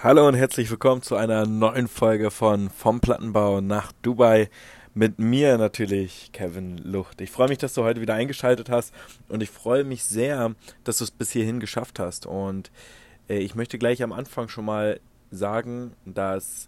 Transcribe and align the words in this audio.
Hallo 0.00 0.28
und 0.28 0.34
herzlich 0.34 0.70
willkommen 0.70 1.02
zu 1.02 1.16
einer 1.16 1.44
neuen 1.44 1.88
Folge 1.88 2.30
von 2.30 2.70
Vom 2.70 3.00
Plattenbau 3.00 3.60
nach 3.60 3.90
Dubai. 4.00 4.48
Mit 4.94 5.18
mir 5.18 5.58
natürlich, 5.58 6.30
Kevin 6.32 6.78
Lucht. 6.78 7.20
Ich 7.20 7.32
freue 7.32 7.48
mich, 7.48 7.58
dass 7.58 7.74
du 7.74 7.82
heute 7.82 8.00
wieder 8.00 8.14
eingeschaltet 8.14 8.70
hast 8.70 8.94
und 9.28 9.42
ich 9.42 9.50
freue 9.50 9.82
mich 9.82 10.04
sehr, 10.04 10.54
dass 10.84 10.98
du 10.98 11.04
es 11.04 11.10
bis 11.10 11.32
hierhin 11.32 11.58
geschafft 11.58 11.98
hast. 11.98 12.26
Und 12.26 12.70
äh, 13.28 13.38
ich 13.38 13.56
möchte 13.56 13.76
gleich 13.76 14.00
am 14.04 14.12
Anfang 14.12 14.48
schon 14.48 14.66
mal 14.66 15.00
sagen, 15.32 15.94
dass 16.04 16.67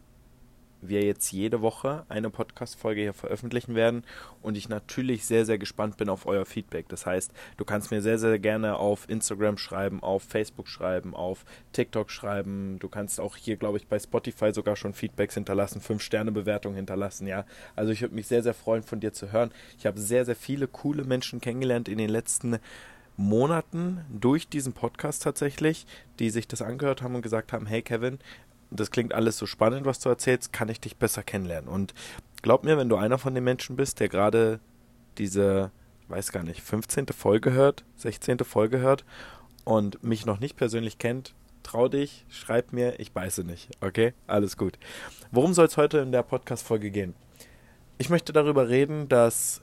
wir 0.82 1.02
jetzt 1.02 1.30
jede 1.32 1.60
Woche 1.60 2.04
eine 2.08 2.30
Podcast-Folge 2.30 3.00
hier 3.02 3.12
veröffentlichen 3.12 3.74
werden 3.74 4.04
und 4.42 4.56
ich 4.56 4.68
natürlich 4.68 5.26
sehr, 5.26 5.44
sehr 5.44 5.58
gespannt 5.58 5.96
bin 5.96 6.08
auf 6.08 6.26
euer 6.26 6.44
Feedback. 6.44 6.88
Das 6.88 7.06
heißt, 7.06 7.32
du 7.56 7.64
kannst 7.64 7.90
mir 7.90 8.02
sehr, 8.02 8.18
sehr 8.18 8.38
gerne 8.38 8.76
auf 8.76 9.08
Instagram 9.08 9.58
schreiben, 9.58 10.02
auf 10.02 10.22
Facebook 10.22 10.68
schreiben, 10.68 11.14
auf 11.14 11.44
TikTok 11.72 12.10
schreiben. 12.10 12.78
Du 12.78 12.88
kannst 12.88 13.20
auch 13.20 13.36
hier, 13.36 13.56
glaube 13.56 13.78
ich, 13.78 13.86
bei 13.86 13.98
Spotify 13.98 14.52
sogar 14.52 14.76
schon 14.76 14.94
Feedbacks 14.94 15.34
hinterlassen, 15.34 15.80
5-Sterne-Bewertungen 15.80 16.76
hinterlassen, 16.76 17.26
ja. 17.26 17.44
Also 17.76 17.92
ich 17.92 18.00
würde 18.00 18.14
mich 18.14 18.26
sehr, 18.26 18.42
sehr 18.42 18.54
freuen, 18.54 18.82
von 18.82 19.00
dir 19.00 19.12
zu 19.12 19.32
hören. 19.32 19.50
Ich 19.78 19.86
habe 19.86 20.00
sehr, 20.00 20.24
sehr 20.24 20.36
viele 20.36 20.66
coole 20.66 21.04
Menschen 21.04 21.40
kennengelernt 21.40 21.88
in 21.88 21.98
den 21.98 22.10
letzten 22.10 22.58
Monaten 23.20 24.00
durch 24.08 24.48
diesen 24.48 24.72
Podcast 24.72 25.22
tatsächlich, 25.22 25.86
die 26.18 26.30
sich 26.30 26.48
das 26.48 26.62
angehört 26.62 27.02
haben 27.02 27.14
und 27.14 27.22
gesagt 27.22 27.52
haben, 27.52 27.66
hey 27.66 27.82
Kevin, 27.82 28.18
das 28.70 28.90
klingt 28.90 29.14
alles 29.14 29.36
so 29.36 29.46
spannend, 29.46 29.86
was 29.86 30.00
du 30.00 30.08
erzählst, 30.08 30.52
kann 30.52 30.68
ich 30.68 30.80
dich 30.80 30.96
besser 30.96 31.22
kennenlernen. 31.22 31.68
Und 31.68 31.94
glaub 32.42 32.64
mir, 32.64 32.78
wenn 32.78 32.88
du 32.88 32.96
einer 32.96 33.18
von 33.18 33.34
den 33.34 33.44
Menschen 33.44 33.76
bist, 33.76 34.00
der 34.00 34.08
gerade 34.08 34.60
diese, 35.18 35.70
weiß 36.08 36.32
gar 36.32 36.42
nicht, 36.42 36.62
15. 36.62 37.06
Folge 37.08 37.52
hört, 37.52 37.84
16. 37.96 38.38
Folge 38.40 38.78
hört 38.78 39.04
und 39.64 40.02
mich 40.02 40.26
noch 40.26 40.40
nicht 40.40 40.56
persönlich 40.56 40.98
kennt, 40.98 41.34
trau 41.62 41.88
dich, 41.88 42.24
schreib 42.28 42.72
mir, 42.72 42.98
ich 42.98 43.12
beiße 43.12 43.44
nicht. 43.44 43.70
Okay? 43.80 44.14
Alles 44.26 44.56
gut. 44.56 44.78
Worum 45.30 45.52
soll 45.52 45.66
es 45.66 45.76
heute 45.76 45.98
in 45.98 46.12
der 46.12 46.22
Podcast-Folge 46.22 46.90
gehen? 46.90 47.14
Ich 47.98 48.08
möchte 48.08 48.32
darüber 48.32 48.68
reden, 48.68 49.08
dass 49.08 49.60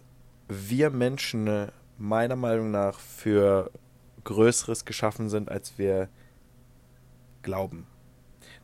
wir 0.47 0.89
Menschen 0.89 1.69
meiner 1.97 2.36
Meinung 2.36 2.71
nach 2.71 2.99
für 2.99 3.71
Größeres 4.23 4.86
geschaffen 4.86 5.30
sind, 5.30 5.49
als 5.49 5.77
wir 5.77 6.09
glauben. 7.42 7.88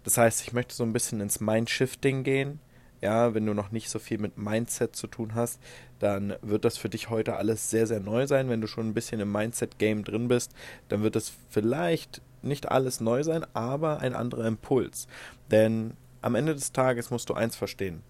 Das 0.03 0.17
heißt, 0.17 0.41
ich 0.41 0.53
möchte 0.53 0.75
so 0.75 0.83
ein 0.83 0.93
bisschen 0.93 1.21
ins 1.21 1.39
Mindshifting 1.39 2.23
gehen. 2.23 2.59
Ja, 3.01 3.33
wenn 3.33 3.45
du 3.45 3.53
noch 3.53 3.71
nicht 3.71 3.89
so 3.89 3.99
viel 3.99 4.17
mit 4.17 4.37
Mindset 4.37 4.95
zu 4.95 5.07
tun 5.07 5.35
hast, 5.35 5.59
dann 5.99 6.35
wird 6.41 6.63
das 6.63 6.77
für 6.77 6.87
dich 6.87 7.09
heute 7.09 7.35
alles 7.35 7.69
sehr, 7.69 7.85
sehr 7.85 7.99
neu 7.99 8.27
sein. 8.27 8.49
Wenn 8.49 8.61
du 8.61 8.67
schon 8.67 8.87
ein 8.87 8.93
bisschen 8.93 9.19
im 9.19 9.31
Mindset-Game 9.31 10.05
drin 10.05 10.29
bist, 10.29 10.53
dann 10.87 11.03
wird 11.03 11.17
es 11.17 11.33
vielleicht 11.49 12.21
nicht 12.41 12.71
alles 12.71 13.01
neu 13.01 13.23
sein, 13.23 13.45
aber 13.53 13.99
ein 13.99 14.15
anderer 14.15 14.45
Impuls. 14.45 15.07
Denn 15.51 15.95
am 16.21 16.35
Ende 16.35 16.53
des 16.53 16.71
Tages 16.71 17.09
musst 17.09 17.29
du 17.29 17.33
eins 17.33 17.57
verstehen. 17.57 18.03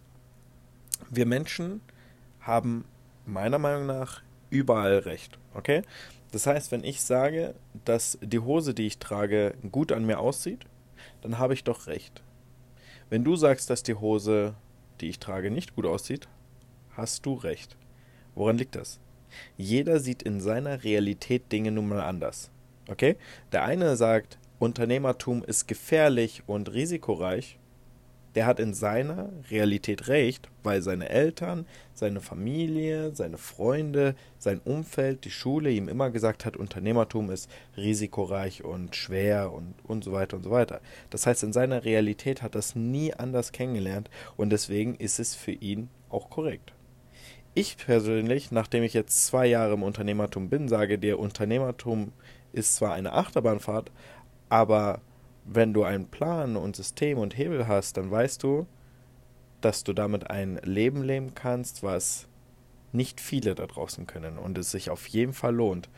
Wir 1.09 1.25
Menschen 1.25 1.81
haben 2.41 2.85
meiner 3.25 3.57
Meinung 3.57 3.87
nach 3.87 4.21
überall 4.49 4.99
recht. 4.99 5.39
Okay? 5.55 5.81
Das 6.31 6.47
heißt, 6.47 6.71
wenn 6.71 6.83
ich 6.83 7.01
sage, 7.01 7.55
dass 7.85 8.17
die 8.21 8.39
Hose, 8.39 8.73
die 8.73 8.87
ich 8.87 8.99
trage, 8.99 9.55
gut 9.71 9.91
an 9.91 10.05
mir 10.05 10.19
aussieht, 10.19 10.65
dann 11.23 11.39
habe 11.39 11.53
ich 11.53 11.63
doch 11.63 11.87
recht. 11.87 12.21
Wenn 13.09 13.23
du 13.23 13.35
sagst, 13.35 13.69
dass 13.69 13.81
die 13.81 13.95
Hose, 13.95 14.55
die 14.99 15.07
ich 15.07 15.19
trage, 15.19 15.51
nicht 15.51 15.75
gut 15.75 15.85
aussieht, 15.85 16.27
hast 16.91 17.25
du 17.25 17.33
recht. 17.33 17.77
Woran 18.35 18.57
liegt 18.57 18.75
das? 18.75 18.99
Jeder 19.57 19.99
sieht 19.99 20.21
in 20.21 20.41
seiner 20.41 20.83
Realität 20.83 21.51
Dinge 21.51 21.71
nun 21.71 21.87
mal 21.87 22.01
anders. 22.01 22.51
Okay? 22.89 23.15
Der 23.53 23.63
eine 23.63 23.95
sagt, 23.95 24.37
Unternehmertum 24.59 25.43
ist 25.43 25.67
gefährlich 25.67 26.43
und 26.45 26.73
risikoreich 26.73 27.57
der 28.35 28.45
hat 28.45 28.59
in 28.59 28.73
seiner 28.73 29.29
Realität 29.49 30.07
recht, 30.07 30.49
weil 30.63 30.81
seine 30.81 31.09
Eltern, 31.09 31.65
seine 31.93 32.19
Familie, 32.19 33.13
seine 33.13 33.37
Freunde, 33.37 34.15
sein 34.39 34.59
Umfeld, 34.63 35.25
die 35.25 35.31
Schule 35.31 35.69
ihm 35.69 35.87
immer 35.87 36.09
gesagt 36.09 36.45
hat, 36.45 36.57
Unternehmertum 36.57 37.29
ist 37.29 37.49
risikoreich 37.77 38.63
und 38.63 38.95
schwer 38.95 39.51
und, 39.53 39.75
und 39.83 40.03
so 40.03 40.11
weiter 40.11 40.37
und 40.37 40.43
so 40.43 40.51
weiter. 40.51 40.81
Das 41.09 41.27
heißt, 41.27 41.43
in 41.43 41.53
seiner 41.53 41.85
Realität 41.85 42.41
hat 42.41 42.55
er 42.55 42.59
es 42.59 42.75
nie 42.75 43.13
anders 43.13 43.51
kennengelernt 43.51 44.09
und 44.35 44.49
deswegen 44.49 44.95
ist 44.95 45.19
es 45.19 45.35
für 45.35 45.51
ihn 45.51 45.89
auch 46.09 46.29
korrekt. 46.29 46.73
Ich 47.55 47.77
persönlich, 47.77 48.51
nachdem 48.51 48.81
ich 48.81 48.95
jetzt 48.95 49.27
zwei 49.27 49.45
Jahre 49.45 49.73
im 49.73 49.83
Unternehmertum 49.83 50.49
bin, 50.49 50.67
sage 50.67 50.97
dir, 50.97 51.19
Unternehmertum 51.19 52.11
ist 52.51 52.75
zwar 52.75 52.93
eine 52.93 53.13
Achterbahnfahrt, 53.13 53.91
aber 54.49 55.01
wenn 55.45 55.73
du 55.73 55.83
einen 55.83 56.07
Plan 56.07 56.55
und 56.55 56.75
System 56.75 57.17
und 57.17 57.37
Hebel 57.37 57.67
hast, 57.67 57.97
dann 57.97 58.09
weißt 58.09 58.41
du, 58.43 58.65
dass 59.61 59.83
du 59.83 59.93
damit 59.93 60.29
ein 60.29 60.57
Leben 60.63 61.03
leben 61.03 61.35
kannst, 61.35 61.83
was 61.83 62.27
nicht 62.91 63.19
viele 63.19 63.55
da 63.55 63.65
draußen 63.65 64.05
können 64.07 64.37
und 64.37 64.57
es 64.57 64.71
sich 64.71 64.89
auf 64.89 65.07
jeden 65.07 65.33
Fall 65.33 65.55
lohnt, 65.55 65.89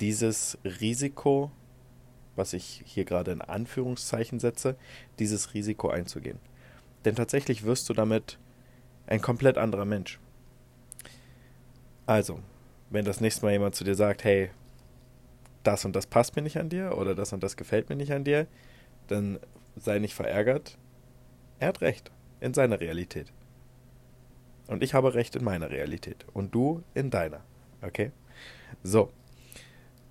dieses 0.00 0.58
Risiko, 0.64 1.50
was 2.34 2.52
ich 2.52 2.82
hier 2.84 3.04
gerade 3.04 3.32
in 3.32 3.40
Anführungszeichen 3.40 4.38
setze, 4.38 4.76
dieses 5.18 5.54
Risiko 5.54 5.88
einzugehen. 5.88 6.38
Denn 7.04 7.14
tatsächlich 7.14 7.64
wirst 7.64 7.88
du 7.88 7.94
damit 7.94 8.38
ein 9.06 9.22
komplett 9.22 9.56
anderer 9.56 9.84
Mensch. 9.84 10.18
Also, 12.04 12.40
wenn 12.90 13.04
das 13.04 13.20
nächste 13.20 13.46
Mal 13.46 13.52
jemand 13.52 13.74
zu 13.74 13.84
dir 13.84 13.94
sagt, 13.94 14.24
hey, 14.24 14.50
das 15.62 15.84
und 15.84 15.96
das 15.96 16.06
passt 16.06 16.36
mir 16.36 16.42
nicht 16.42 16.58
an 16.58 16.68
dir 16.68 16.96
oder 16.96 17.14
das 17.14 17.32
und 17.32 17.42
das 17.42 17.56
gefällt 17.56 17.88
mir 17.88 17.96
nicht 17.96 18.12
an 18.12 18.24
dir, 18.24 18.46
dann 19.06 19.38
sei 19.76 19.98
nicht 19.98 20.14
verärgert. 20.14 20.78
Er 21.58 21.68
hat 21.68 21.80
recht 21.80 22.10
in 22.40 22.54
seiner 22.54 22.80
Realität. 22.80 23.32
Und 24.66 24.82
ich 24.82 24.94
habe 24.94 25.14
recht 25.14 25.36
in 25.36 25.44
meiner 25.44 25.70
Realität. 25.70 26.26
Und 26.32 26.54
du 26.54 26.82
in 26.94 27.10
deiner. 27.10 27.42
Okay? 27.82 28.12
So. 28.82 29.10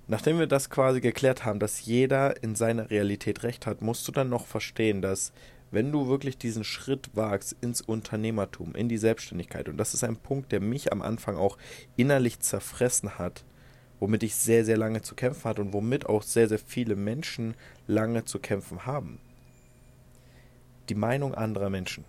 Nachdem 0.08 0.38
wir 0.38 0.48
das 0.48 0.70
quasi 0.70 1.02
geklärt 1.02 1.46
haben, 1.46 1.60
dass 1.60 1.86
jeder 1.86 2.42
in 2.44 2.56
seiner 2.56 2.92
Realität 2.92 3.44
recht 3.44 3.66
hat, 3.66 3.82
musst 3.82 4.08
du 4.08 4.12
dann 4.12 4.30
noch 4.30 4.46
verstehen, 4.46 5.02
dass 5.02 5.34
wenn 5.72 5.92
du 5.92 6.08
wirklich 6.08 6.38
diesen 6.38 6.64
Schritt 6.64 7.10
wagst 7.16 7.56
ins 7.62 7.82
Unternehmertum, 7.82 8.76
in 8.76 8.88
die 8.88 9.00
Selbstständigkeit, 9.00 9.68
und 9.68 9.78
das 9.78 9.96
ist 9.96 10.04
ein 10.04 10.18
Punkt, 10.18 10.52
der 10.52 10.62
mich 10.62 10.92
am 10.92 11.02
Anfang 11.02 11.38
auch 11.38 11.58
innerlich 11.98 12.40
zerfressen 12.40 13.18
hat, 13.18 13.44
womit 14.00 14.24
ich 14.24 14.36
sehr, 14.36 14.66
sehr 14.66 14.78
lange 14.78 15.02
zu 15.02 15.16
kämpfen 15.16 15.44
hatte 15.46 15.62
und 15.62 15.74
womit 15.74 16.06
auch 16.06 16.24
sehr, 16.24 16.48
sehr 16.48 16.60
viele 16.60 16.96
Menschen 16.96 17.56
lange 17.88 18.26
zu 18.26 18.40
kämpfen 18.40 18.86
haben. 18.86 19.20
Die 20.90 20.96
Meinung 20.96 21.34
anderer 21.34 21.70
Menschen. 21.70 22.06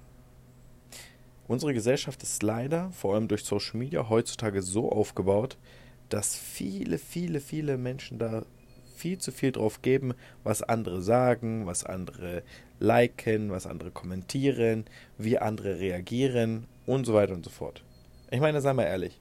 Unsere 1.48 1.74
Gesellschaft 1.74 2.22
ist 2.22 2.42
leider, 2.42 2.90
vor 2.90 3.14
allem 3.14 3.28
durch 3.28 3.44
Social 3.44 3.78
Media, 3.78 4.08
heutzutage 4.08 4.62
so 4.62 4.90
aufgebaut, 4.90 5.56
dass 6.08 6.36
viele, 6.36 6.98
viele, 6.98 7.40
viele 7.40 7.78
Menschen 7.78 8.18
da 8.18 8.44
viel 8.96 9.18
zu 9.18 9.30
viel 9.30 9.52
drauf 9.52 9.82
geben, 9.82 10.14
was 10.42 10.62
andere 10.62 11.02
sagen, 11.02 11.66
was 11.66 11.84
andere 11.84 12.42
liken, 12.80 13.50
was 13.50 13.66
andere 13.66 13.90
kommentieren, 13.90 14.86
wie 15.18 15.38
andere 15.38 15.78
reagieren 15.78 16.66
und 16.86 17.04
so 17.04 17.14
weiter 17.14 17.34
und 17.34 17.44
so 17.44 17.50
fort. 17.50 17.84
Ich 18.30 18.40
meine, 18.40 18.60
sei 18.60 18.72
mal 18.72 18.84
ehrlich, 18.84 19.20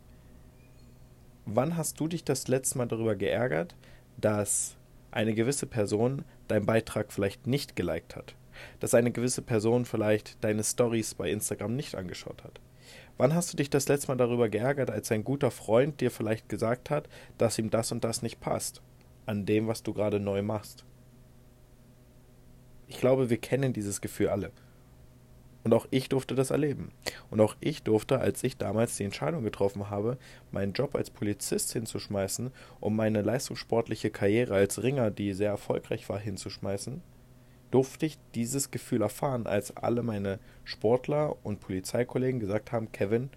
wann 1.45 1.77
hast 1.77 1.99
du 1.99 2.07
dich 2.07 2.23
das 2.23 2.47
letzte 2.47 2.77
Mal 2.77 2.87
darüber 2.87 3.15
geärgert, 3.15 3.75
dass 4.17 4.75
eine 5.11 5.33
gewisse 5.33 5.67
Person 5.67 6.25
deinen 6.47 6.65
Beitrag 6.65 7.11
vielleicht 7.11 7.47
nicht 7.47 7.75
geliked 7.75 8.15
hat? 8.15 8.35
Dass 8.79 8.93
eine 8.93 9.11
gewisse 9.11 9.41
Person 9.41 9.85
vielleicht 9.85 10.43
deine 10.43 10.63
Stories 10.63 11.15
bei 11.15 11.29
Instagram 11.29 11.75
nicht 11.75 11.95
angeschaut 11.95 12.43
hat? 12.43 12.59
Wann 13.17 13.33
hast 13.33 13.53
du 13.53 13.57
dich 13.57 13.69
das 13.69 13.87
letzte 13.87 14.09
Mal 14.09 14.17
darüber 14.17 14.49
geärgert, 14.49 14.89
als 14.89 15.11
ein 15.11 15.23
guter 15.23 15.51
Freund 15.51 16.01
dir 16.01 16.11
vielleicht 16.11 16.49
gesagt 16.49 16.89
hat, 16.89 17.07
dass 17.37 17.57
ihm 17.57 17.69
das 17.69 17.91
und 17.91 18.03
das 18.03 18.21
nicht 18.21 18.41
passt? 18.41 18.81
An 19.25 19.45
dem, 19.45 19.67
was 19.67 19.83
du 19.83 19.93
gerade 19.93 20.19
neu 20.19 20.41
machst? 20.41 20.85
Ich 22.87 22.99
glaube, 22.99 23.29
wir 23.29 23.37
kennen 23.37 23.73
dieses 23.73 24.01
Gefühl 24.01 24.29
alle. 24.29 24.51
Und 25.65 25.73
auch 25.73 25.87
ich 25.89 26.09
durfte 26.09 26.35
das 26.35 26.51
erleben. 26.51 26.91
Und 27.31 27.41
auch 27.41 27.55
ich 27.59 27.81
durfte, 27.81 28.19
als 28.19 28.43
ich 28.43 28.55
damals 28.55 28.97
die 28.97 29.03
Entscheidung 29.03 29.43
getroffen 29.43 29.89
habe, 29.89 30.19
meinen 30.51 30.73
Job 30.73 30.95
als 30.95 31.09
Polizist 31.09 31.73
hinzuschmeißen, 31.73 32.51
um 32.79 32.95
meine 32.95 33.23
leistungssportliche 33.23 34.11
Karriere 34.11 34.53
als 34.53 34.83
Ringer, 34.83 35.09
die 35.09 35.33
sehr 35.33 35.49
erfolgreich 35.49 36.07
war, 36.07 36.19
hinzuschmeißen, 36.19 37.01
durfte 37.71 38.05
ich 38.05 38.19
dieses 38.35 38.69
Gefühl 38.69 39.01
erfahren, 39.01 39.47
als 39.47 39.75
alle 39.75 40.03
meine 40.03 40.37
Sportler 40.65 41.35
und 41.43 41.61
Polizeikollegen 41.61 42.39
gesagt 42.39 42.71
haben, 42.71 42.91
Kevin, 42.91 43.31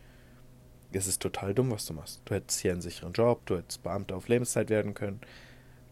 es 0.93 1.07
ist 1.07 1.23
total 1.23 1.55
dumm, 1.55 1.71
was 1.71 1.87
du 1.87 1.95
machst. 1.95 2.21
Du 2.27 2.35
hättest 2.35 2.61
hier 2.61 2.73
einen 2.73 2.83
sicheren 2.83 3.15
Job, 3.15 3.41
du 3.47 3.57
hättest 3.57 3.83
Beamter 3.83 4.17
auf 4.17 4.29
Lebenszeit 4.29 4.69
werden 4.69 4.93
können, 4.93 5.23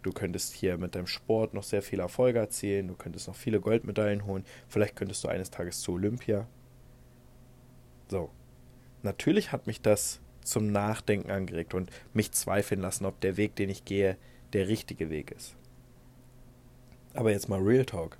Du 0.07 0.13
könntest 0.13 0.55
hier 0.55 0.79
mit 0.79 0.95
deinem 0.95 1.09
Sport 1.09 1.53
noch 1.53 1.65
sehr 1.65 1.83
viele 1.83 2.03
Erfolge 2.03 2.39
erzielen. 2.39 2.87
Du 2.87 2.95
könntest 2.95 3.27
noch 3.27 3.35
viele 3.35 3.59
Goldmedaillen 3.59 4.25
holen. 4.25 4.45
Vielleicht 4.69 4.95
könntest 4.95 5.25
du 5.25 5.29
eines 5.29 5.51
Tages 5.51 5.81
zu 5.81 5.95
Olympia. 5.95 6.47
So. 8.07 8.31
Natürlich 9.03 9.51
hat 9.51 9.67
mich 9.67 9.81
das 9.83 10.21
zum 10.45 10.71
Nachdenken 10.71 11.33
angeregt 11.33 11.75
und 11.75 11.91
mich 12.15 12.31
zweifeln 12.31 12.81
lassen, 12.83 13.05
ob 13.05 13.21
der 13.21 13.37
Weg, 13.37 13.57
den 13.57 13.69
ich 13.69 13.85
gehe, 13.85 14.17
der 14.53 14.69
richtige 14.69 15.11
Weg 15.11 15.33
ist. 15.33 15.57
Aber 17.13 17.33
jetzt 17.33 17.49
mal 17.49 17.61
Real 17.61 17.85
Talk. 17.85 18.17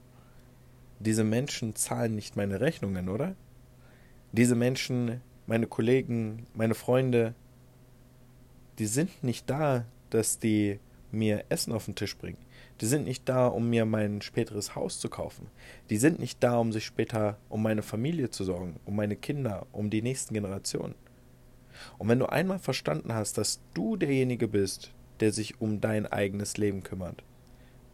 diese 0.99 1.23
Menschen 1.23 1.77
zahlen 1.77 2.17
nicht 2.17 2.35
meine 2.35 2.61
Rechnungen, 2.61 3.09
oder? 3.09 3.37
Diese 4.33 4.57
Menschen, 4.57 5.21
meine 5.47 5.69
Kollegen, 5.69 6.49
meine 6.53 6.75
Freunde, 6.75 7.37
die 8.81 8.87
sind 8.87 9.23
nicht 9.23 9.49
da, 9.49 9.85
dass 10.11 10.41
die 10.41 10.81
mir 11.17 11.45
Essen 11.49 11.73
auf 11.73 11.87
den 11.87 11.95
Tisch 11.95 12.17
bringen. 12.17 12.39
Die 12.81 12.87
sind 12.87 13.05
nicht 13.05 13.29
da, 13.29 13.47
um 13.47 13.71
mir 13.71 13.87
mein 13.87 14.21
späteres 14.21 14.75
Haus 14.75 15.01
zu 15.01 15.09
kaufen. 15.09 15.49
Die 15.91 15.97
sind 15.97 16.19
nicht 16.19 16.43
da, 16.43 16.59
um 16.59 16.73
sich 16.73 16.85
später 16.85 17.39
um 17.49 17.63
meine 17.63 17.83
Familie 17.83 18.31
zu 18.31 18.45
sorgen, 18.45 18.79
um 18.85 18.95
meine 18.97 19.17
Kinder, 19.17 19.67
um 19.73 19.91
die 19.91 20.03
nächsten 20.03 20.35
Generationen. 20.35 20.95
Und 21.99 22.09
wenn 22.09 22.19
du 22.19 22.27
einmal 22.27 22.59
verstanden 22.59 23.15
hast, 23.15 23.39
dass 23.39 23.61
du 23.75 23.97
derjenige 23.97 24.49
bist, 24.49 24.93
der 25.21 25.33
sich 25.33 25.61
um 25.61 25.81
dein 25.81 26.07
eigenes 26.07 26.57
Leben 26.57 26.83
kümmert, 26.83 27.23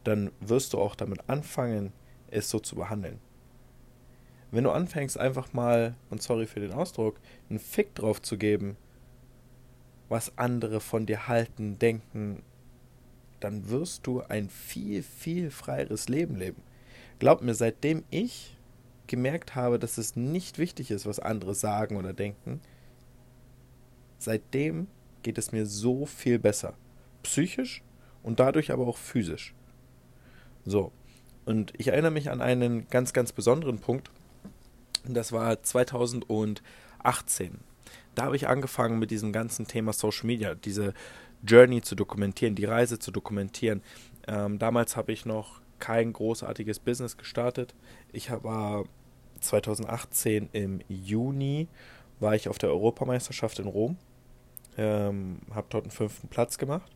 dann 0.05 0.31
wirst 0.41 0.73
du 0.73 0.79
auch 0.79 0.95
damit 0.95 1.29
anfangen, 1.29 1.93
es 2.29 2.51
so 2.51 2.59
zu 2.59 2.77
behandeln. 2.77 3.21
Wenn 4.51 4.65
du 4.65 4.71
anfängst, 4.71 5.19
einfach 5.19 5.53
mal, 5.53 5.95
und 6.11 6.23
sorry 6.23 6.47
für 6.47 6.61
den 6.61 6.73
Ausdruck, 6.73 7.21
einen 7.49 7.59
Fick 7.59 7.95
drauf 7.95 8.21
zu 8.21 8.37
geben, 8.37 8.77
was 10.09 10.37
andere 10.37 10.81
von 10.81 11.07
dir 11.07 11.27
halten, 11.27 11.79
denken, 11.79 12.43
dann 13.43 13.69
wirst 13.69 14.06
du 14.06 14.23
ein 14.23 14.49
viel, 14.49 15.03
viel 15.03 15.50
freieres 15.50 16.09
Leben 16.09 16.37
leben. 16.37 16.62
Glaub 17.19 17.43
mir, 17.43 17.55
seitdem 17.55 18.05
ich 18.11 18.56
gemerkt 19.06 19.55
habe, 19.55 19.79
dass 19.79 19.99
es 19.99 20.17
nicht 20.17 20.59
wichtig 20.59 20.91
ist, 20.91 21.06
was 21.06 21.19
andere 21.19 21.55
sagen 21.55 21.97
oder 21.97 22.12
denken, 22.12 22.61
seitdem 24.19 24.87
geht 25.23 25.39
es 25.39 25.53
mir 25.53 25.67
so 25.67 26.06
viel 26.06 26.39
besser. 26.39 26.75
Psychisch 27.23 27.83
und 28.23 28.41
dadurch 28.41 28.73
aber 28.73 28.87
auch 28.87 28.97
physisch. 28.97 29.55
So. 30.65 30.93
Und 31.45 31.73
ich 31.77 31.88
erinnere 31.88 32.12
mich 32.12 32.31
an 32.31 32.41
einen 32.41 32.88
ganz, 32.88 33.12
ganz 33.12 33.33
besonderen 33.33 33.79
Punkt. 33.79 34.11
Das 35.05 35.33
war 35.33 35.62
2018. 35.62 36.62
Da 38.15 38.25
habe 38.25 38.37
ich 38.37 38.49
angefangen 38.49 38.99
mit 38.99 39.11
diesem 39.11 39.33
ganzen 39.33 39.67
Thema 39.67 39.93
Social 39.93 40.27
Media, 40.27 40.55
diese 40.55 40.95
Journey 41.47 41.83
zu 41.83 41.94
dokumentieren, 41.94 42.55
die 42.55 42.65
Reise 42.65 42.99
zu 42.99 43.11
dokumentieren. 43.11 43.83
Ähm, 44.27 44.59
damals 44.59 44.97
habe 44.97 45.12
ich 45.12 45.27
noch 45.27 45.61
kein 45.79 46.12
großartiges 46.12 46.79
Business 46.79 47.17
gestartet. 47.17 47.75
Ich 48.12 48.31
war 48.31 48.85
2018 49.41 50.49
im 50.53 50.81
Juni 50.89 51.69
war 52.21 52.35
ich 52.37 52.49
auf 52.49 52.59
der 52.59 52.71
Europameisterschaft 52.71 53.59
in 53.59 53.67
Rom, 53.67 53.97
ähm, 54.79 55.41
habe 55.53 55.67
dort 55.71 55.85
einen 55.85 55.91
fünften 55.91 56.29
Platz 56.29 56.56
gemacht 56.56 56.91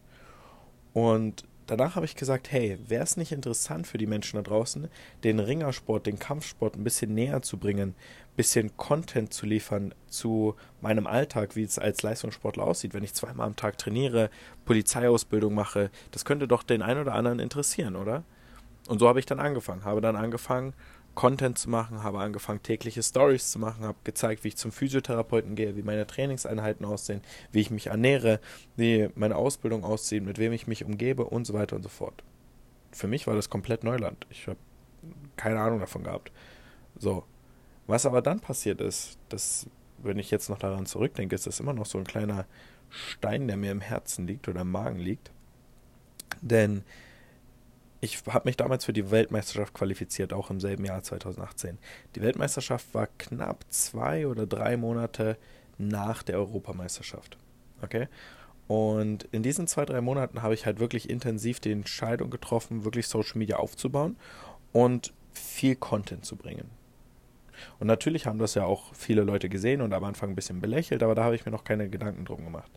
und 0.92 1.44
danach 1.66 1.96
habe 1.96 2.06
ich 2.06 2.14
gesagt, 2.14 2.52
hey, 2.52 2.78
wäre 2.86 3.02
es 3.02 3.16
nicht 3.16 3.32
interessant 3.32 3.86
für 3.86 3.98
die 3.98 4.06
Menschen 4.06 4.36
da 4.36 4.42
draußen, 4.42 4.88
den 5.24 5.40
Ringersport, 5.40 6.06
den 6.06 6.18
Kampfsport 6.18 6.76
ein 6.76 6.84
bisschen 6.84 7.12
näher 7.14 7.42
zu 7.42 7.58
bringen, 7.58 7.94
bisschen 8.36 8.76
Content 8.76 9.32
zu 9.32 9.46
liefern 9.46 9.94
zu 10.08 10.54
meinem 10.80 11.06
Alltag, 11.06 11.56
wie 11.56 11.62
es 11.62 11.78
als 11.78 12.02
Leistungssportler 12.02 12.64
aussieht, 12.64 12.94
wenn 12.94 13.02
ich 13.02 13.14
zweimal 13.14 13.46
am 13.46 13.56
Tag 13.56 13.78
trainiere, 13.78 14.30
Polizeiausbildung 14.64 15.54
mache, 15.54 15.90
das 16.10 16.24
könnte 16.24 16.46
doch 16.46 16.62
den 16.62 16.82
einen 16.82 17.00
oder 17.00 17.14
anderen 17.14 17.38
interessieren, 17.38 17.96
oder? 17.96 18.24
Und 18.88 18.98
so 18.98 19.08
habe 19.08 19.18
ich 19.18 19.26
dann 19.26 19.40
angefangen, 19.40 19.84
habe 19.84 20.00
dann 20.00 20.16
angefangen, 20.16 20.74
Content 21.16 21.58
zu 21.58 21.70
machen, 21.70 22.02
habe 22.02 22.18
angefangen, 22.20 22.62
tägliche 22.62 23.02
Stories 23.02 23.50
zu 23.50 23.58
machen, 23.58 23.84
habe 23.84 23.96
gezeigt, 24.04 24.44
wie 24.44 24.48
ich 24.48 24.56
zum 24.56 24.70
Physiotherapeuten 24.70 25.56
gehe, 25.56 25.74
wie 25.74 25.82
meine 25.82 26.06
Trainingseinheiten 26.06 26.84
aussehen, 26.84 27.22
wie 27.50 27.60
ich 27.60 27.70
mich 27.70 27.86
ernähre, 27.86 28.38
wie 28.76 29.08
meine 29.14 29.36
Ausbildung 29.36 29.82
aussieht, 29.82 30.22
mit 30.22 30.38
wem 30.38 30.52
ich 30.52 30.66
mich 30.66 30.84
umgebe 30.84 31.24
und 31.24 31.46
so 31.46 31.54
weiter 31.54 31.74
und 31.74 31.82
so 31.82 31.88
fort. 31.88 32.22
Für 32.92 33.08
mich 33.08 33.26
war 33.26 33.34
das 33.34 33.48
komplett 33.48 33.82
Neuland. 33.82 34.26
Ich 34.30 34.46
habe 34.46 34.58
keine 35.36 35.58
Ahnung 35.58 35.80
davon 35.80 36.04
gehabt. 36.04 36.30
So. 36.98 37.24
Was 37.86 38.06
aber 38.06 38.22
dann 38.22 38.40
passiert 38.40 38.80
ist, 38.80 39.18
das, 39.28 39.66
wenn 39.98 40.18
ich 40.18 40.30
jetzt 40.30 40.48
noch 40.48 40.58
daran 40.58 40.86
zurückdenke, 40.86 41.34
ist 41.34 41.46
das 41.46 41.60
immer 41.60 41.72
noch 41.72 41.86
so 41.86 41.98
ein 41.98 42.04
kleiner 42.04 42.46
Stein, 42.90 43.46
der 43.46 43.56
mir 43.56 43.72
im 43.72 43.80
Herzen 43.80 44.26
liegt 44.26 44.48
oder 44.48 44.62
im 44.62 44.70
Magen 44.70 44.98
liegt. 44.98 45.30
Denn 46.40 46.84
ich 48.00 48.22
habe 48.26 48.48
mich 48.48 48.56
damals 48.56 48.84
für 48.84 48.92
die 48.92 49.10
Weltmeisterschaft 49.10 49.74
qualifiziert, 49.74 50.32
auch 50.32 50.50
im 50.50 50.60
selben 50.60 50.84
Jahr 50.84 51.02
2018. 51.02 51.78
Die 52.14 52.22
Weltmeisterschaft 52.22 52.92
war 52.94 53.08
knapp 53.18 53.64
zwei 53.68 54.26
oder 54.26 54.46
drei 54.46 54.76
Monate 54.76 55.36
nach 55.78 56.22
der 56.22 56.38
Europameisterschaft. 56.38 57.38
Okay? 57.82 58.08
Und 58.68 59.24
in 59.32 59.42
diesen 59.42 59.66
zwei, 59.66 59.84
drei 59.84 60.00
Monaten 60.00 60.42
habe 60.42 60.54
ich 60.54 60.66
halt 60.66 60.80
wirklich 60.80 61.08
intensiv 61.08 61.60
die 61.60 61.70
Entscheidung 61.70 62.30
getroffen, 62.30 62.84
wirklich 62.84 63.06
Social 63.06 63.38
Media 63.38 63.56
aufzubauen 63.56 64.16
und 64.72 65.12
viel 65.32 65.76
Content 65.76 66.24
zu 66.24 66.36
bringen. 66.36 66.70
Und 67.78 67.86
natürlich 67.86 68.26
haben 68.26 68.38
das 68.38 68.54
ja 68.54 68.64
auch 68.64 68.94
viele 68.94 69.22
Leute 69.22 69.48
gesehen 69.48 69.80
und 69.80 69.92
am 69.92 70.04
Anfang 70.04 70.30
ein 70.30 70.34
bisschen 70.34 70.60
belächelt, 70.60 71.02
aber 71.02 71.14
da 71.14 71.24
habe 71.24 71.34
ich 71.34 71.44
mir 71.44 71.52
noch 71.52 71.64
keine 71.64 71.88
Gedanken 71.88 72.24
drum 72.24 72.44
gemacht. 72.44 72.70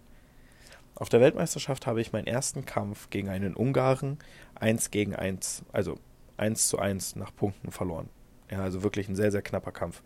Auf 0.95 1.09
der 1.09 1.21
Weltmeisterschaft 1.21 1.88
habe 1.88 2.01
ich 2.01 2.12
meinen 2.12 2.27
ersten 2.27 2.65
Kampf 2.65 3.09
gegen 3.09 3.30
einen 3.30 3.53
Ungarn 3.53 4.18
1 4.56 4.91
gegen 4.91 5.15
1, 5.15 5.63
also 5.71 5.97
1 6.38 6.68
zu 6.68 6.80
1 6.80 7.15
nach 7.15 7.33
Punkten 7.33 7.71
verloren. 7.71 8.09
Ja, 8.51 8.62
also 8.63 8.83
wirklich 8.83 9.07
ein 9.07 9.15
sehr, 9.15 9.31
sehr 9.31 9.41
knapper 9.41 9.71
Kampf. 9.71 10.01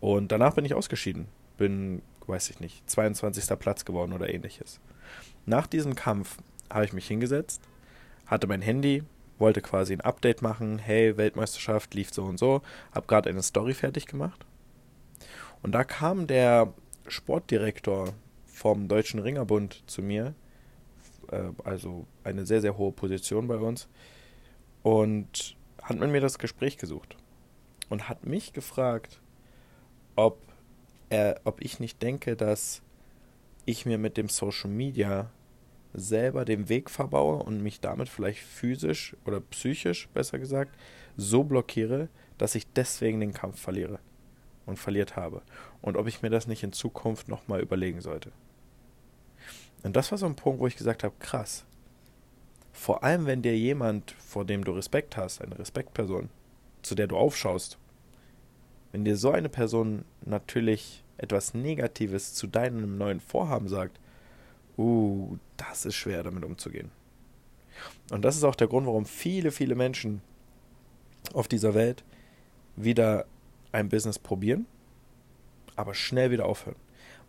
Und 0.00 0.32
danach 0.32 0.54
bin 0.54 0.64
ich 0.64 0.74
ausgeschieden. 0.74 1.28
Bin, 1.56 2.02
weiß 2.26 2.50
ich 2.50 2.60
nicht, 2.60 2.88
22. 2.90 3.58
Platz 3.58 3.84
geworden 3.84 4.12
oder 4.12 4.32
ähnliches. 4.32 4.80
Nach 5.46 5.66
diesem 5.66 5.94
Kampf 5.94 6.38
habe 6.70 6.84
ich 6.84 6.92
mich 6.92 7.06
hingesetzt, 7.06 7.62
hatte 8.26 8.46
mein 8.46 8.62
Handy, 8.62 9.02
wollte 9.38 9.60
quasi 9.60 9.92
ein 9.92 10.00
Update 10.00 10.42
machen. 10.42 10.78
Hey, 10.78 11.16
Weltmeisterschaft 11.16 11.94
lief 11.94 12.12
so 12.12 12.24
und 12.24 12.38
so. 12.38 12.62
Habe 12.92 13.06
gerade 13.06 13.30
eine 13.30 13.42
Story 13.42 13.74
fertig 13.74 14.06
gemacht. 14.06 14.44
Und 15.62 15.72
da 15.72 15.84
kam 15.84 16.26
der 16.26 16.72
Sportdirektor 17.08 18.14
vom 18.46 18.88
Deutschen 18.88 19.20
Ringerbund 19.20 19.82
zu 19.86 20.02
mir, 20.02 20.34
äh, 21.30 21.50
also 21.64 22.06
eine 22.22 22.46
sehr, 22.46 22.60
sehr 22.60 22.76
hohe 22.76 22.92
Position 22.92 23.48
bei 23.48 23.56
uns, 23.56 23.88
und 24.82 25.56
hat 25.82 25.98
mit 25.98 26.10
mir 26.10 26.20
das 26.20 26.38
Gespräch 26.38 26.78
gesucht 26.78 27.16
und 27.88 28.08
hat 28.08 28.26
mich 28.26 28.52
gefragt, 28.52 29.20
ob 30.16 30.38
er, 31.10 31.40
ob 31.44 31.62
ich 31.62 31.80
nicht 31.80 32.02
denke, 32.02 32.36
dass 32.36 32.82
ich 33.66 33.86
mir 33.86 33.98
mit 33.98 34.16
dem 34.16 34.28
Social 34.28 34.70
Media 34.70 35.30
selber 35.94 36.44
den 36.44 36.68
Weg 36.68 36.90
verbaue 36.90 37.42
und 37.42 37.62
mich 37.62 37.80
damit 37.80 38.08
vielleicht 38.08 38.40
physisch 38.40 39.16
oder 39.24 39.40
psychisch, 39.40 40.08
besser 40.08 40.38
gesagt, 40.38 40.76
so 41.16 41.44
blockiere, 41.44 42.08
dass 42.36 42.56
ich 42.56 42.66
deswegen 42.72 43.20
den 43.20 43.32
Kampf 43.32 43.60
verliere 43.60 44.00
und 44.66 44.78
verliert 44.78 45.16
habe. 45.16 45.42
Und 45.80 45.96
ob 45.96 46.06
ich 46.06 46.22
mir 46.22 46.30
das 46.30 46.46
nicht 46.46 46.62
in 46.62 46.72
Zukunft 46.72 47.28
nochmal 47.28 47.60
überlegen 47.60 48.00
sollte. 48.00 48.32
Und 49.82 49.94
das 49.94 50.10
war 50.10 50.18
so 50.18 50.26
ein 50.26 50.36
Punkt, 50.36 50.60
wo 50.60 50.66
ich 50.66 50.76
gesagt 50.76 51.04
habe, 51.04 51.14
krass. 51.20 51.64
Vor 52.72 53.04
allem, 53.04 53.26
wenn 53.26 53.42
dir 53.42 53.56
jemand, 53.56 54.12
vor 54.12 54.44
dem 54.44 54.64
du 54.64 54.72
Respekt 54.72 55.16
hast, 55.16 55.40
eine 55.40 55.58
Respektperson, 55.58 56.28
zu 56.82 56.94
der 56.94 57.06
du 57.06 57.16
aufschaust, 57.16 57.78
wenn 58.90 59.04
dir 59.04 59.16
so 59.16 59.30
eine 59.30 59.48
Person 59.48 60.04
natürlich 60.24 61.04
etwas 61.18 61.54
Negatives 61.54 62.34
zu 62.34 62.46
deinem 62.46 62.98
neuen 62.98 63.20
Vorhaben 63.20 63.68
sagt, 63.68 64.00
uh, 64.78 65.36
das 65.56 65.84
ist 65.84 65.94
schwer 65.94 66.22
damit 66.22 66.44
umzugehen. 66.44 66.90
Und 68.10 68.22
das 68.22 68.36
ist 68.36 68.44
auch 68.44 68.54
der 68.54 68.68
Grund, 68.68 68.86
warum 68.86 69.06
viele, 69.06 69.50
viele 69.50 69.74
Menschen 69.74 70.22
auf 71.32 71.48
dieser 71.48 71.74
Welt 71.74 72.04
wieder 72.76 73.26
ein 73.72 73.88
Business 73.88 74.18
probieren, 74.18 74.66
aber 75.74 75.94
schnell 75.94 76.30
wieder 76.30 76.46
aufhören 76.46 76.76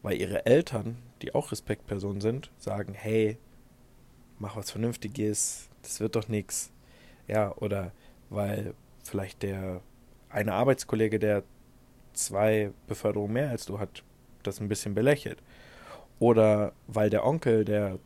weil 0.06 0.22
ihre 0.22 0.46
Eltern, 0.46 0.98
die 1.24 1.34
auch 1.34 1.52
Respektpersonen 1.52 2.22
sind, 2.22 2.52
sagen, 2.60 2.94
hey, 2.94 3.40
mach 4.38 4.56
was 4.56 4.70
Vernünftiges, 4.70 5.68
das 5.82 6.00
wird 6.00 6.16
doch 6.16 6.28
nichts. 6.28 6.72
Ja, 7.28 7.56
oder 7.56 7.92
weil 8.30 8.76
vielleicht 9.04 9.42
der 9.42 9.82
eine 10.30 10.54
Arbeitskollege, 10.54 11.18
der 11.18 11.42
zwei 12.14 12.70
Beförderungen 12.86 13.34
mehr 13.34 13.50
als 13.50 13.66
du 13.66 13.80
hat, 13.80 14.04
das 14.44 14.62
ein 14.62 14.68
bisschen 14.68 14.94
belächelt. 14.94 15.42
Oder 16.20 16.74
weil 16.88 17.10
der 17.10 17.26
Onkel, 17.26 17.66
der 17.66 18.00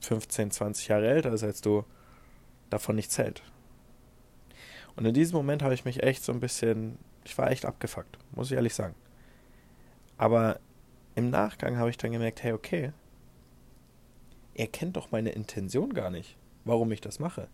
15, 0.00 0.50
20 0.50 0.88
Jahre 0.88 1.08
älter 1.08 1.32
ist 1.32 1.44
als 1.44 1.60
du, 1.60 1.84
davon 2.70 2.96
nichts 2.96 3.18
hält. 3.18 3.42
Und 4.96 5.06
in 5.06 5.14
diesem 5.14 5.36
Moment 5.36 5.62
habe 5.62 5.74
ich 5.74 5.84
mich 5.84 6.02
echt 6.02 6.24
so 6.24 6.32
ein 6.32 6.40
bisschen, 6.40 6.98
ich 7.24 7.36
war 7.36 7.50
echt 7.50 7.64
abgefuckt, 7.64 8.18
muss 8.32 8.50
ich 8.50 8.56
ehrlich 8.56 8.74
sagen. 8.74 8.94
Aber 10.16 10.60
im 11.14 11.30
Nachgang 11.30 11.76
habe 11.78 11.90
ich 11.90 11.98
dann 11.98 12.12
gemerkt, 12.12 12.42
hey, 12.42 12.52
okay, 12.52 12.92
er 14.54 14.68
kennt 14.68 14.96
doch 14.96 15.10
meine 15.10 15.30
Intention 15.30 15.92
gar 15.94 16.10
nicht, 16.10 16.36
warum 16.64 16.92
ich 16.92 17.00
das 17.00 17.18
mache. 17.18 17.48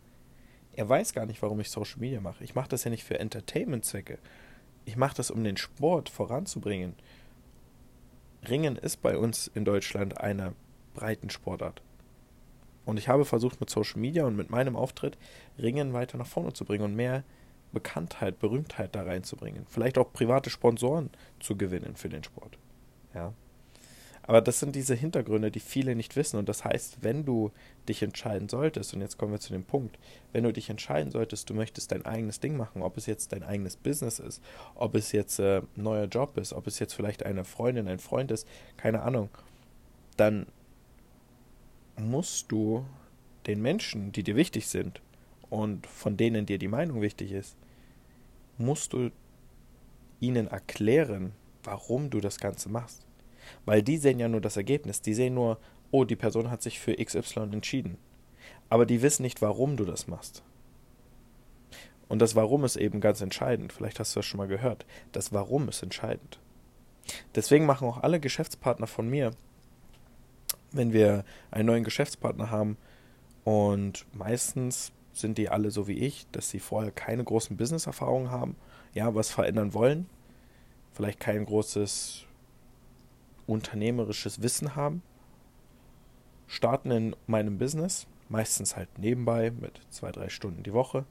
Er 0.75 0.88
weiß 0.88 1.14
gar 1.14 1.26
nicht, 1.26 1.42
warum 1.42 1.61
ich 1.61 1.70
Social 1.70 1.99
Media 1.99 2.20
mache. 2.20 2.44
Ich 2.44 2.54
mache 2.54 2.68
das 2.68 2.85
ja 2.85 2.90
nicht 2.90 3.04
für 3.04 3.18
Entertainment-Zwecke. 3.18 4.18
Ich 4.85 4.97
mache 4.97 5.16
das, 5.16 5.30
um 5.30 5.42
den 5.42 5.56
Sport 5.56 6.09
voranzubringen. 6.09 6.94
Ringen 8.49 8.76
ist 8.76 9.02
bei 9.02 9.16
uns 9.16 9.49
in 9.49 9.64
Deutschland 9.64 10.20
eine 10.20 10.54
breiten 10.94 11.30
Sportart. 11.30 11.82
Und 12.85 12.99
ich 12.99 13.09
habe 13.09 13.25
versucht, 13.25 13.61
mit 13.61 13.70
Social 13.70 14.00
Media 14.00 14.25
und 14.25 14.37
mit 14.37 14.50
meinem 14.50 14.76
Auftritt 14.76 15.18
Ringen 15.59 15.92
weiter 15.92 16.18
nach 16.18 16.26
vorne 16.26 16.52
zu 16.52 16.64
bringen 16.64 16.85
und 16.85 16.97
mehr 16.97 17.23
Bekanntheit, 17.73 18.38
Berühmtheit 18.38 18.94
da 18.94 19.02
reinzubringen. 19.02 19.66
Vielleicht 19.68 19.99
auch 19.99 20.12
private 20.12 20.50
Sponsoren 20.50 21.11
zu 21.38 21.56
gewinnen 21.56 21.94
für 21.97 22.09
den 22.09 22.25
Sport. 22.25 22.59
Ja. 23.14 23.32
Aber 24.30 24.40
das 24.40 24.60
sind 24.60 24.76
diese 24.76 24.94
Hintergründe, 24.94 25.50
die 25.50 25.58
viele 25.58 25.96
nicht 25.96 26.14
wissen. 26.14 26.37
Und 26.37 26.49
das 26.49 26.64
heißt, 26.64 26.99
wenn 27.00 27.25
du 27.25 27.50
dich 27.88 28.00
entscheiden 28.00 28.49
solltest, 28.49 28.94
und 28.94 29.00
jetzt 29.00 29.18
kommen 29.18 29.32
wir 29.32 29.40
zu 29.40 29.52
dem 29.52 29.64
Punkt, 29.64 29.99
wenn 30.32 30.44
du 30.44 30.52
dich 30.52 30.70
entscheiden 30.70 31.10
solltest, 31.10 31.50
du 31.50 31.54
möchtest 31.54 31.90
dein 31.90 32.06
eigenes 32.06 32.38
Ding 32.38 32.56
machen, 32.56 32.82
ob 32.82 32.96
es 32.96 33.06
jetzt 33.06 33.32
dein 33.32 33.42
eigenes 33.42 33.76
Business 33.76 34.20
ist, 34.20 34.40
ob 34.76 34.94
es 34.94 35.10
jetzt 35.10 35.40
äh, 35.40 35.62
ein 35.76 35.82
neuer 35.82 36.04
Job 36.04 36.38
ist, 36.38 36.52
ob 36.52 36.68
es 36.68 36.78
jetzt 36.78 36.92
vielleicht 36.92 37.26
eine 37.26 37.42
Freundin, 37.42 37.88
ein 37.88 37.99
Freund 37.99 38.30
ist, 38.30 38.46
keine 38.76 39.02
Ahnung, 39.02 39.30
dann 40.16 40.46
musst 41.96 42.52
du 42.52 42.87
den 43.49 43.60
Menschen, 43.60 44.12
die 44.12 44.22
dir 44.22 44.37
wichtig 44.37 44.68
sind 44.68 45.02
und 45.49 45.88
von 45.88 46.16
denen 46.16 46.46
dir 46.46 46.58
die 46.58 46.68
Meinung 46.68 47.00
wichtig 47.00 47.32
ist, 47.32 47.56
musst 48.58 48.92
du 48.92 49.10
ihnen 50.20 50.46
erklären, 50.46 51.32
warum 51.64 52.10
du 52.10 52.20
das 52.20 52.38
Ganze 52.38 52.68
machst. 52.68 53.09
Weil 53.64 53.83
die 53.83 53.99
sehen 53.99 54.19
ja 54.19 54.28
nur 54.28 54.40
das 54.40 54.57
Ergebnis. 54.57 55.02
Die 55.02 55.14
sehen 55.14 55.35
nur, 55.35 55.59
oh, 55.90 56.04
die 56.04 56.16
Person 56.16 56.50
hat 56.50 56.62
sich 56.62 56.78
für 56.78 56.95
XY 56.95 57.40
entschieden. 57.52 57.99
Aber 58.69 58.87
die 58.87 59.02
wissen 59.02 59.23
nicht, 59.23 59.42
warum 59.42 59.76
du 59.76 59.85
das 59.85 60.07
machst. 60.07 60.42
Und 62.09 62.21
das 62.21 62.35
Warum 62.35 62.64
ist 62.64 62.76
eben 62.76 63.00
ganz 63.00 63.21
entscheidend. 63.21 63.73
Vielleicht 63.73 64.00
hast 64.00 64.14
du 64.14 64.19
das 64.19 64.26
schon 64.26 64.38
mal 64.38 64.49
gehört. 64.49 64.85
Das 65.12 65.33
Warum 65.33 65.69
ist 65.69 65.83
entscheidend. 65.83 66.40
Deswegen 67.35 67.66
machen 67.66 67.88
auch 67.88 68.02
alle 68.02 68.21
Geschäftspartner 68.21 68.87
von 68.87 69.09
mir, 69.09 69.33
wenn 70.73 70.92
wir 70.92 71.25
einen 71.50 71.66
neuen 71.66 71.85
Geschäftspartner 71.85 72.50
haben, 72.50 72.76
und 73.45 74.07
meistens 74.12 74.92
sind 75.12 75.38
die 75.38 75.49
alle 75.49 75.71
so 75.71 75.88
wie 75.88 75.99
ich, 75.99 76.26
dass 76.33 76.50
sie 76.50 76.61
vorher 76.61 76.92
keine 76.92 77.25
großen 77.25 77.57
Business-Erfahrungen 77.57 78.30
haben, 78.30 78.57
ja, 78.95 79.14
was 79.14 79.30
verändern 79.30 79.75
wollen, 79.75 80.09
vielleicht 80.92 81.21
kein 81.21 81.45
großes 81.45 82.26
unternehmerisches 83.50 84.42
Wissen 84.42 84.76
haben, 84.76 85.02
starten 86.47 86.90
in 86.90 87.16
meinem 87.26 87.59
Business, 87.59 88.07
meistens 88.28 88.76
halt 88.76 88.99
nebenbei 88.99 89.50
mit 89.50 89.80
zwei, 89.90 90.12
drei 90.12 90.28
Stunden 90.28 90.62
die 90.62 90.73
Woche, 90.73 91.04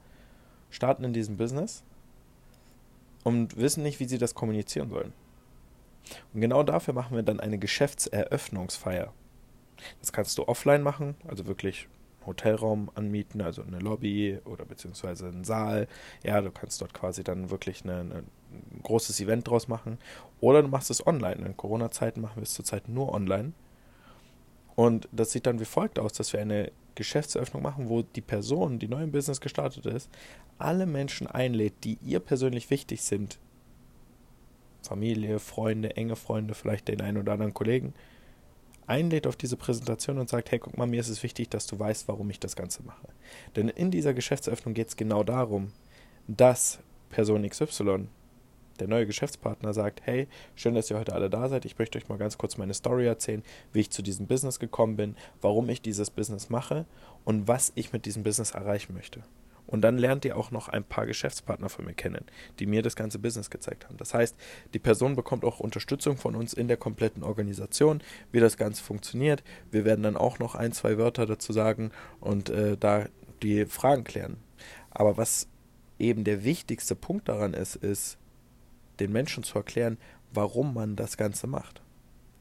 starten 0.70 1.04
in 1.04 1.12
diesem 1.12 1.36
Business 1.36 1.84
und 3.24 3.56
wissen 3.56 3.82
nicht, 3.82 4.00
wie 4.00 4.06
sie 4.06 4.18
das 4.18 4.34
kommunizieren 4.34 4.90
sollen. 4.90 5.12
Und 6.32 6.40
genau 6.40 6.62
dafür 6.62 6.94
machen 6.94 7.16
wir 7.16 7.22
dann 7.22 7.40
eine 7.40 7.58
Geschäftseröffnungsfeier. 7.58 9.12
Das 10.00 10.12
kannst 10.12 10.36
du 10.38 10.48
offline 10.48 10.82
machen, 10.82 11.14
also 11.26 11.46
wirklich 11.46 11.88
Hotelraum 12.26 12.90
anmieten, 12.94 13.40
also 13.40 13.62
eine 13.62 13.78
Lobby 13.78 14.38
oder 14.44 14.64
beziehungsweise 14.64 15.28
einen 15.28 15.44
Saal. 15.44 15.88
Ja, 16.22 16.40
du 16.40 16.50
kannst 16.50 16.80
dort 16.80 16.94
quasi 16.94 17.24
dann 17.24 17.50
wirklich 17.50 17.82
eine, 17.84 18.00
eine, 18.00 18.24
ein 18.50 18.82
großes 18.82 19.20
Event 19.20 19.48
draus 19.48 19.68
machen. 19.68 19.98
Oder 20.40 20.62
du 20.62 20.68
machst 20.68 20.90
es 20.90 21.06
online. 21.06 21.44
In 21.46 21.56
Corona-Zeiten 21.56 22.20
machen 22.20 22.36
wir 22.36 22.42
es 22.42 22.54
zurzeit 22.54 22.88
nur 22.88 23.12
online. 23.12 23.52
Und 24.74 25.08
das 25.12 25.32
sieht 25.32 25.46
dann 25.46 25.60
wie 25.60 25.64
folgt 25.64 25.98
aus, 25.98 26.12
dass 26.12 26.32
wir 26.32 26.40
eine 26.40 26.72
Geschäftseröffnung 26.94 27.62
machen, 27.62 27.88
wo 27.88 28.02
die 28.02 28.20
Person, 28.20 28.78
die 28.78 28.88
neu 28.88 29.02
im 29.02 29.12
Business 29.12 29.40
gestartet 29.40 29.86
ist, 29.86 30.10
alle 30.58 30.86
Menschen 30.86 31.26
einlädt, 31.26 31.84
die 31.84 31.98
ihr 32.04 32.20
persönlich 32.20 32.70
wichtig 32.70 33.02
sind. 33.02 33.38
Familie, 34.82 35.38
Freunde, 35.38 35.96
enge 35.96 36.16
Freunde, 36.16 36.54
vielleicht 36.54 36.88
den 36.88 37.00
einen 37.00 37.18
oder 37.18 37.32
anderen 37.32 37.54
Kollegen 37.54 37.94
einlädt 38.90 39.28
auf 39.28 39.36
diese 39.36 39.56
Präsentation 39.56 40.18
und 40.18 40.28
sagt, 40.28 40.50
hey, 40.50 40.58
guck 40.58 40.76
mal, 40.76 40.86
mir 40.86 41.00
ist 41.00 41.08
es 41.08 41.22
wichtig, 41.22 41.48
dass 41.48 41.66
du 41.66 41.78
weißt, 41.78 42.08
warum 42.08 42.28
ich 42.28 42.40
das 42.40 42.56
Ganze 42.56 42.82
mache. 42.82 43.06
Denn 43.54 43.68
in 43.68 43.92
dieser 43.92 44.12
Geschäftseröffnung 44.12 44.74
geht 44.74 44.88
es 44.88 44.96
genau 44.96 45.22
darum, 45.22 45.72
dass 46.26 46.80
Person 47.08 47.48
XY, 47.48 48.08
der 48.80 48.88
neue 48.88 49.06
Geschäftspartner, 49.06 49.72
sagt, 49.72 50.00
hey, 50.04 50.28
schön, 50.54 50.74
dass 50.74 50.90
ihr 50.90 50.98
heute 50.98 51.14
alle 51.14 51.30
da 51.30 51.48
seid. 51.48 51.64
Ich 51.64 51.78
möchte 51.78 51.98
euch 51.98 52.08
mal 52.08 52.18
ganz 52.18 52.38
kurz 52.38 52.56
meine 52.56 52.74
Story 52.74 53.06
erzählen, 53.06 53.42
wie 53.72 53.80
ich 53.80 53.90
zu 53.90 54.02
diesem 54.02 54.26
Business 54.26 54.58
gekommen 54.58 54.96
bin, 54.96 55.16
warum 55.40 55.68
ich 55.68 55.82
dieses 55.82 56.10
Business 56.10 56.50
mache 56.50 56.86
und 57.24 57.48
was 57.48 57.72
ich 57.74 57.92
mit 57.92 58.06
diesem 58.06 58.22
Business 58.22 58.52
erreichen 58.52 58.94
möchte. 58.94 59.22
Und 59.70 59.82
dann 59.82 59.98
lernt 59.98 60.24
ihr 60.24 60.36
auch 60.36 60.50
noch 60.50 60.68
ein 60.68 60.82
paar 60.82 61.06
Geschäftspartner 61.06 61.68
von 61.68 61.84
mir 61.84 61.94
kennen, 61.94 62.24
die 62.58 62.66
mir 62.66 62.82
das 62.82 62.96
ganze 62.96 63.20
Business 63.20 63.50
gezeigt 63.50 63.86
haben. 63.86 63.96
Das 63.98 64.14
heißt, 64.14 64.34
die 64.74 64.80
Person 64.80 65.14
bekommt 65.14 65.44
auch 65.44 65.60
Unterstützung 65.60 66.16
von 66.16 66.34
uns 66.34 66.52
in 66.52 66.66
der 66.66 66.76
kompletten 66.76 67.22
Organisation, 67.22 68.02
wie 68.32 68.40
das 68.40 68.56
Ganze 68.56 68.82
funktioniert. 68.82 69.44
Wir 69.70 69.84
werden 69.84 70.02
dann 70.02 70.16
auch 70.16 70.40
noch 70.40 70.56
ein, 70.56 70.72
zwei 70.72 70.98
Wörter 70.98 71.24
dazu 71.24 71.52
sagen 71.52 71.92
und 72.18 72.50
äh, 72.50 72.76
da 72.76 73.06
die 73.44 73.64
Fragen 73.64 74.02
klären. 74.02 74.38
Aber 74.90 75.16
was 75.16 75.46
eben 76.00 76.24
der 76.24 76.42
wichtigste 76.42 76.96
Punkt 76.96 77.28
daran 77.28 77.54
ist, 77.54 77.76
ist, 77.76 78.18
den 79.00 79.12
Menschen 79.12 79.42
zu 79.42 79.58
erklären, 79.58 79.98
warum 80.32 80.74
man 80.74 80.96
das 80.96 81.16
Ganze 81.16 81.46
macht. 81.46 81.82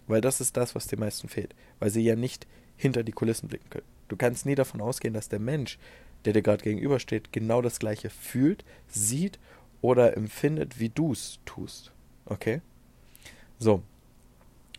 Weil 0.08 0.22
das 0.22 0.42
ist 0.42 0.58
das, 0.58 0.76
was 0.76 0.88
den 0.88 1.00
meisten 1.00 1.30
fehlt. 1.30 1.56
Weil 1.80 1.90
sie 1.90 2.02
ja 2.02 2.16
nicht 2.16 2.48
hinter 2.78 3.04
die 3.04 3.12
Kulissen 3.12 3.48
blicken 3.48 3.70
können. 3.70 3.86
Du 4.08 4.16
kannst 4.16 4.46
nie 4.46 4.56
davon 4.56 4.82
ausgehen, 4.82 5.14
dass 5.14 5.30
der 5.30 5.40
Mensch, 5.40 5.78
der 6.26 6.34
dir 6.34 6.42
gerade 6.42 6.64
gegenübersteht, 6.64 7.32
genau 7.32 7.62
das 7.62 7.80
gleiche 7.80 8.10
fühlt, 8.10 8.66
sieht 8.88 9.40
oder 9.82 10.18
empfindet, 10.18 10.80
wie 10.80 10.90
du 10.90 11.14
es 11.14 11.40
tust. 11.46 11.92
Okay? 12.26 12.62
So. 13.60 13.84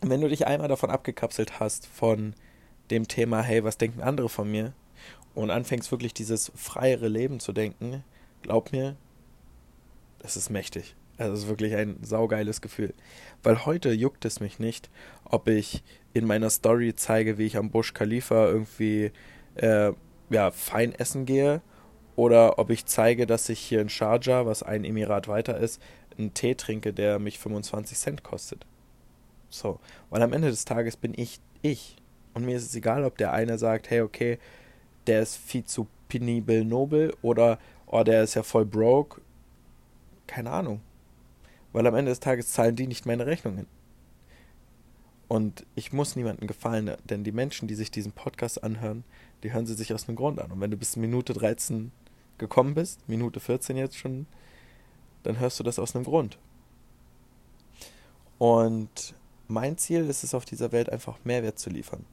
Wenn 0.01 0.21
du 0.21 0.27
dich 0.27 0.47
einmal 0.47 0.67
davon 0.67 0.89
abgekapselt 0.89 1.59
hast, 1.59 1.85
von 1.85 2.33
dem 2.89 3.07
Thema, 3.07 3.41
hey, 3.41 3.63
was 3.63 3.77
denken 3.77 4.01
andere 4.01 4.29
von 4.29 4.49
mir, 4.49 4.73
und 5.33 5.49
anfängst 5.49 5.91
wirklich 5.91 6.13
dieses 6.13 6.51
freiere 6.55 7.07
Leben 7.07 7.39
zu 7.39 7.53
denken, 7.53 8.03
glaub 8.41 8.71
mir, 8.71 8.97
das 10.19 10.35
ist 10.35 10.49
mächtig. 10.49 10.95
Also 11.21 11.33
es 11.33 11.39
ist 11.41 11.49
wirklich 11.49 11.75
ein 11.75 11.97
saugeiles 12.01 12.61
Gefühl. 12.61 12.93
Weil 13.43 13.65
heute 13.65 13.91
juckt 13.91 14.25
es 14.25 14.39
mich 14.39 14.59
nicht, 14.59 14.89
ob 15.23 15.47
ich 15.47 15.83
in 16.13 16.25
meiner 16.25 16.49
Story 16.49 16.93
zeige, 16.95 17.37
wie 17.37 17.45
ich 17.45 17.57
am 17.57 17.69
Busch 17.69 17.93
Khalifa 17.93 18.47
irgendwie 18.47 19.11
äh, 19.55 19.91
ja, 20.29 20.51
fein 20.51 20.93
essen 20.93 21.25
gehe 21.25 21.61
oder 22.15 22.59
ob 22.59 22.69
ich 22.69 22.85
zeige, 22.85 23.25
dass 23.25 23.49
ich 23.49 23.59
hier 23.59 23.81
in 23.81 23.89
Sharjah, 23.89 24.45
was 24.45 24.63
ein 24.63 24.83
Emirat 24.83 25.27
weiter 25.27 25.57
ist, 25.57 25.81
einen 26.17 26.33
Tee 26.33 26.55
trinke, 26.55 26.93
der 26.93 27.19
mich 27.19 27.39
25 27.39 27.97
Cent 27.97 28.23
kostet. 28.23 28.65
So, 29.49 29.79
weil 30.09 30.21
am 30.21 30.33
Ende 30.33 30.49
des 30.49 30.65
Tages 30.65 30.97
bin 30.97 31.13
ich 31.15 31.39
ich. 31.61 31.97
Und 32.33 32.45
mir 32.45 32.55
ist 32.55 32.65
es 32.65 32.75
egal, 32.75 33.03
ob 33.03 33.17
der 33.17 33.33
eine 33.33 33.57
sagt, 33.57 33.89
hey, 33.89 34.01
okay, 34.01 34.39
der 35.07 35.21
ist 35.21 35.35
viel 35.35 35.65
zu 35.65 35.87
penibel 36.07 36.63
nobel 36.63 37.13
oder, 37.21 37.59
oh, 37.87 38.03
der 38.03 38.23
ist 38.23 38.35
ja 38.35 38.43
voll 38.43 38.65
broke. 38.65 39.21
Keine 40.27 40.51
Ahnung. 40.51 40.81
Weil 41.73 41.87
am 41.87 41.95
Ende 41.95 42.11
des 42.11 42.19
Tages 42.19 42.51
zahlen 42.51 42.75
die 42.75 42.87
nicht 42.87 43.05
meine 43.05 43.25
Rechnungen. 43.25 43.67
Und 45.27 45.65
ich 45.75 45.93
muss 45.93 46.17
niemandem 46.17 46.47
gefallen, 46.47 46.97
denn 47.05 47.23
die 47.23 47.31
Menschen, 47.31 47.67
die 47.67 47.75
sich 47.75 47.89
diesen 47.89 48.11
Podcast 48.11 48.63
anhören, 48.63 49.05
die 49.43 49.53
hören 49.53 49.65
sie 49.65 49.75
sich 49.75 49.93
aus 49.93 50.07
einem 50.07 50.17
Grund 50.17 50.39
an. 50.39 50.51
Und 50.51 50.59
wenn 50.59 50.71
du 50.71 50.77
bis 50.77 50.97
Minute 50.97 51.33
13 51.33 51.91
gekommen 52.37 52.73
bist, 52.73 53.07
Minute 53.07 53.39
14 53.39 53.77
jetzt 53.77 53.97
schon, 53.97 54.25
dann 55.23 55.39
hörst 55.39 55.59
du 55.59 55.63
das 55.63 55.79
aus 55.79 55.95
einem 55.95 56.03
Grund. 56.03 56.37
Und 58.39 59.13
mein 59.47 59.77
Ziel 59.77 60.09
ist 60.09 60.23
es, 60.23 60.33
auf 60.33 60.45
dieser 60.45 60.71
Welt 60.71 60.89
einfach 60.89 61.17
Mehrwert 61.23 61.59
zu 61.59 61.69
liefern. 61.69 62.05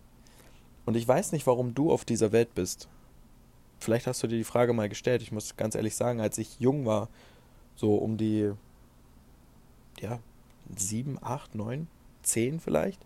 Und 0.84 0.94
ich 0.94 1.08
weiß 1.08 1.32
nicht, 1.32 1.46
warum 1.46 1.74
du 1.74 1.90
auf 1.90 2.04
dieser 2.04 2.32
Welt 2.32 2.54
bist. 2.54 2.88
Vielleicht 3.78 4.06
hast 4.06 4.22
du 4.22 4.26
dir 4.26 4.38
die 4.38 4.44
Frage 4.44 4.72
mal 4.72 4.88
gestellt. 4.88 5.22
Ich 5.22 5.32
muss 5.32 5.56
ganz 5.56 5.74
ehrlich 5.74 5.96
sagen, 5.96 6.20
als 6.20 6.38
ich 6.38 6.60
jung 6.60 6.86
war, 6.86 7.08
so 7.76 7.96
um 7.96 8.16
die, 8.16 8.52
ja, 10.00 10.20
sieben, 10.76 11.18
acht, 11.20 11.54
neun, 11.54 11.88
zehn 12.22 12.60
vielleicht, 12.60 13.04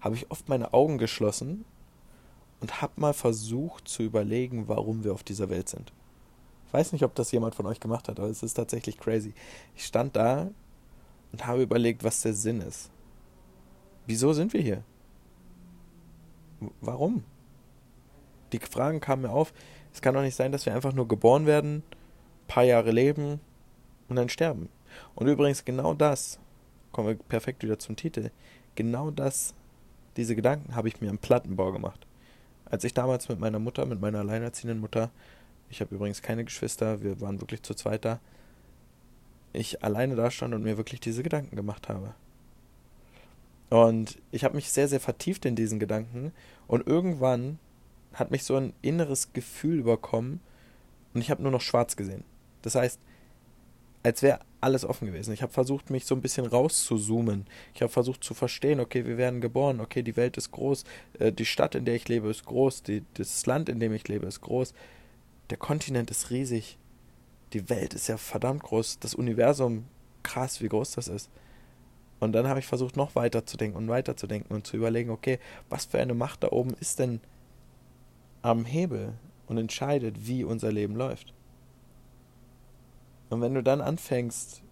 habe 0.00 0.14
ich 0.14 0.30
oft 0.30 0.48
meine 0.48 0.72
Augen 0.72 0.98
geschlossen 0.98 1.64
und 2.60 2.82
habe 2.82 2.92
mal 2.96 3.14
versucht 3.14 3.88
zu 3.88 4.02
überlegen, 4.02 4.68
warum 4.68 5.04
wir 5.04 5.12
auf 5.12 5.22
dieser 5.22 5.50
Welt 5.50 5.68
sind. 5.68 5.92
Ich 6.66 6.72
weiß 6.72 6.92
nicht, 6.92 7.04
ob 7.04 7.14
das 7.14 7.32
jemand 7.32 7.54
von 7.54 7.66
euch 7.66 7.80
gemacht 7.80 8.08
hat, 8.08 8.20
aber 8.20 8.28
es 8.28 8.42
ist 8.42 8.54
tatsächlich 8.54 8.98
crazy. 8.98 9.34
Ich 9.74 9.84
stand 9.84 10.14
da 10.14 10.50
und 11.32 11.46
habe 11.46 11.62
überlegt, 11.62 12.04
was 12.04 12.22
der 12.22 12.34
Sinn 12.34 12.60
ist. 12.60 12.90
Wieso 14.06 14.32
sind 14.32 14.52
wir 14.52 14.60
hier? 14.60 14.84
Warum? 16.80 17.24
Die 18.52 18.58
Fragen 18.58 19.00
kamen 19.00 19.22
mir 19.22 19.30
auf. 19.30 19.52
Es 19.92 20.00
kann 20.00 20.14
doch 20.14 20.22
nicht 20.22 20.36
sein, 20.36 20.52
dass 20.52 20.66
wir 20.66 20.74
einfach 20.74 20.92
nur 20.92 21.08
geboren 21.08 21.46
werden, 21.46 21.82
paar 22.46 22.64
Jahre 22.64 22.90
leben 22.90 23.40
und 24.08 24.16
dann 24.16 24.28
sterben. 24.28 24.68
Und 25.14 25.26
übrigens 25.26 25.64
genau 25.64 25.94
das, 25.94 26.38
kommen 26.92 27.08
wir 27.08 27.14
perfekt 27.16 27.62
wieder 27.62 27.78
zum 27.78 27.96
Titel, 27.96 28.30
genau 28.74 29.10
das, 29.10 29.54
diese 30.16 30.34
Gedanken 30.34 30.74
habe 30.74 30.88
ich 30.88 31.00
mir 31.00 31.10
im 31.10 31.18
Plattenbau 31.18 31.72
gemacht. 31.72 32.06
Als 32.64 32.84
ich 32.84 32.94
damals 32.94 33.28
mit 33.28 33.40
meiner 33.40 33.58
Mutter, 33.58 33.86
mit 33.86 34.00
meiner 34.00 34.20
alleinerziehenden 34.20 34.80
Mutter, 34.80 35.10
ich 35.68 35.80
habe 35.80 35.94
übrigens 35.94 36.22
keine 36.22 36.44
Geschwister, 36.44 37.02
wir 37.02 37.20
waren 37.20 37.40
wirklich 37.40 37.62
zu 37.62 37.74
zweit 37.74 38.04
da, 38.04 38.20
ich 39.52 39.82
alleine 39.82 40.16
da 40.16 40.30
stand 40.30 40.54
und 40.54 40.62
mir 40.62 40.76
wirklich 40.76 41.00
diese 41.00 41.22
Gedanken 41.22 41.56
gemacht 41.56 41.88
habe. 41.88 42.14
Und 43.68 44.18
ich 44.32 44.44
habe 44.44 44.56
mich 44.56 44.70
sehr, 44.70 44.88
sehr 44.88 45.00
vertieft 45.00 45.44
in 45.44 45.54
diesen 45.56 45.78
Gedanken 45.78 46.32
und 46.66 46.86
irgendwann 46.86 47.58
hat 48.12 48.30
mich 48.30 48.44
so 48.44 48.56
ein 48.56 48.72
inneres 48.82 49.32
Gefühl 49.32 49.78
überkommen 49.78 50.40
und 51.14 51.20
ich 51.20 51.30
habe 51.30 51.42
nur 51.42 51.52
noch 51.52 51.60
schwarz 51.60 51.96
gesehen. 51.96 52.24
Das 52.62 52.74
heißt, 52.74 53.00
als 54.02 54.22
wäre 54.22 54.40
alles 54.60 54.84
offen 54.84 55.06
gewesen. 55.06 55.32
Ich 55.32 55.42
habe 55.42 55.52
versucht, 55.52 55.90
mich 55.90 56.06
so 56.06 56.14
ein 56.14 56.20
bisschen 56.20 56.46
rauszuzoomen. 56.46 57.46
Ich 57.74 57.82
habe 57.82 57.92
versucht 57.92 58.24
zu 58.24 58.34
verstehen, 58.34 58.80
okay, 58.80 59.06
wir 59.06 59.16
werden 59.16 59.40
geboren, 59.40 59.80
okay, 59.80 60.02
die 60.02 60.16
Welt 60.16 60.36
ist 60.36 60.50
groß, 60.52 60.84
äh, 61.18 61.32
die 61.32 61.46
Stadt, 61.46 61.74
in 61.74 61.84
der 61.84 61.94
ich 61.94 62.08
lebe, 62.08 62.28
ist 62.28 62.44
groß, 62.44 62.82
die, 62.82 63.02
das 63.14 63.44
Land, 63.46 63.68
in 63.68 63.80
dem 63.80 63.92
ich 63.92 64.06
lebe, 64.08 64.26
ist 64.26 64.40
groß, 64.40 64.74
der 65.50 65.58
Kontinent 65.58 66.10
ist 66.10 66.30
riesig, 66.30 66.78
die 67.52 67.68
Welt 67.68 67.94
ist 67.94 68.08
ja 68.08 68.16
verdammt 68.16 68.62
groß, 68.62 69.00
das 69.00 69.14
Universum, 69.14 69.84
krass, 70.22 70.60
wie 70.60 70.68
groß 70.68 70.92
das 70.92 71.08
ist. 71.08 71.30
Und 72.20 72.32
dann 72.32 72.46
habe 72.46 72.60
ich 72.60 72.66
versucht, 72.66 72.96
noch 72.96 73.14
weiter 73.14 73.46
zu 73.46 73.56
denken 73.56 73.78
und 73.78 73.88
weiter 73.88 74.16
zu 74.16 74.26
denken 74.26 74.52
und 74.52 74.66
zu 74.66 74.76
überlegen, 74.76 75.10
okay, 75.10 75.38
was 75.70 75.86
für 75.86 75.98
eine 75.98 76.14
Macht 76.14 76.42
da 76.42 76.52
oben 76.52 76.74
ist 76.78 76.98
denn 76.98 77.20
am 78.42 78.64
Hebel 78.66 79.14
und 79.46 79.56
entscheidet, 79.58 80.26
wie 80.26 80.44
unser 80.44 80.70
Leben 80.70 80.94
läuft. 80.94 81.32
Und 83.30 83.40
wenn 83.40 83.54
du 83.54 83.62
dann 83.62 83.80
anfängst, 83.80 84.62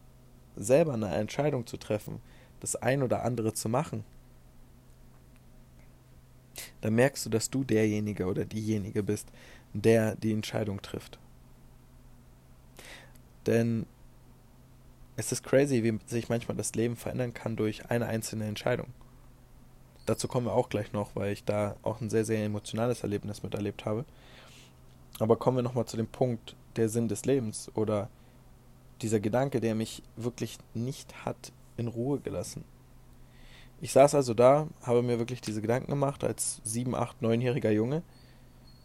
selber 0.57 0.95
eine 0.95 1.09
Entscheidung 1.15 1.67
zu 1.67 1.77
treffen, 1.77 2.21
das 2.61 2.77
ein 2.77 3.03
oder 3.03 3.25
andere 3.25 3.55
zu 3.55 3.69
machen, 3.69 4.05
dann 6.81 6.95
merkst 6.95 7.25
du, 7.27 7.31
dass 7.31 7.50
du 7.50 7.65
derjenige 7.65 8.27
oder 8.27 8.45
diejenige 8.45 9.03
bist, 9.03 9.29
der 9.73 10.17
die 10.17 10.33
Entscheidung 10.33 10.83
trifft. 10.83 11.19
Denn 13.47 13.87
es 15.17 15.33
ist 15.33 15.43
crazy, 15.43 15.83
wie 15.83 15.99
sich 16.07 16.29
manchmal 16.29 16.57
das 16.57 16.75
Leben 16.75 16.97
verändern 16.97 17.35
kann 17.35 17.57
durch 17.57 17.91
eine 17.91 18.07
einzelne 18.07 18.47
Entscheidung. 18.47 18.88
Dazu 20.07 20.27
kommen 20.27 20.47
wir 20.47 20.55
auch 20.55 20.69
gleich 20.69 20.93
noch, 20.93 21.15
weil 21.15 21.33
ich 21.33 21.45
da 21.45 21.77
auch 21.83 22.00
ein 22.00 22.11
sehr, 22.11 22.25
sehr 22.25 22.45
emotionales 22.45 23.03
Erlebnis 23.03 23.43
miterlebt 23.43 23.85
habe. 23.85 24.05
Aber 25.19 25.37
kommen 25.37 25.59
wir 25.59 25.62
nochmal 25.62 25.87
zu 25.87 25.97
dem 25.97 26.07
Punkt, 26.07 26.57
der 26.77 26.88
Sinn 26.88 27.09
des 27.09 27.25
Lebens 27.25 27.71
oder 27.75 28.09
dieser 29.02 29.21
Gedanke, 29.21 29.61
der 29.61 29.75
mich 29.75 30.02
wirklich 30.17 30.59
nicht 30.75 31.25
hat 31.25 31.52
in 31.76 31.88
Ruhe 31.88 32.21
gelassen. 32.21 32.64
Ich 33.81 33.93
saß 33.93 34.17
also 34.17 34.35
da, 34.35 34.67
habe 34.83 35.02
mir 35.02 35.19
wirklich 35.19 35.40
diese 35.40 35.62
Gedanken 35.62 35.90
gemacht 35.90 36.25
als 36.25 36.61
sieben, 36.64 36.95
acht, 36.95 37.23
neunjähriger 37.23 37.71
Junge 37.71 38.02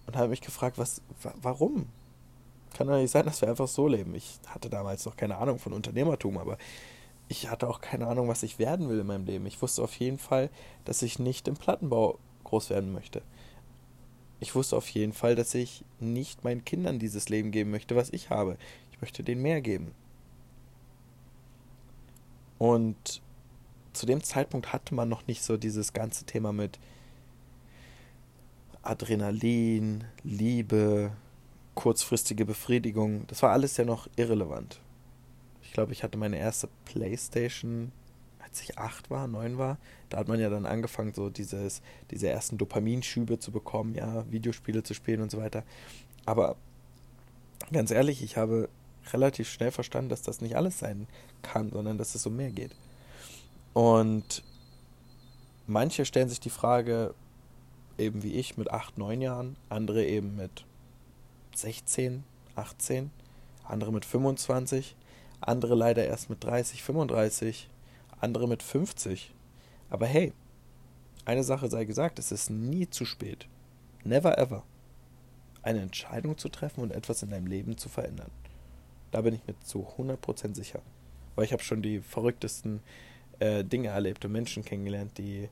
und 0.06 0.16
habe 0.16 0.30
mich 0.30 0.42
gefragt, 0.42 0.78
was, 0.78 1.02
warum? 1.42 1.88
Kann 2.76 2.88
doch 2.88 2.98
nicht 2.98 3.12
sein, 3.12 3.26
dass 3.26 3.42
wir 3.42 3.50
einfach 3.50 3.68
so 3.68 3.88
leben. 3.88 4.14
Ich 4.16 4.40
hatte 4.48 4.70
damals 4.70 5.06
noch 5.06 5.18
keine 5.18 5.38
Ahnung 5.38 5.60
von 5.60 5.74
Unternehmertum, 5.74 6.38
aber 6.38 6.58
ich 7.28 7.50
hatte 7.50 7.68
auch 7.68 7.82
keine 7.82 8.08
Ahnung, 8.08 8.28
was 8.28 8.44
ich 8.44 8.60
werden 8.60 8.90
will 8.90 9.00
in 9.00 9.08
meinem 9.08 9.26
Leben. 9.26 9.46
Ich 9.46 9.62
wusste 9.62 9.84
auf 9.84 9.96
jeden 9.96 10.20
Fall, 10.20 10.50
dass 10.86 11.02
ich 11.02 11.20
nicht 11.20 11.48
im 11.48 11.56
Plattenbau 11.56 12.20
groß 12.44 12.70
werden 12.70 12.94
möchte. 12.94 13.22
Ich 14.40 14.56
wusste 14.56 14.76
auf 14.76 14.90
jeden 14.90 15.14
Fall, 15.14 15.36
dass 15.36 15.56
ich 15.56 15.86
nicht 16.00 16.44
meinen 16.44 16.66
Kindern 16.66 17.00
dieses 17.00 17.30
Leben 17.30 17.52
geben 17.52 17.72
möchte, 17.72 17.96
was 17.96 18.12
ich 18.12 18.30
habe. 18.30 18.58
Ich 18.92 19.02
möchte 19.02 19.24
denen 19.24 19.42
mehr 19.42 19.62
geben. 19.62 19.94
Und 22.64 23.22
zu 23.92 24.06
dem 24.06 24.24
Zeitpunkt 24.24 24.72
hatte 24.72 24.96
man 24.96 25.10
noch 25.10 25.28
nicht 25.28 25.44
so 25.44 25.58
dieses 25.58 25.92
ganze 25.92 26.24
Thema 26.24 26.54
mit 26.54 26.80
Adrenalin, 28.84 30.06
Liebe, 30.24 31.12
kurzfristige 31.76 32.46
Befriedigung. 32.46 33.28
Das 33.28 33.42
war 33.42 33.52
alles 33.52 33.76
ja 33.76 33.84
noch 33.84 34.08
irrelevant. 34.16 34.80
Ich 35.62 35.74
glaube, 35.74 35.92
ich 35.92 36.04
hatte 36.04 36.18
meine 36.18 36.38
erste 36.38 36.70
Playstation, 36.86 37.92
als 38.40 38.62
ich 38.62 38.78
acht 38.78 39.10
war, 39.10 39.28
neun 39.28 39.58
war. 39.58 39.78
Da 40.08 40.20
hat 40.20 40.30
man 40.30 40.40
ja 40.40 40.50
dann 40.50 40.66
angefangen, 40.66 41.14
so 41.14 41.30
dieses, 41.30 41.82
diese 42.12 42.30
ersten 42.30 42.58
Dopaminschübe 42.58 43.40
zu 43.40 43.52
bekommen, 43.52 43.94
ja, 43.94 44.24
Videospiele 44.32 44.84
zu 44.84 44.94
spielen 44.94 45.20
und 45.20 45.32
so 45.32 45.38
weiter. 45.38 45.64
Aber 46.24 46.56
ganz 47.74 47.92
ehrlich, 47.92 48.24
ich 48.24 48.38
habe 48.38 48.70
relativ 49.12 49.50
schnell 49.50 49.72
verstanden, 49.72 50.10
dass 50.10 50.22
das 50.22 50.42
nicht 50.42 50.56
alles 50.56 50.80
sein 50.80 51.08
kann, 51.42 51.72
sondern 51.72 51.98
dass 51.98 52.16
es 52.16 52.26
um 52.26 52.36
mehr 52.36 52.52
geht. 52.52 52.76
Und 53.74 54.44
manche 55.68 56.06
stellen 56.06 56.30
sich 56.30 56.40
die 56.40 56.50
Frage, 56.50 57.14
eben 57.98 58.24
wie 58.24 58.34
ich 58.34 58.58
mit 58.58 58.72
8, 58.72 58.98
9 58.98 59.22
Jahren, 59.22 59.56
andere 59.70 60.06
eben 60.06 60.36
mit 60.36 60.66
16, 61.56 62.24
18, 62.56 63.12
andere 63.64 63.92
mit 63.92 64.06
25, 64.06 64.96
andere 65.42 65.76
leider 65.76 66.06
erst 66.06 66.30
mit 66.30 66.44
30, 66.44 66.84
35, 66.84 67.70
andere 68.20 68.48
mit 68.48 68.64
50. 68.64 69.34
Aber 69.90 70.06
hey, 70.06 70.34
eine 71.26 71.44
Sache 71.44 71.70
sei 71.70 71.86
gesagt, 71.86 72.20
es 72.20 72.32
ist 72.32 72.50
nie 72.50 72.90
zu 72.90 73.06
spät. 73.06 73.48
Never 74.04 74.38
ever. 74.38 74.64
Eine 75.62 75.82
Entscheidung 75.82 76.38
zu 76.38 76.50
treffen 76.50 76.82
und 76.82 76.92
etwas 76.92 77.24
in 77.24 77.30
deinem 77.30 77.48
Leben 77.48 77.78
zu 77.78 77.88
verändern. 77.88 78.32
Da 79.14 79.22
bin 79.22 79.36
ich 79.36 79.46
mir 79.46 79.58
zu 79.60 79.88
100% 79.98 80.56
sicher. 80.56 80.82
Weil 81.36 81.46
ich 81.46 81.54
habe 81.54 81.62
schon 81.62 81.84
die 81.84 82.00
verrücktesten 82.00 82.82
äh, 83.38 83.64
Dinge 83.64 83.90
erlebt 83.90 84.26
und 84.26 84.32
Menschen 84.32 84.66
kennengelernt, 84.66 85.20
die 85.20 85.50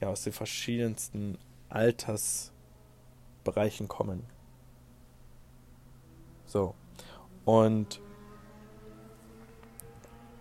ja 0.00 0.08
aus 0.08 0.24
den 0.24 0.32
verschiedensten 0.32 1.36
Altersbereichen 1.68 3.88
kommen. 3.88 4.22
So. 6.46 6.74
Und 7.44 8.00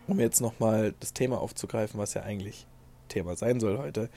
um 0.07 0.17
jetzt 0.17 0.39
nochmal 0.39 0.93
das 1.01 1.11
Thema 1.11 1.41
aufzugreifen, 1.41 1.99
was 1.99 2.13
ja 2.13 2.23
eigentlich 2.23 2.65
Thema 3.09 3.35
sein 3.35 3.59
soll 3.59 3.77
heute. 3.77 4.09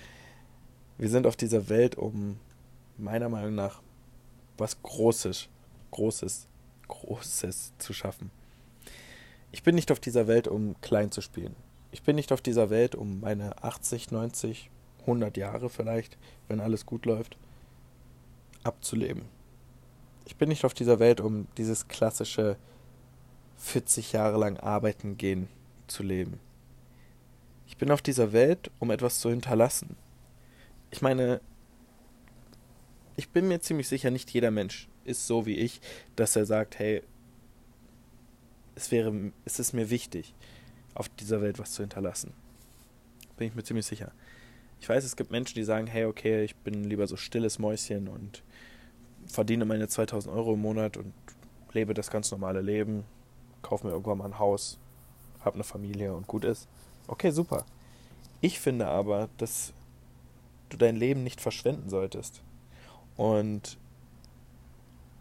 Wir 0.99 1.09
sind 1.09 1.27
auf 1.27 1.35
dieser 1.35 1.69
Welt, 1.69 1.97
um 1.97 2.39
meiner 2.97 3.29
Meinung 3.29 3.57
nach 3.57 3.83
was 4.57 4.81
Großes, 4.83 5.49
Großes 5.91 6.47
Großes 6.89 7.73
zu 7.79 7.93
schaffen. 7.93 8.31
Ich 9.53 9.63
bin 9.63 9.75
nicht 9.75 9.93
auf 9.93 10.01
dieser 10.01 10.27
Welt, 10.27 10.49
um 10.49 10.81
klein 10.81 11.11
zu 11.11 11.21
spielen. 11.21 11.55
Ich 11.93 12.03
bin 12.03 12.17
nicht 12.17 12.33
auf 12.33 12.41
dieser 12.41 12.71
Welt, 12.71 12.95
um 12.95 13.21
meine 13.21 13.63
80, 13.63 14.11
90, 14.11 14.71
100 15.03 15.37
Jahre 15.37 15.71
vielleicht, 15.71 16.19
wenn 16.49 16.61
alles 16.61 16.87
gut 16.87 17.07
läuft, 17.07 17.37
abzuleben. 18.65 19.23
Ich 20.25 20.37
bin 20.37 20.49
nicht 20.49 20.65
auf 20.65 20.75
dieser 20.75 20.99
Welt, 20.99 21.21
um 21.21 21.47
dieses 21.57 21.87
klassische 21.87 22.57
40 23.59 24.13
Jahre 24.13 24.39
lang 24.39 24.57
arbeiten 24.57 25.17
gehen 25.17 25.49
zu 25.87 26.03
leben. 26.03 26.41
Ich 27.67 27.77
bin 27.77 27.91
auf 27.91 28.03
dieser 28.03 28.33
Welt, 28.33 28.71
um 28.81 28.91
etwas 28.91 29.21
zu 29.21 29.31
hinterlassen. 29.31 29.97
Ich 30.91 31.03
meine, 31.03 31.41
ich 33.17 33.29
bin 33.29 33.47
mir 33.47 33.61
ziemlich 33.61 33.89
sicher, 33.89 34.11
nicht 34.11 34.31
jeder 34.31 34.51
Mensch 34.51 34.89
ist 35.05 35.27
so 35.27 35.47
wie 35.47 35.57
ich, 35.57 35.81
dass 36.17 36.37
er 36.37 36.47
sagt, 36.47 36.79
hey, 36.79 37.03
es 38.75 38.91
wäre, 38.91 39.33
es 39.45 39.59
ist 39.59 39.73
mir 39.73 39.91
wichtig, 39.91 40.35
auf 40.95 41.09
dieser 41.09 41.41
Welt 41.41 41.59
was 41.59 41.73
zu 41.73 41.83
hinterlassen. 41.83 42.33
Bin 43.37 43.49
ich 43.49 43.55
mir 43.55 43.65
ziemlich 43.65 43.87
sicher. 43.87 44.13
Ich 44.81 44.89
weiß, 44.89 45.05
es 45.05 45.17
gibt 45.17 45.31
Menschen, 45.31 45.55
die 45.55 45.65
sagen, 45.65 45.87
hey, 45.87 46.05
okay, 46.05 46.45
ich 46.45 46.57
bin 46.57 46.85
lieber 46.85 47.07
so 47.07 47.17
stilles 47.17 47.59
Mäuschen 47.59 48.09
und 48.09 48.43
verdiene 49.27 49.65
meine 49.65 49.89
2000 49.89 50.35
Euro 50.35 50.55
im 50.55 50.61
Monat 50.61 50.97
und 50.97 51.13
lebe 51.73 51.95
das 51.95 52.11
ganz 52.11 52.31
normale 52.31 52.61
Leben, 52.61 53.05
kaufe 53.63 53.87
mir 53.87 53.93
irgendwann 53.93 54.19
mal 54.19 54.27
ein 54.27 54.39
Haus, 54.39 54.79
habe 55.41 55.55
eine 55.55 55.65
Familie 55.65 56.15
und 56.15 56.27
gut 56.27 56.45
ist. 56.45 56.69
Okay, 57.07 57.31
super. 57.31 57.65
Ich 58.41 58.61
finde 58.61 58.87
aber, 58.87 59.29
dass 59.39 59.73
du 60.69 60.77
dein 60.77 60.97
Leben 60.97 61.25
nicht 61.25 61.41
verschwenden 61.41 61.89
solltest. 61.89 62.43
Und 63.17 63.79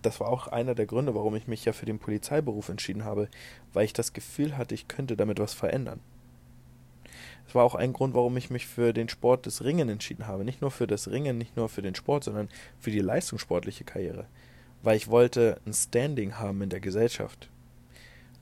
das 0.05 0.19
war 0.19 0.29
auch 0.29 0.47
einer 0.47 0.75
der 0.75 0.85
Gründe, 0.85 1.15
warum 1.15 1.35
ich 1.35 1.47
mich 1.47 1.65
ja 1.65 1.73
für 1.73 1.85
den 1.85 1.99
Polizeiberuf 1.99 2.69
entschieden 2.69 3.05
habe, 3.05 3.29
weil 3.73 3.85
ich 3.85 3.93
das 3.93 4.13
Gefühl 4.13 4.57
hatte, 4.57 4.75
ich 4.75 4.87
könnte 4.87 5.17
damit 5.17 5.39
was 5.39 5.53
verändern. 5.53 5.99
Es 7.47 7.55
war 7.55 7.63
auch 7.63 7.75
ein 7.75 7.93
Grund, 7.93 8.13
warum 8.13 8.37
ich 8.37 8.49
mich 8.49 8.67
für 8.67 8.93
den 8.93 9.09
Sport 9.09 9.45
des 9.45 9.63
Ringen 9.63 9.89
entschieden 9.89 10.27
habe. 10.27 10.45
Nicht 10.45 10.61
nur 10.61 10.71
für 10.71 10.87
das 10.87 11.09
Ringen, 11.09 11.37
nicht 11.37 11.57
nur 11.57 11.69
für 11.69 11.81
den 11.81 11.95
Sport, 11.95 12.23
sondern 12.23 12.49
für 12.79 12.91
die 12.91 12.99
leistungssportliche 12.99 13.83
Karriere. 13.83 14.27
Weil 14.81 14.97
ich 14.97 15.09
wollte 15.09 15.59
ein 15.65 15.73
Standing 15.73 16.39
haben 16.39 16.61
in 16.61 16.69
der 16.69 16.79
Gesellschaft. 16.79 17.49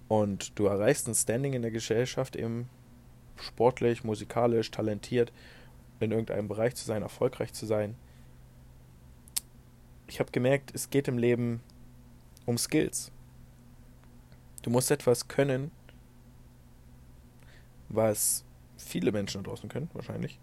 Und 0.07 0.57
du 0.59 0.65
erreichst 0.65 1.07
ein 1.07 1.15
Standing 1.15 1.53
in 1.53 1.61
der 1.61 1.71
Gesellschaft 1.71 2.35
eben 2.35 2.69
sportlich, 3.37 4.03
musikalisch, 4.03 4.69
talentiert, 4.71 5.31
in 5.99 6.11
irgendeinem 6.11 6.47
Bereich 6.47 6.75
zu 6.75 6.85
sein, 6.85 7.01
erfolgreich 7.01 7.53
zu 7.53 7.65
sein, 7.65 7.95
ich 10.11 10.19
habe 10.19 10.29
gemerkt, 10.31 10.75
es 10.75 10.89
geht 10.89 11.07
im 11.07 11.17
Leben 11.17 11.61
um 12.45 12.57
Skills. 12.57 13.13
Du 14.61 14.69
musst 14.69 14.91
etwas 14.91 15.29
können, 15.29 15.71
was 17.87 18.43
viele 18.75 19.13
Menschen 19.13 19.41
da 19.41 19.49
draußen 19.49 19.69
können, 19.69 19.89
wahrscheinlich. 19.93 20.37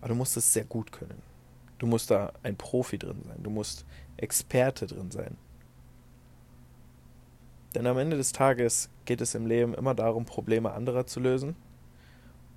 Aber 0.00 0.08
du 0.08 0.14
musst 0.14 0.38
es 0.38 0.54
sehr 0.54 0.64
gut 0.64 0.90
können. 0.90 1.20
Du 1.76 1.86
musst 1.86 2.10
da 2.10 2.32
ein 2.42 2.56
Profi 2.56 2.96
drin 2.96 3.22
sein. 3.26 3.42
Du 3.42 3.50
musst 3.50 3.84
Experte 4.16 4.86
drin 4.86 5.10
sein. 5.10 5.36
Denn 7.74 7.86
am 7.86 7.98
Ende 7.98 8.16
des 8.16 8.32
Tages 8.32 8.88
geht 9.04 9.20
es 9.20 9.34
im 9.34 9.46
Leben 9.46 9.74
immer 9.74 9.94
darum, 9.94 10.24
Probleme 10.24 10.72
anderer 10.72 11.06
zu 11.06 11.20
lösen 11.20 11.56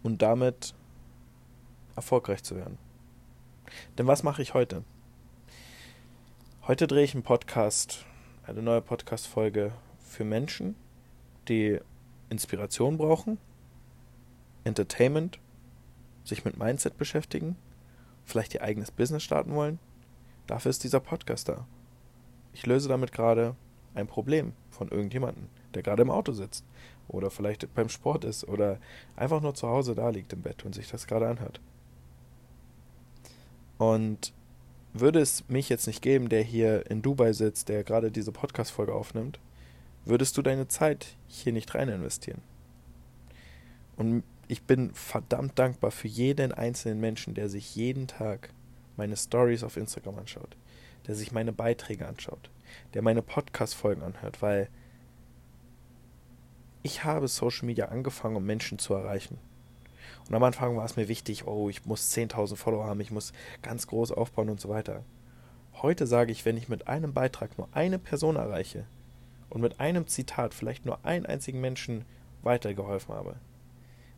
und 0.02 0.22
damit 0.22 0.74
erfolgreich 1.98 2.42
zu 2.42 2.56
werden. 2.56 2.78
Denn 3.98 4.08
was 4.08 4.24
mache 4.24 4.42
ich 4.42 4.54
heute? 4.54 4.86
Heute 6.68 6.86
drehe 6.86 7.06
ich 7.06 7.14
einen 7.14 7.24
Podcast, 7.24 8.06
eine 8.46 8.62
neue 8.62 8.82
Podcast-Folge 8.82 9.72
für 10.02 10.26
Menschen, 10.26 10.76
die 11.48 11.80
Inspiration 12.30 12.98
brauchen, 12.98 13.38
Entertainment, 14.66 15.40
sich 16.26 16.44
mit 16.44 16.60
Mindset 16.60 16.98
beschäftigen, 16.98 17.56
vielleicht 18.26 18.54
ihr 18.54 18.64
eigenes 18.64 18.92
Business 18.92 19.24
starten 19.24 19.56
wollen, 19.56 19.80
dafür 20.46 20.72
ist 20.72 20.84
dieser 20.84 21.00
Podcast 21.00 21.48
da. 21.48 21.66
Ich 22.52 22.66
löse 22.66 22.90
damit 22.90 23.14
gerade 23.14 23.56
ein 23.96 24.08
Problem 24.08 24.52
von 24.70 24.90
irgendjemandem, 24.90 25.48
der 25.74 25.84
gerade 25.84 26.02
im 26.02 26.12
Auto 26.12 26.34
sitzt 26.34 26.66
oder 27.08 27.32
vielleicht 27.32 27.74
beim 27.76 27.88
Sport 27.88 28.26
ist 28.26 28.46
oder 28.46 28.78
einfach 29.16 29.40
nur 29.40 29.56
zu 29.56 29.70
Hause 29.70 29.96
da 29.96 30.10
liegt 30.10 30.34
im 30.34 30.42
Bett 30.42 30.66
und 30.66 30.76
sich 30.76 30.90
das 30.90 31.08
gerade 31.08 31.30
anhört. 31.30 31.62
Und 33.78 34.34
würde 34.94 35.20
es 35.20 35.48
mich 35.48 35.70
jetzt 35.70 35.88
nicht 35.88 36.02
geben, 36.02 36.30
der 36.30 36.42
hier 36.42 36.90
in 36.90 37.02
Dubai 37.02 37.34
sitzt, 37.34 37.70
der 37.70 37.84
gerade 37.84 38.12
diese 38.12 38.32
Podcast-Folge 38.32 38.94
aufnimmt, 38.94 39.40
würdest 40.06 40.38
du 40.38 40.42
deine 40.42 40.68
Zeit 40.68 41.16
hier 41.28 41.54
nicht 41.54 41.74
rein 41.76 41.90
investieren. 41.90 42.42
Und 43.96 44.24
ich 44.48 44.64
bin 44.64 44.94
verdammt 44.94 45.60
dankbar 45.60 45.92
für 45.92 46.08
jeden 46.08 46.52
einzelnen 46.52 47.00
Menschen, 47.00 47.34
der 47.34 47.50
sich 47.50 47.76
jeden 47.76 48.08
Tag 48.08 48.54
meine 48.96 49.18
Stories 49.18 49.64
auf 49.64 49.78
Instagram 49.78 50.20
anschaut, 50.20 50.56
der 51.08 51.16
sich 51.16 51.32
meine 51.32 51.52
Beiträge 51.52 52.08
anschaut, 52.08 52.50
der 52.94 53.02
meine 53.02 53.22
Podcast-Folgen 53.22 54.04
anhört, 54.04 54.42
weil 54.42 54.70
ich 56.84 57.04
habe 57.04 57.28
Social 57.28 57.66
Media 57.66 57.88
angefangen, 57.88 58.38
um 58.38 58.46
Menschen 58.46 58.80
zu 58.80 58.94
erreichen. 58.94 59.38
Und 60.30 60.36
am 60.36 60.44
Anfang 60.44 60.76
war 60.76 60.86
es 60.86 60.98
mir 60.98 61.08
wichtig, 61.08 61.48
oh, 61.48 61.70
ich 61.70 61.86
muss 61.86 62.12
10.000 62.14 62.56
Follower 62.56 62.86
haben, 62.86 63.00
ich 63.00 63.12
muss 63.12 63.32
ganz 63.62 63.88
groß 63.88 64.12
aufbauen 64.12 64.50
und 64.50 64.60
so 64.60 64.70
weiter. 64.70 65.04
Heute 65.82 66.08
sage 66.08 66.32
ich, 66.32 66.44
wenn 66.44 66.58
ich 66.58 66.70
mit 66.70 66.88
einem 66.88 67.14
Beitrag 67.14 67.58
nur 67.58 67.70
eine 67.72 68.00
Person 68.00 68.36
erreiche 68.36 68.86
und 69.50 69.62
mit 69.62 69.80
einem 69.80 70.08
Zitat 70.08 70.54
vielleicht 70.54 70.86
nur 70.86 71.06
einen 71.06 71.26
einzigen 71.26 71.62
Menschen 71.62 72.04
weitergeholfen 72.42 73.14
habe, 73.14 73.36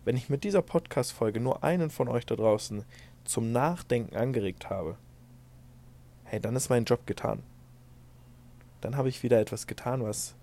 wenn 0.05 0.17
ich 0.17 0.29
mit 0.29 0.43
dieser 0.43 0.61
Podcast-Folge 0.61 1.39
nur 1.39 1.63
einen 1.63 1.89
von 1.89 2.07
euch 2.07 2.25
da 2.25 2.35
draußen 2.35 2.85
zum 3.23 3.51
Nachdenken 3.51 4.15
angeregt 4.15 4.69
habe, 4.69 4.97
hey, 6.23 6.39
dann 6.39 6.55
ist 6.55 6.69
mein 6.69 6.85
Job 6.85 7.05
getan. 7.05 7.43
Dann 8.81 8.95
habe 8.95 9.09
ich 9.09 9.21
wieder 9.21 9.39
etwas 9.39 9.67
getan, 9.67 10.03
was 10.03 10.35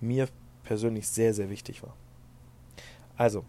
mir 0.00 0.28
persönlich 0.62 1.08
sehr, 1.08 1.34
sehr 1.34 1.50
wichtig 1.50 1.82
war. 1.82 1.94
Also, 3.16 3.44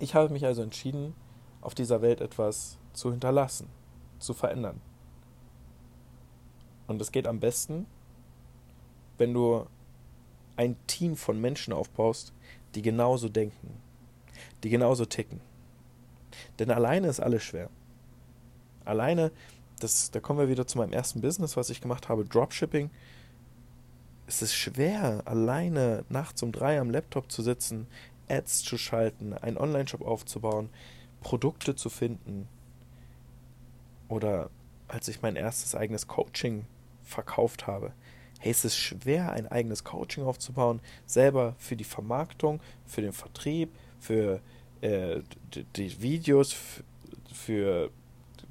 ich 0.00 0.14
habe 0.14 0.32
mich 0.32 0.44
also 0.44 0.62
entschieden, 0.62 1.14
auf 1.60 1.74
dieser 1.74 2.02
Welt 2.02 2.20
etwas 2.20 2.78
zu 2.92 3.10
hinterlassen, 3.10 3.68
zu 4.18 4.34
verändern. 4.34 4.80
Und 6.86 7.00
es 7.02 7.12
geht 7.12 7.26
am 7.26 7.40
besten, 7.40 7.86
wenn 9.18 9.34
du 9.34 9.66
ein 10.56 10.76
Team 10.86 11.16
von 11.16 11.40
Menschen 11.40 11.72
aufbaust, 11.72 12.32
die 12.74 12.82
genauso 12.82 13.28
denken, 13.28 13.80
die 14.62 14.70
genauso 14.70 15.04
ticken. 15.04 15.40
Denn 16.58 16.70
alleine 16.70 17.08
ist 17.08 17.20
alles 17.20 17.42
schwer. 17.42 17.70
Alleine, 18.84 19.30
das, 19.80 20.10
da 20.10 20.20
kommen 20.20 20.38
wir 20.38 20.48
wieder 20.48 20.66
zu 20.66 20.78
meinem 20.78 20.92
ersten 20.92 21.20
Business, 21.20 21.56
was 21.56 21.70
ich 21.70 21.80
gemacht 21.80 22.08
habe, 22.08 22.24
Dropshipping. 22.24 22.90
Es 24.26 24.42
ist 24.42 24.54
schwer, 24.54 25.22
alleine 25.26 26.04
nachts 26.08 26.42
um 26.42 26.52
drei 26.52 26.80
am 26.80 26.90
Laptop 26.90 27.30
zu 27.30 27.42
sitzen, 27.42 27.86
Ads 28.28 28.62
zu 28.62 28.78
schalten, 28.78 29.34
einen 29.34 29.56
Online-Shop 29.56 30.02
aufzubauen, 30.02 30.70
Produkte 31.20 31.74
zu 31.74 31.90
finden. 31.90 32.48
Oder 34.08 34.50
als 34.88 35.08
ich 35.08 35.22
mein 35.22 35.36
erstes 35.36 35.74
eigenes 35.74 36.06
Coaching 36.06 36.64
verkauft 37.02 37.66
habe. 37.66 37.92
Hey, 38.40 38.52
es 38.52 38.64
ist 38.64 38.76
schwer, 38.76 39.32
ein 39.32 39.48
eigenes 39.48 39.84
Coaching 39.84 40.24
aufzubauen, 40.24 40.80
selber 41.06 41.54
für 41.58 41.76
die 41.76 41.84
Vermarktung, 41.84 42.60
für 42.86 43.02
den 43.02 43.12
Vertrieb, 43.12 43.70
für 43.98 44.40
äh, 44.80 45.20
die, 45.76 46.00
Videos, 46.00 46.54
für 47.32 47.90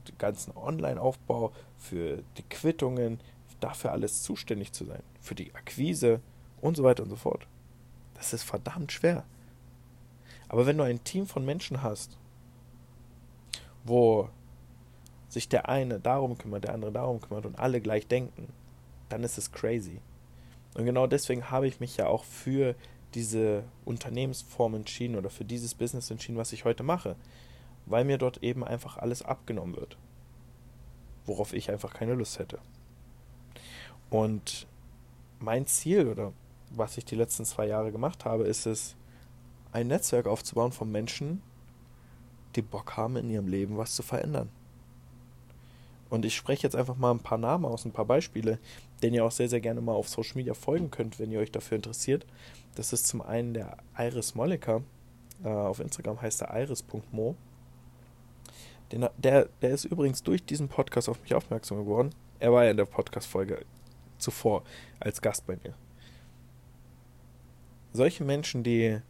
den 0.08 0.18
ganzen 0.18 0.56
Online-Aufbau, 0.56 1.54
für 1.78 2.24
die 2.38 2.44
Quittungen, 2.44 3.20
dafür 3.60 3.92
alles 3.92 4.24
zuständig 4.24 4.74
zu 4.74 4.86
sein, 4.86 5.02
für 5.22 5.36
die 5.36 5.56
Akquise 5.56 6.20
und 6.62 6.78
so 6.78 6.84
weiter 6.84 7.04
und 7.04 7.10
so 7.10 7.16
fort. 7.16 7.48
Das 8.16 8.34
ist 8.34 8.44
verdammt 8.44 8.92
schwer. 8.92 9.24
Aber 10.50 10.66
wenn 10.66 10.78
du 10.78 10.84
ein 10.84 11.04
Team 11.04 11.26
von 11.28 11.46
Menschen 11.46 11.84
hast, 11.84 12.18
wo 13.84 14.30
sich 15.30 15.50
der 15.50 15.70
eine 15.70 16.00
darum 16.00 16.38
kümmert, 16.38 16.64
der 16.64 16.74
andere 16.74 16.92
darum 16.92 17.22
kümmert 17.22 17.46
und 17.46 17.60
alle 17.60 17.82
gleich 17.82 18.08
denken, 18.08 18.54
dann 19.10 19.24
ist 19.24 19.38
es 19.38 19.52
crazy. 19.52 20.00
Und 20.76 20.86
genau 20.86 21.08
deswegen 21.08 21.50
habe 21.50 21.68
ich 21.68 21.80
mich 21.80 21.98
ja 21.98 22.08
auch 22.08 22.24
für 22.24 22.76
diese 23.14 23.64
Unternehmensform 23.86 24.76
entschieden 24.76 25.16
oder 25.16 25.30
für 25.30 25.46
dieses 25.46 25.74
Business 25.74 26.12
entschieden, 26.12 26.38
was 26.38 26.54
ich 26.54 26.66
heute 26.66 26.84
mache, 26.84 27.16
weil 27.86 28.04
mir 28.04 28.18
dort 28.18 28.44
eben 28.44 28.64
einfach 28.64 28.98
alles 28.98 29.22
abgenommen 29.22 29.76
wird, 29.76 29.98
worauf 31.26 31.54
ich 31.54 31.72
einfach 31.72 31.94
keine 31.94 32.14
Lust 32.14 32.40
hätte. 32.40 32.60
Und 34.10 34.68
mein 35.40 35.66
Ziel 35.68 36.08
oder 36.08 36.34
was 36.70 36.98
ich 36.98 37.06
die 37.06 37.16
letzten 37.16 37.46
zwei 37.46 37.66
Jahre 37.66 37.92
gemacht 37.92 38.26
habe, 38.26 38.44
ist 38.44 38.66
es, 38.66 38.97
ein 39.78 39.88
Netzwerk 39.88 40.26
aufzubauen 40.26 40.72
von 40.72 40.92
Menschen, 40.92 41.42
die 42.56 42.64
Bock 42.64 42.98
haben, 42.98 43.16
in 43.16 43.30
ihrem 43.30 43.48
Leben 43.48 43.78
was 43.78 43.94
zu 43.96 44.02
verändern. 44.02 44.50
Und 46.10 46.26
ich 46.26 46.36
spreche 46.36 46.64
jetzt 46.64 46.76
einfach 46.76 46.96
mal 46.96 47.12
ein 47.12 47.20
paar 47.20 47.38
Namen 47.38 47.66
aus, 47.66 47.86
ein 47.86 47.92
paar 47.92 48.06
Beispiele, 48.06 48.58
denen 49.04 49.14
ihr 49.14 49.24
auch 49.24 49.32
sehr, 49.32 49.50
sehr 49.50 49.62
gerne 49.62 49.82
mal 49.82 49.94
auf 49.94 50.10
Social 50.10 50.36
Media 50.36 50.56
folgen 50.56 50.90
könnt, 50.90 51.20
wenn 51.20 51.32
ihr 51.32 51.40
euch 51.40 51.52
dafür 51.52 51.76
interessiert. 51.76 52.26
Das 52.76 52.92
ist 52.92 53.06
zum 53.06 53.22
einen 53.22 53.54
der 53.54 53.78
Iris 53.98 54.34
Molliker. 54.34 54.82
Äh, 55.44 55.50
auf 55.50 55.80
Instagram 55.80 56.22
heißt 56.22 56.42
er 56.42 56.60
iris.mo. 56.60 57.36
Der, 58.92 59.50
der 59.62 59.70
ist 59.70 59.86
übrigens 59.86 60.24
durch 60.24 60.44
diesen 60.44 60.70
Podcast 60.70 61.10
auf 61.10 61.22
mich 61.22 61.36
aufmerksam 61.36 61.78
geworden. 61.78 62.12
Er 62.40 62.52
war 62.52 62.64
ja 62.64 62.72
in 62.72 62.78
der 62.78 62.86
Podcast-Folge 62.86 63.66
zuvor 64.18 64.64
als 65.00 65.22
Gast 65.22 65.46
bei 65.46 65.58
mir. 65.64 65.76
Solche 67.94 68.24
Menschen, 68.24 68.64
die 68.64 69.02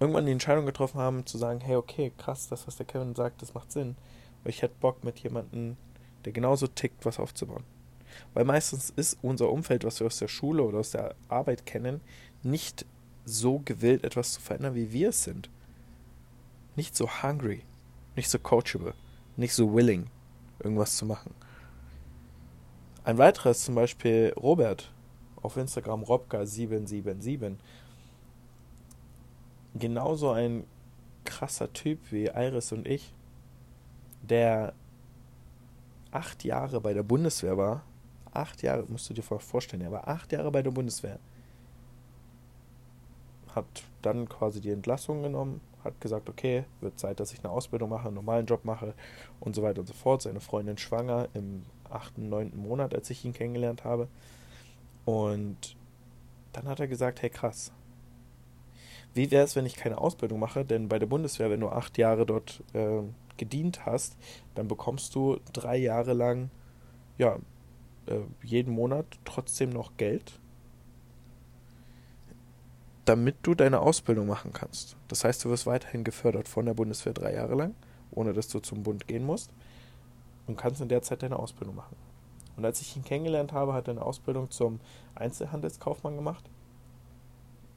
irgendwann 0.00 0.26
die 0.26 0.32
Entscheidung 0.32 0.66
getroffen 0.66 0.98
haben, 0.98 1.26
zu 1.26 1.38
sagen, 1.38 1.60
hey, 1.60 1.76
okay, 1.76 2.12
krass, 2.16 2.48
das, 2.48 2.66
was 2.66 2.76
der 2.76 2.86
Kevin 2.86 3.14
sagt, 3.14 3.42
das 3.42 3.54
macht 3.54 3.70
Sinn. 3.70 3.96
Weil 4.42 4.50
ich 4.50 4.62
hätte 4.62 4.74
Bock 4.80 5.04
mit 5.04 5.18
jemandem, 5.20 5.76
der 6.24 6.32
genauso 6.32 6.66
tickt, 6.66 7.04
was 7.04 7.20
aufzubauen. 7.20 7.64
Weil 8.32 8.44
meistens 8.44 8.90
ist 8.90 9.18
unser 9.22 9.50
Umfeld, 9.50 9.84
was 9.84 10.00
wir 10.00 10.06
aus 10.06 10.18
der 10.18 10.28
Schule 10.28 10.62
oder 10.62 10.78
aus 10.78 10.90
der 10.90 11.14
Arbeit 11.28 11.66
kennen, 11.66 12.00
nicht 12.42 12.86
so 13.26 13.60
gewillt, 13.64 14.02
etwas 14.02 14.32
zu 14.32 14.40
verändern, 14.40 14.74
wie 14.74 14.92
wir 14.92 15.10
es 15.10 15.24
sind. 15.24 15.50
Nicht 16.76 16.96
so 16.96 17.22
hungry, 17.22 17.62
nicht 18.16 18.30
so 18.30 18.38
coachable, 18.38 18.94
nicht 19.36 19.54
so 19.54 19.74
willing, 19.74 20.06
irgendwas 20.58 20.96
zu 20.96 21.04
machen. 21.04 21.34
Ein 23.04 23.18
weiterer 23.18 23.50
ist 23.50 23.64
zum 23.64 23.74
Beispiel 23.74 24.32
Robert 24.36 24.92
auf 25.42 25.56
Instagram 25.56 26.04
Robka777 26.04 27.56
genauso 29.74 30.30
ein 30.30 30.64
krasser 31.24 31.72
Typ 31.72 31.98
wie 32.10 32.26
Iris 32.26 32.72
und 32.72 32.86
ich, 32.86 33.12
der 34.22 34.74
acht 36.10 36.44
Jahre 36.44 36.80
bei 36.80 36.92
der 36.92 37.02
Bundeswehr 37.02 37.56
war. 37.56 37.82
Acht 38.32 38.62
Jahre, 38.62 38.84
musst 38.88 39.10
du 39.10 39.14
dir 39.14 39.22
vorstellen, 39.22 39.82
er 39.82 39.92
war 39.92 40.08
acht 40.08 40.32
Jahre 40.32 40.50
bei 40.50 40.62
der 40.62 40.70
Bundeswehr. 40.70 41.18
Hat 43.54 43.66
dann 44.02 44.28
quasi 44.28 44.60
die 44.60 44.70
Entlassung 44.70 45.22
genommen, 45.22 45.60
hat 45.82 46.00
gesagt, 46.00 46.28
okay, 46.28 46.64
wird 46.80 46.98
Zeit, 46.98 47.18
dass 47.20 47.32
ich 47.32 47.40
eine 47.40 47.50
Ausbildung 47.50 47.90
mache, 47.90 48.06
einen 48.06 48.14
normalen 48.14 48.46
Job 48.46 48.64
mache 48.64 48.94
und 49.40 49.56
so 49.56 49.62
weiter 49.62 49.80
und 49.80 49.86
so 49.86 49.94
fort. 49.94 50.22
Seine 50.22 50.40
Freundin 50.40 50.78
schwanger 50.78 51.28
im 51.34 51.64
achten, 51.88 52.28
neunten 52.28 52.62
Monat, 52.62 52.94
als 52.94 53.10
ich 53.10 53.24
ihn 53.24 53.32
kennengelernt 53.32 53.84
habe. 53.84 54.08
Und 55.04 55.76
dann 56.52 56.68
hat 56.68 56.78
er 56.78 56.86
gesagt, 56.86 57.22
hey 57.22 57.30
krass, 57.30 57.72
wie 59.14 59.30
wäre 59.30 59.44
es, 59.44 59.56
wenn 59.56 59.66
ich 59.66 59.76
keine 59.76 59.98
Ausbildung 59.98 60.38
mache? 60.38 60.64
Denn 60.64 60.88
bei 60.88 60.98
der 60.98 61.06
Bundeswehr, 61.06 61.50
wenn 61.50 61.60
du 61.60 61.68
acht 61.68 61.98
Jahre 61.98 62.26
dort 62.26 62.62
äh, 62.72 63.02
gedient 63.36 63.86
hast, 63.86 64.16
dann 64.54 64.68
bekommst 64.68 65.14
du 65.14 65.40
drei 65.52 65.76
Jahre 65.76 66.12
lang, 66.12 66.50
ja, 67.18 67.38
äh, 68.06 68.20
jeden 68.42 68.74
Monat 68.74 69.06
trotzdem 69.24 69.70
noch 69.70 69.96
Geld, 69.96 70.38
damit 73.04 73.36
du 73.42 73.54
deine 73.54 73.80
Ausbildung 73.80 74.26
machen 74.28 74.52
kannst. 74.52 74.96
Das 75.08 75.24
heißt, 75.24 75.44
du 75.44 75.50
wirst 75.50 75.66
weiterhin 75.66 76.04
gefördert 76.04 76.46
von 76.46 76.66
der 76.66 76.74
Bundeswehr 76.74 77.12
drei 77.12 77.34
Jahre 77.34 77.54
lang, 77.54 77.74
ohne 78.12 78.32
dass 78.32 78.48
du 78.48 78.60
zum 78.60 78.82
Bund 78.82 79.08
gehen 79.08 79.24
musst 79.24 79.50
und 80.46 80.56
kannst 80.56 80.80
in 80.80 80.88
der 80.88 81.02
Zeit 81.02 81.22
deine 81.22 81.38
Ausbildung 81.38 81.74
machen. 81.74 81.96
Und 82.56 82.64
als 82.64 82.80
ich 82.80 82.96
ihn 82.96 83.04
kennengelernt 83.04 83.52
habe, 83.52 83.72
hat 83.72 83.88
er 83.88 83.92
eine 83.92 84.02
Ausbildung 84.02 84.50
zum 84.50 84.80
Einzelhandelskaufmann 85.14 86.14
gemacht 86.14 86.44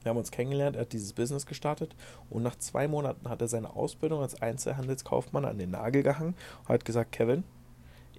wir 0.04 0.10
haben 0.10 0.18
uns 0.18 0.32
kennengelernt, 0.32 0.76
er 0.76 0.84
hat 0.84 0.94
dieses 0.94 1.14
Business 1.14 1.46
gestartet 1.46 1.96
und 2.30 2.44
nach 2.44 2.58
zwei 2.58 2.88
Monaten 2.88 3.30
hat 3.30 3.42
er 3.42 3.48
seine 3.48 3.76
Ausbildung 3.76 4.22
als 4.22 4.42
Einzelhandelskaufmann 4.42 5.46
an 5.46 5.58
den 5.58 5.72
Nagel 5.72 6.04
gehangen 6.04 6.36
und 6.64 6.70
hat 6.70 6.86
gesagt, 6.86 7.14
Kevin, 7.14 7.44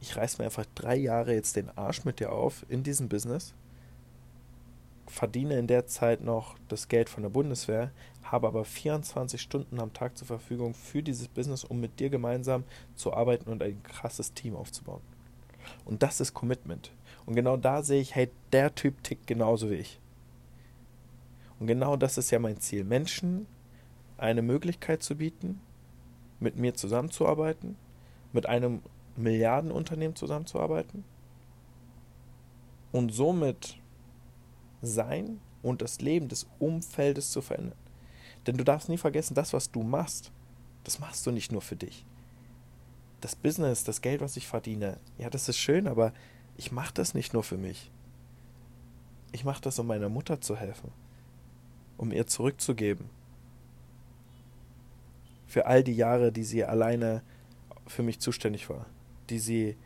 ich 0.01 0.16
reiß 0.16 0.38
mir 0.38 0.47
einfach 0.47 0.66
drei 0.75 0.97
Jahre 0.97 1.35
jetzt 1.35 1.57
den 1.57 1.70
Arsch 1.77 2.05
mit 2.05 2.20
dir 2.20 2.33
auf 2.33 2.66
in 2.68 2.83
diesem 2.83 3.09
Business. 3.09 3.55
verdiene 5.07 5.59
in 5.59 5.66
der 5.66 5.87
Zeit 5.87 6.23
noch 6.23 6.57
das 6.68 6.88
Geld 6.88 7.09
von 7.09 7.23
der 7.23 7.31
Bundeswehr, 7.31 7.92
habe 8.23 8.49
aber 8.49 8.64
24 8.64 9.40
Stunden 9.40 9.79
am 9.81 9.92
Tag 9.92 10.16
zur 10.16 10.27
Verfügung 10.27 10.75
für 10.75 11.03
dieses 11.03 11.29
Business, 11.29 11.62
um 11.62 11.79
mit 11.81 12.01
dir 12.01 12.09
gemeinsam 12.11 12.64
zu 12.97 13.12
arbeiten 13.12 13.51
und 13.51 13.62
ein 13.62 13.83
krasses 13.83 14.33
Team 14.33 14.57
aufzubauen. 14.57 15.03
Und 15.85 16.03
das 16.03 16.20
ist 16.20 16.35
Commitment. 16.35 16.90
Und 17.27 17.35
genau 17.35 17.57
da 17.57 17.83
sehe 17.83 18.01
ich, 18.01 18.14
hey, 18.14 18.31
der 18.53 18.75
Typ 18.75 19.03
tickt 19.03 19.27
genauso 19.27 19.70
wie 19.70 19.77
ich. 19.77 20.01
Und 21.64 21.68
genau 21.68 21.96
das 21.96 22.18
ist 22.18 22.31
ja 22.31 22.38
mein 22.38 22.61
Ziel. 22.61 22.85
Menschen 22.85 23.46
eine 24.18 24.42
Möglichkeit 24.42 25.03
zu 25.03 25.16
bieten, 25.16 25.62
mit 26.38 26.57
mir 26.57 26.74
zusammenzuarbeiten, 26.74 27.79
mit 28.35 28.44
einem 28.44 28.83
Milliardenunternehmen 29.16 30.14
zusammenzuarbeiten 30.14 31.05
und 32.92 33.14
somit 33.14 33.79
sein 34.83 35.40
und 35.62 35.81
das 35.81 36.03
Leben 36.03 36.29
des 36.29 36.46
Umfeldes 36.59 37.31
zu 37.31 37.40
verändern. 37.40 37.79
Denn 38.46 38.59
du 38.59 38.64
darfst 38.64 38.90
nie 38.90 38.98
vergessen, 38.98 39.33
das, 39.33 39.55
was 39.55 39.70
du 39.70 39.83
machst, 39.83 40.33
das 40.83 41.00
machst 41.00 41.27
du 41.27 41.31
nicht 41.31 41.50
nur 41.50 41.62
für 41.62 41.77
dich. 41.77 42.05
Das 43.22 43.35
Business, 43.35 43.85
das 43.85 44.03
Geld, 44.03 44.20
was 44.20 44.37
ich 44.37 44.46
verdiene, 44.46 44.98
ja, 45.16 45.31
das 45.31 45.48
ist 45.48 45.57
schön, 45.57 45.88
aber 45.88 46.12
ich 46.59 46.72
mache 46.72 46.92
das 46.92 47.14
nicht 47.14 47.33
nur 47.33 47.42
für 47.42 47.57
mich. 47.57 47.90
Ich 49.33 49.46
mache 49.46 49.62
das, 49.62 49.79
um 49.79 49.87
meiner 49.87 50.11
Mutter 50.11 50.42
zu 50.42 50.57
helfen, 50.57 50.92
um 51.96 52.12
ihr 52.12 52.26
zurückzugeben. 52.26 53.09
Für 55.46 55.66
all 55.66 55.85
die 55.85 55.94
Jahre, 55.94 56.33
die 56.33 56.44
sie 56.44 56.64
alleine 56.64 57.22
für 57.87 58.02
mich 58.02 58.20
zuständig 58.20 58.68
war, 58.68 58.87
die 59.30 59.38
sie 59.38 59.76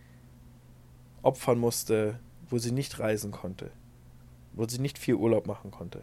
opfern 1.22 1.58
musste, 1.58 2.18
wo 2.48 2.58
sie 2.58 2.72
nicht 2.72 2.98
reisen 2.98 3.32
konnte, 3.32 3.70
wo 4.54 4.66
sie 4.66 4.80
nicht 4.80 4.98
viel 4.98 5.14
Urlaub 5.14 5.46
machen 5.46 5.70
konnte. 5.70 6.02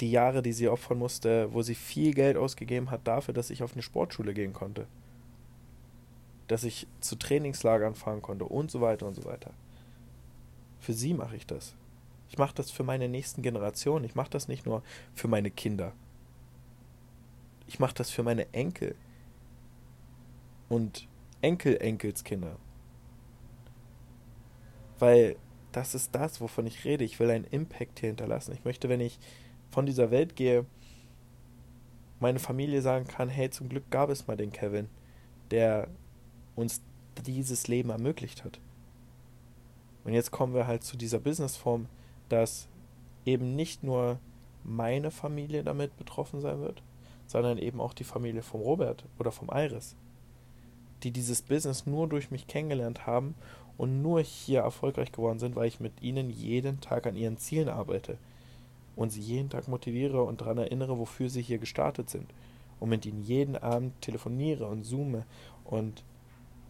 Die 0.00 0.10
Jahre, 0.10 0.42
die 0.42 0.52
sie 0.52 0.68
opfern 0.68 0.98
musste, 0.98 1.52
wo 1.52 1.62
sie 1.62 1.74
viel 1.74 2.12
Geld 2.12 2.36
ausgegeben 2.36 2.90
hat 2.90 3.06
dafür, 3.06 3.34
dass 3.34 3.50
ich 3.50 3.62
auf 3.62 3.72
eine 3.72 3.82
Sportschule 3.82 4.34
gehen 4.34 4.52
konnte. 4.52 4.86
Dass 6.48 6.64
ich 6.64 6.88
zu 7.00 7.16
Trainingslagern 7.16 7.94
fahren 7.94 8.20
konnte 8.20 8.44
und 8.44 8.70
so 8.70 8.80
weiter 8.80 9.06
und 9.06 9.14
so 9.14 9.24
weiter. 9.24 9.52
Für 10.80 10.92
sie 10.92 11.14
mache 11.14 11.36
ich 11.36 11.46
das. 11.46 11.74
Ich 12.32 12.38
mache 12.38 12.54
das 12.54 12.70
für 12.70 12.82
meine 12.82 13.10
nächsten 13.10 13.42
Generationen. 13.42 14.06
Ich 14.06 14.14
mache 14.14 14.30
das 14.30 14.48
nicht 14.48 14.64
nur 14.64 14.82
für 15.12 15.28
meine 15.28 15.50
Kinder. 15.50 15.92
Ich 17.66 17.78
mache 17.78 17.92
das 17.92 18.08
für 18.08 18.22
meine 18.22 18.50
Enkel 18.54 18.94
und 20.70 21.06
Enkel-Enkelskinder. 21.42 22.56
Weil 24.98 25.36
das 25.72 25.94
ist 25.94 26.14
das, 26.14 26.40
wovon 26.40 26.66
ich 26.66 26.86
rede. 26.86 27.04
Ich 27.04 27.20
will 27.20 27.30
einen 27.30 27.44
Impact 27.44 28.00
hier 28.00 28.08
hinterlassen. 28.08 28.54
Ich 28.54 28.64
möchte, 28.64 28.88
wenn 28.88 29.00
ich 29.00 29.18
von 29.70 29.84
dieser 29.84 30.10
Welt 30.10 30.34
gehe, 30.34 30.64
meine 32.18 32.38
Familie 32.38 32.80
sagen 32.80 33.06
kann, 33.06 33.28
hey, 33.28 33.50
zum 33.50 33.68
Glück 33.68 33.90
gab 33.90 34.08
es 34.08 34.26
mal 34.26 34.38
den 34.38 34.52
Kevin, 34.52 34.88
der 35.50 35.86
uns 36.56 36.80
dieses 37.26 37.68
Leben 37.68 37.90
ermöglicht 37.90 38.42
hat. 38.42 38.58
Und 40.04 40.14
jetzt 40.14 40.30
kommen 40.30 40.54
wir 40.54 40.66
halt 40.66 40.82
zu 40.82 40.96
dieser 40.96 41.18
Businessform, 41.18 41.88
dass 42.32 42.66
eben 43.26 43.54
nicht 43.54 43.84
nur 43.84 44.18
meine 44.64 45.10
Familie 45.10 45.62
damit 45.62 45.96
betroffen 45.98 46.40
sein 46.40 46.60
wird, 46.60 46.82
sondern 47.26 47.58
eben 47.58 47.78
auch 47.78 47.92
die 47.92 48.04
Familie 48.04 48.42
vom 48.42 48.62
Robert 48.62 49.04
oder 49.18 49.30
vom 49.30 49.50
Iris, 49.52 49.96
die 51.02 51.10
dieses 51.10 51.42
Business 51.42 51.86
nur 51.86 52.08
durch 52.08 52.30
mich 52.30 52.46
kennengelernt 52.46 53.06
haben 53.06 53.34
und 53.76 54.00
nur 54.00 54.22
hier 54.22 54.60
erfolgreich 54.60 55.12
geworden 55.12 55.40
sind, 55.40 55.56
weil 55.56 55.68
ich 55.68 55.78
mit 55.78 56.00
ihnen 56.00 56.30
jeden 56.30 56.80
Tag 56.80 57.06
an 57.06 57.16
ihren 57.16 57.36
Zielen 57.36 57.68
arbeite 57.68 58.16
und 58.96 59.10
sie 59.10 59.20
jeden 59.20 59.50
Tag 59.50 59.68
motiviere 59.68 60.22
und 60.22 60.40
daran 60.40 60.56
erinnere, 60.56 60.98
wofür 60.98 61.28
sie 61.28 61.42
hier 61.42 61.58
gestartet 61.58 62.08
sind 62.08 62.32
und 62.80 62.88
mit 62.88 63.04
ihnen 63.04 63.22
jeden 63.22 63.56
Abend 63.56 64.00
telefoniere 64.00 64.66
und 64.66 64.84
zoome 64.84 65.26
und 65.64 66.02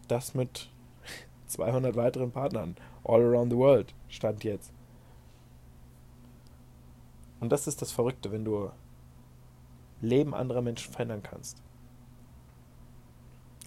das 0.09 0.33
mit 0.33 0.69
200 1.47 1.95
weiteren 1.95 2.31
Partnern 2.31 2.75
all 3.05 3.21
around 3.21 3.49
the 3.49 3.57
world 3.57 3.93
stand 4.09 4.43
jetzt. 4.43 4.72
Und 7.43 7.49
das 7.49 7.67
ist 7.67 7.81
das 7.81 7.91
Verrückte, 7.91 8.31
wenn 8.31 8.45
du 8.45 8.71
Leben 9.99 10.33
anderer 10.33 10.61
Menschen 10.61 10.93
verändern 10.93 11.21
kannst. 11.21 11.61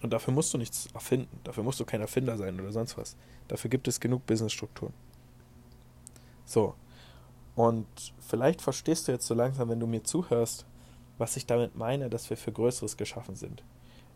Und 0.01 0.11
dafür 0.11 0.33
musst 0.33 0.51
du 0.51 0.57
nichts 0.57 0.87
erfinden. 0.95 1.39
Dafür 1.43 1.63
musst 1.63 1.79
du 1.79 1.85
kein 1.85 2.01
Erfinder 2.01 2.37
sein 2.37 2.59
oder 2.59 2.71
sonst 2.71 2.97
was. 2.97 3.15
Dafür 3.47 3.69
gibt 3.69 3.87
es 3.87 3.99
genug 3.99 4.25
Businessstrukturen. 4.25 4.95
So. 6.43 6.73
Und 7.53 7.85
vielleicht 8.17 8.63
verstehst 8.63 9.07
du 9.07 9.11
jetzt 9.11 9.27
so 9.27 9.35
langsam, 9.35 9.69
wenn 9.69 9.79
du 9.79 9.85
mir 9.85 10.03
zuhörst, 10.03 10.65
was 11.19 11.37
ich 11.37 11.45
damit 11.45 11.75
meine, 11.75 12.09
dass 12.09 12.31
wir 12.31 12.37
für 12.37 12.51
Größeres 12.51 12.97
geschaffen 12.97 13.35
sind. 13.35 13.63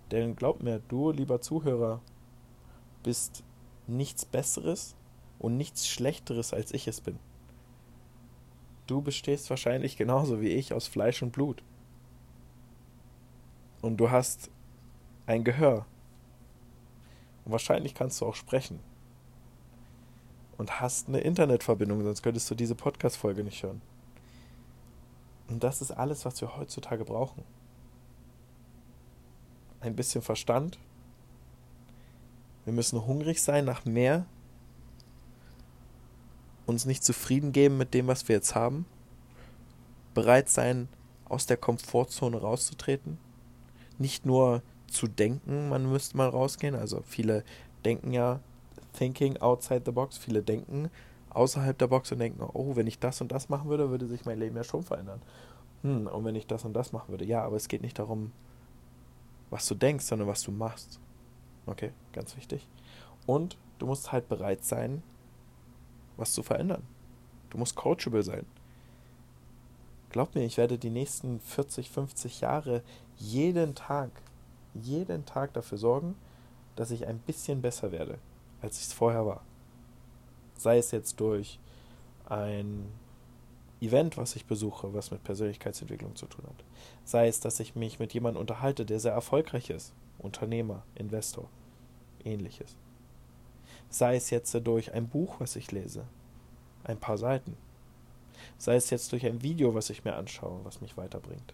Denn 0.10 0.36
glaub 0.36 0.64
mir, 0.64 0.80
du, 0.88 1.12
lieber 1.12 1.40
Zuhörer, 1.40 2.02
bist 3.04 3.44
nichts 3.86 4.26
Besseres 4.26 4.96
und 5.38 5.56
nichts 5.56 5.88
Schlechteres, 5.88 6.52
als 6.52 6.74
ich 6.74 6.88
es 6.88 7.00
bin. 7.00 7.20
Du 8.88 9.02
bestehst 9.02 9.50
wahrscheinlich 9.50 9.98
genauso 9.98 10.42
wie 10.42 10.50
ich 10.50 10.74
aus 10.74 10.88
Fleisch 10.88 11.22
und 11.22 11.32
Blut. 11.32 11.64
Und 13.82 13.98
du 13.98 14.12
hast 14.12 14.50
ein 15.26 15.44
Gehör. 15.44 15.86
Und 17.46 17.52
wahrscheinlich 17.52 17.96
kannst 17.96 18.22
du 18.22 18.26
auch 18.26 18.36
sprechen. 18.36 18.80
Und 20.58 20.80
hast 20.80 21.08
eine 21.08 21.20
Internetverbindung, 21.20 22.04
sonst 22.04 22.22
könntest 22.22 22.50
du 22.52 22.56
diese 22.56 22.76
Podcast-Folge 22.76 23.44
nicht 23.44 23.64
hören. 23.64 23.82
Und 25.48 25.64
das 25.64 25.82
ist 25.82 25.92
alles, 25.92 26.24
was 26.24 26.40
wir 26.40 26.56
heutzutage 26.56 27.04
brauchen. 27.04 27.44
Ein 29.80 29.96
bisschen 29.96 30.22
Verstand. 30.22 30.78
Wir 32.64 32.74
müssen 32.74 33.06
hungrig 33.06 33.42
sein 33.42 33.66
nach 33.66 33.84
mehr. 33.84 34.26
Uns 36.72 36.86
nicht 36.86 37.04
zufrieden 37.04 37.52
geben 37.52 37.78
mit 37.78 37.94
dem, 37.94 38.08
was 38.08 38.30
wir 38.30 38.38
jetzt 38.38 38.56
haben. 38.56 38.86
Bereit 40.14 40.48
sein, 40.48 40.88
aus 41.26 41.46
der 41.46 41.58
Komfortzone 41.58 42.38
rauszutreten. 42.38 43.18
Nicht 43.98 44.26
nur 44.26 44.62
zu 44.88 45.08
denken, 45.08 45.68
man 45.68 45.92
müsste 45.92 46.16
mal 46.16 46.30
rausgehen. 46.30 46.74
Also 46.74 47.02
viele 47.06 47.44
denken 47.84 48.14
ja, 48.14 48.40
thinking 48.94 49.36
outside 49.36 49.82
the 49.86 49.92
box, 49.92 50.18
viele 50.18 50.44
denken 50.44 50.90
außerhalb 51.32 51.78
der 51.78 51.88
Box 51.88 52.10
und 52.14 52.20
denken, 52.20 52.42
oh, 52.42 52.78
wenn 52.78 52.88
ich 52.88 53.00
das 53.00 53.20
und 53.20 53.34
das 53.34 53.50
machen 53.50 53.70
würde, 53.70 53.90
würde 53.90 54.08
sich 54.08 54.24
mein 54.24 54.40
Leben 54.40 54.56
ja 54.56 54.64
schon 54.64 54.84
verändern. 54.84 55.22
Hm, 55.82 56.08
und 56.08 56.24
wenn 56.24 56.36
ich 56.36 56.48
das 56.48 56.64
und 56.64 56.72
das 56.72 56.94
machen 56.94 57.10
würde, 57.10 57.26
ja, 57.26 57.44
aber 57.44 57.58
es 57.58 57.68
geht 57.68 57.82
nicht 57.82 58.00
darum, 58.00 58.32
was 59.50 59.68
du 59.68 59.76
denkst, 59.76 60.06
sondern 60.06 60.30
was 60.30 60.42
du 60.44 60.54
machst. 60.54 61.02
Okay, 61.66 61.92
ganz 62.14 62.38
wichtig. 62.38 62.66
Und 63.26 63.58
du 63.78 63.88
musst 63.88 64.14
halt 64.14 64.30
bereit 64.30 64.64
sein, 64.64 65.04
was 66.22 66.34
zu 66.34 66.44
verändern. 66.44 66.84
Du 67.50 67.58
musst 67.58 67.76
coachable 67.76 68.24
sein. 68.24 68.46
Glaub 70.10 70.36
mir, 70.36 70.44
ich 70.44 70.58
werde 70.58 70.78
die 70.78 70.90
nächsten 70.90 71.40
40, 71.42 71.90
50 71.90 72.42
Jahre 72.42 72.82
jeden 73.18 73.76
Tag 73.76 74.12
jeden 74.74 75.26
Tag 75.26 75.54
dafür 75.54 75.78
sorgen, 75.78 76.16
dass 76.76 76.92
ich 76.92 77.08
ein 77.08 77.20
bisschen 77.20 77.62
besser 77.62 77.92
werde, 77.92 78.18
als 78.62 78.78
ich 78.80 78.88
es 78.88 78.94
vorher 78.94 79.26
war. 79.26 79.44
Sei 80.58 80.78
es 80.78 80.92
jetzt 80.92 81.20
durch 81.20 81.60
ein 82.26 82.88
Event, 83.82 84.18
was 84.18 84.36
ich 84.36 84.46
besuche, 84.46 84.94
was 84.94 85.12
mit 85.12 85.24
Persönlichkeitsentwicklung 85.24 86.16
zu 86.16 86.28
tun 86.28 86.46
hat. 86.46 86.64
Sei 87.04 87.28
es, 87.28 87.40
dass 87.40 87.60
ich 87.60 87.76
mich 87.76 88.00
mit 88.00 88.14
jemandem 88.14 88.42
unterhalte, 88.42 88.86
der 88.86 89.00
sehr 89.00 89.14
erfolgreich 89.14 89.70
ist, 89.70 89.94
Unternehmer, 90.20 90.84
Investor, 90.96 91.50
ähnliches. 92.24 92.76
Sei 93.92 94.16
es 94.16 94.30
jetzt 94.30 94.56
durch 94.66 94.94
ein 94.94 95.08
Buch, 95.08 95.36
was 95.40 95.56
ich 95.56 95.72
lese, 95.72 96.06
ein 96.86 96.98
paar 96.98 97.18
Seiten. 97.18 97.56
Sei 98.58 98.76
es 98.76 98.90
jetzt 98.90 99.12
durch 99.12 99.26
ein 99.26 99.44
Video, 99.44 99.76
was 99.76 99.90
ich 99.90 100.06
mir 100.06 100.16
anschaue, 100.16 100.62
was 100.64 100.82
mich 100.82 100.98
weiterbringt. 100.98 101.54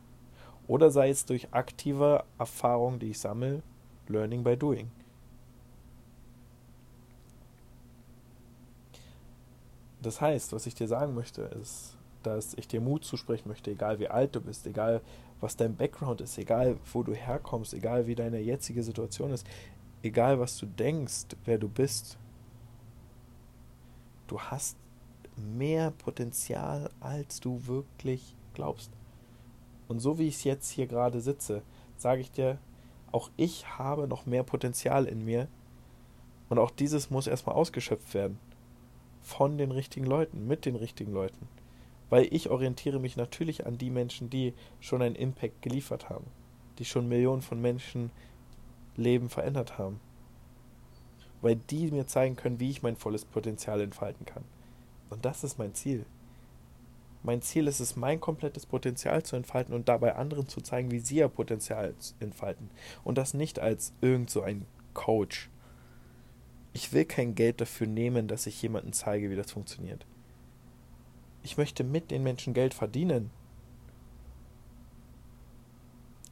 Oder 0.68 0.92
sei 0.92 1.10
es 1.10 1.26
durch 1.26 1.52
aktive 1.52 2.24
Erfahrung, 2.38 3.00
die 3.00 3.10
ich 3.10 3.20
sammle, 3.20 3.64
Learning 4.08 4.44
by 4.44 4.56
Doing. 4.56 4.90
Das 10.02 10.22
heißt, 10.22 10.54
was 10.54 10.68
ich 10.68 10.76
dir 10.76 10.88
sagen 10.88 11.16
möchte, 11.16 11.42
ist, 11.42 11.98
dass 12.22 12.54
ich 12.54 12.68
dir 12.68 12.82
Mut 12.82 13.04
zusprechen 13.04 13.50
möchte, 13.50 13.72
egal 13.72 14.00
wie 14.00 14.08
alt 14.08 14.36
du 14.36 14.42
bist, 14.42 14.68
egal 14.68 15.02
was 15.42 15.56
dein 15.58 15.76
Background 15.76 16.22
ist, 16.22 16.38
egal 16.38 16.78
wo 16.94 17.02
du 17.04 17.14
herkommst, 17.14 17.74
egal 17.74 18.06
wie 18.06 18.16
deine 18.16 18.40
jetzige 18.40 18.84
Situation 18.84 19.32
ist, 19.32 19.48
egal 20.04 20.40
was 20.40 20.58
du 20.58 20.68
denkst, 20.68 21.36
wer 21.46 21.58
du 21.58 21.68
bist. 21.68 22.18
Du 24.28 24.40
hast 24.40 24.78
mehr 25.36 25.92
Potenzial, 25.92 26.90
als 27.00 27.40
du 27.40 27.66
wirklich 27.68 28.36
glaubst. 28.54 28.92
Und 29.88 30.00
so 30.00 30.20
wie 30.20 30.28
ich 30.28 30.44
jetzt 30.44 30.70
hier 30.70 30.88
gerade 30.88 31.22
sitze, 31.22 31.62
sage 31.96 32.22
ich 32.22 32.32
dir, 32.32 32.60
auch 33.12 33.30
ich 33.38 33.78
habe 33.78 34.08
noch 34.08 34.26
mehr 34.26 34.44
Potenzial 34.44 35.06
in 35.06 35.24
mir. 35.24 35.48
Und 36.50 36.60
auch 36.60 36.72
dieses 36.72 37.10
muss 37.10 37.28
erstmal 37.28 37.56
ausgeschöpft 37.56 38.14
werden. 38.14 38.40
von 39.28 39.58
den 39.58 39.72
richtigen 39.72 40.06
Leuten, 40.06 40.48
mit 40.48 40.66
den 40.66 40.78
richtigen 40.78 41.12
Leuten. 41.12 41.50
Weil 42.10 42.34
ich 42.34 42.50
orientiere 42.50 43.00
mich 43.00 43.18
natürlich 43.18 43.66
an 43.66 43.78
die 43.78 43.90
Menschen, 43.90 44.30
die 44.30 44.54
schon 44.80 45.02
einen 45.02 45.16
Impact 45.16 45.62
geliefert 45.62 46.10
haben, 46.10 46.26
die 46.80 46.86
schon 46.86 47.10
Millionen 47.10 47.42
von 47.42 47.60
Menschen 47.62 48.12
Leben 48.96 49.30
verändert 49.30 49.78
haben. 49.78 50.00
Weil 51.42 51.56
die 51.56 51.92
mir 51.92 52.08
zeigen 52.08 52.36
können, 52.36 52.60
wie 52.60 52.70
ich 52.70 52.84
mein 52.84 52.96
volles 52.96 53.26
Potenzial 53.26 53.82
entfalten 53.82 54.26
kann. 54.26 54.44
Und 55.10 55.26
das 55.26 55.44
ist 55.44 55.58
mein 55.58 55.74
Ziel. 55.74 56.06
Mein 57.24 57.42
Ziel 57.42 57.68
ist 57.68 57.80
es, 57.80 57.96
mein 57.96 58.20
komplettes 58.22 58.66
Potenzial 58.66 59.24
zu 59.24 59.36
entfalten 59.36 59.74
und 59.74 59.90
dabei 59.90 60.16
anderen 60.16 60.48
zu 60.48 60.62
zeigen, 60.62 60.92
wie 60.92 61.00
sie 61.00 61.18
ihr 61.18 61.28
Potenzial 61.28 61.94
entfalten. 62.20 62.70
Und 63.04 63.18
das 63.18 63.34
nicht 63.34 63.60
als 63.60 63.94
irgend 64.02 64.30
so 64.30 64.42
ein 64.42 64.66
Coach. 64.94 65.50
Ich 66.74 66.94
will 66.94 67.06
kein 67.06 67.36
Geld 67.36 67.60
dafür 67.60 67.88
nehmen, 67.88 68.28
dass 68.28 68.48
ich 68.48 68.62
jemandem 68.62 68.94
zeige, 68.94 69.30
wie 69.30 69.36
das 69.36 69.52
funktioniert. 69.52 70.06
Ich 71.44 71.58
möchte 71.58 71.84
mit 71.84 72.12
den 72.12 72.24
Menschen 72.24 72.54
Geld 72.54 72.74
verdienen. 72.74 73.32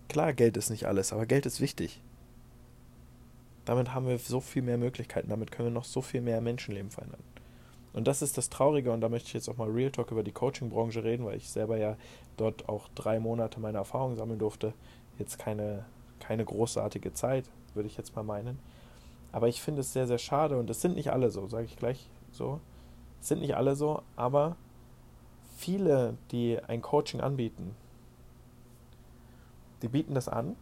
Klar, 0.08 0.34
Geld 0.34 0.56
ist 0.56 0.70
nicht 0.70 0.86
alles, 0.86 1.12
aber 1.12 1.26
Geld 1.26 1.46
ist 1.46 1.62
wichtig. 1.62 2.02
Damit 3.66 3.94
haben 3.94 4.08
wir 4.08 4.18
so 4.20 4.40
viel 4.40 4.62
mehr 4.62 4.78
Möglichkeiten, 4.78 5.30
damit 5.30 5.52
können 5.52 5.70
wir 5.70 5.74
noch 5.74 5.86
so 5.86 6.02
viel 6.02 6.22
mehr 6.22 6.40
Menschenleben 6.40 6.92
verändern. 6.92 7.24
Und 7.94 8.08
das 8.08 8.22
ist 8.22 8.38
das 8.38 8.50
Traurige, 8.50 8.92
und 8.92 9.02
da 9.02 9.10
möchte 9.10 9.28
ich 9.28 9.34
jetzt 9.34 9.50
auch 9.50 9.58
mal 9.58 9.70
Real 9.70 9.90
Talk 9.90 10.12
über 10.12 10.22
die 10.22 10.34
Coaching-Branche 10.34 11.04
reden, 11.04 11.26
weil 11.26 11.38
ich 11.38 11.50
selber 11.50 11.78
ja 11.78 11.96
dort 12.38 12.68
auch 12.68 12.90
drei 12.94 13.20
Monate 13.20 13.60
meine 13.60 13.78
Erfahrungen 13.78 14.18
sammeln 14.18 14.38
durfte. 14.38 14.74
Jetzt 15.18 15.40
keine, 15.40 15.86
keine 16.20 16.44
großartige 16.44 17.14
Zeit, 17.14 17.50
würde 17.74 17.88
ich 17.88 17.98
jetzt 17.98 18.16
mal 18.16 18.24
meinen. 18.24 18.60
Aber 19.32 19.48
ich 19.48 19.62
finde 19.62 19.82
es 19.82 19.94
sehr, 19.94 20.08
sehr 20.08 20.18
schade, 20.18 20.58
und 20.58 20.70
es 20.70 20.82
sind 20.82 20.96
nicht 20.96 21.12
alle 21.12 21.32
so, 21.32 21.48
sage 21.48 21.66
ich 21.66 21.78
gleich 21.78 22.10
so. 22.32 22.60
Es 23.22 23.30
sind 23.30 23.42
nicht 23.42 23.56
alle 23.56 23.76
so, 23.76 24.04
aber 24.16 24.58
viele, 25.58 26.18
die 26.32 26.60
ein 26.68 26.82
Coaching 26.82 27.22
anbieten, 27.22 27.76
die 29.82 29.88
bieten 29.88 30.14
das 30.14 30.28
an, 30.28 30.56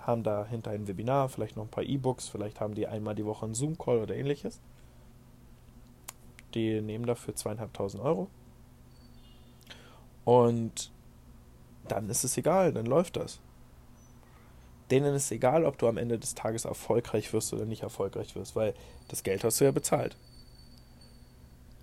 haben 0.00 0.22
dahinter 0.22 0.70
ein 0.70 0.88
Webinar, 0.88 1.28
vielleicht 1.28 1.56
noch 1.56 1.64
ein 1.64 1.70
paar 1.70 1.84
E-Books, 1.84 2.28
vielleicht 2.28 2.60
haben 2.60 2.74
die 2.74 2.86
einmal 2.86 3.14
die 3.14 3.26
Woche 3.26 3.44
einen 3.44 3.54
Zoom-Call 3.54 3.98
oder 3.98 4.16
ähnliches 4.16 4.60
die 6.54 6.80
nehmen 6.80 7.06
dafür 7.06 7.34
zweieinhalbtausend 7.34 8.02
Euro. 8.02 8.28
Und 10.24 10.90
dann 11.88 12.08
ist 12.08 12.24
es 12.24 12.36
egal, 12.36 12.72
dann 12.72 12.86
läuft 12.86 13.16
das. 13.16 13.40
Denen 14.90 15.14
ist 15.14 15.30
egal, 15.30 15.64
ob 15.64 15.78
du 15.78 15.88
am 15.88 15.96
Ende 15.96 16.18
des 16.18 16.34
Tages 16.34 16.64
erfolgreich 16.64 17.32
wirst 17.32 17.52
oder 17.52 17.64
nicht 17.64 17.82
erfolgreich 17.82 18.34
wirst, 18.34 18.56
weil 18.56 18.74
das 19.08 19.22
Geld 19.22 19.44
hast 19.44 19.60
du 19.60 19.64
ja 19.64 19.70
bezahlt. 19.70 20.16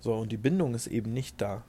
So, 0.00 0.14
und 0.14 0.30
die 0.30 0.36
Bindung 0.36 0.74
ist 0.74 0.86
eben 0.86 1.12
nicht 1.12 1.40
da. 1.40 1.64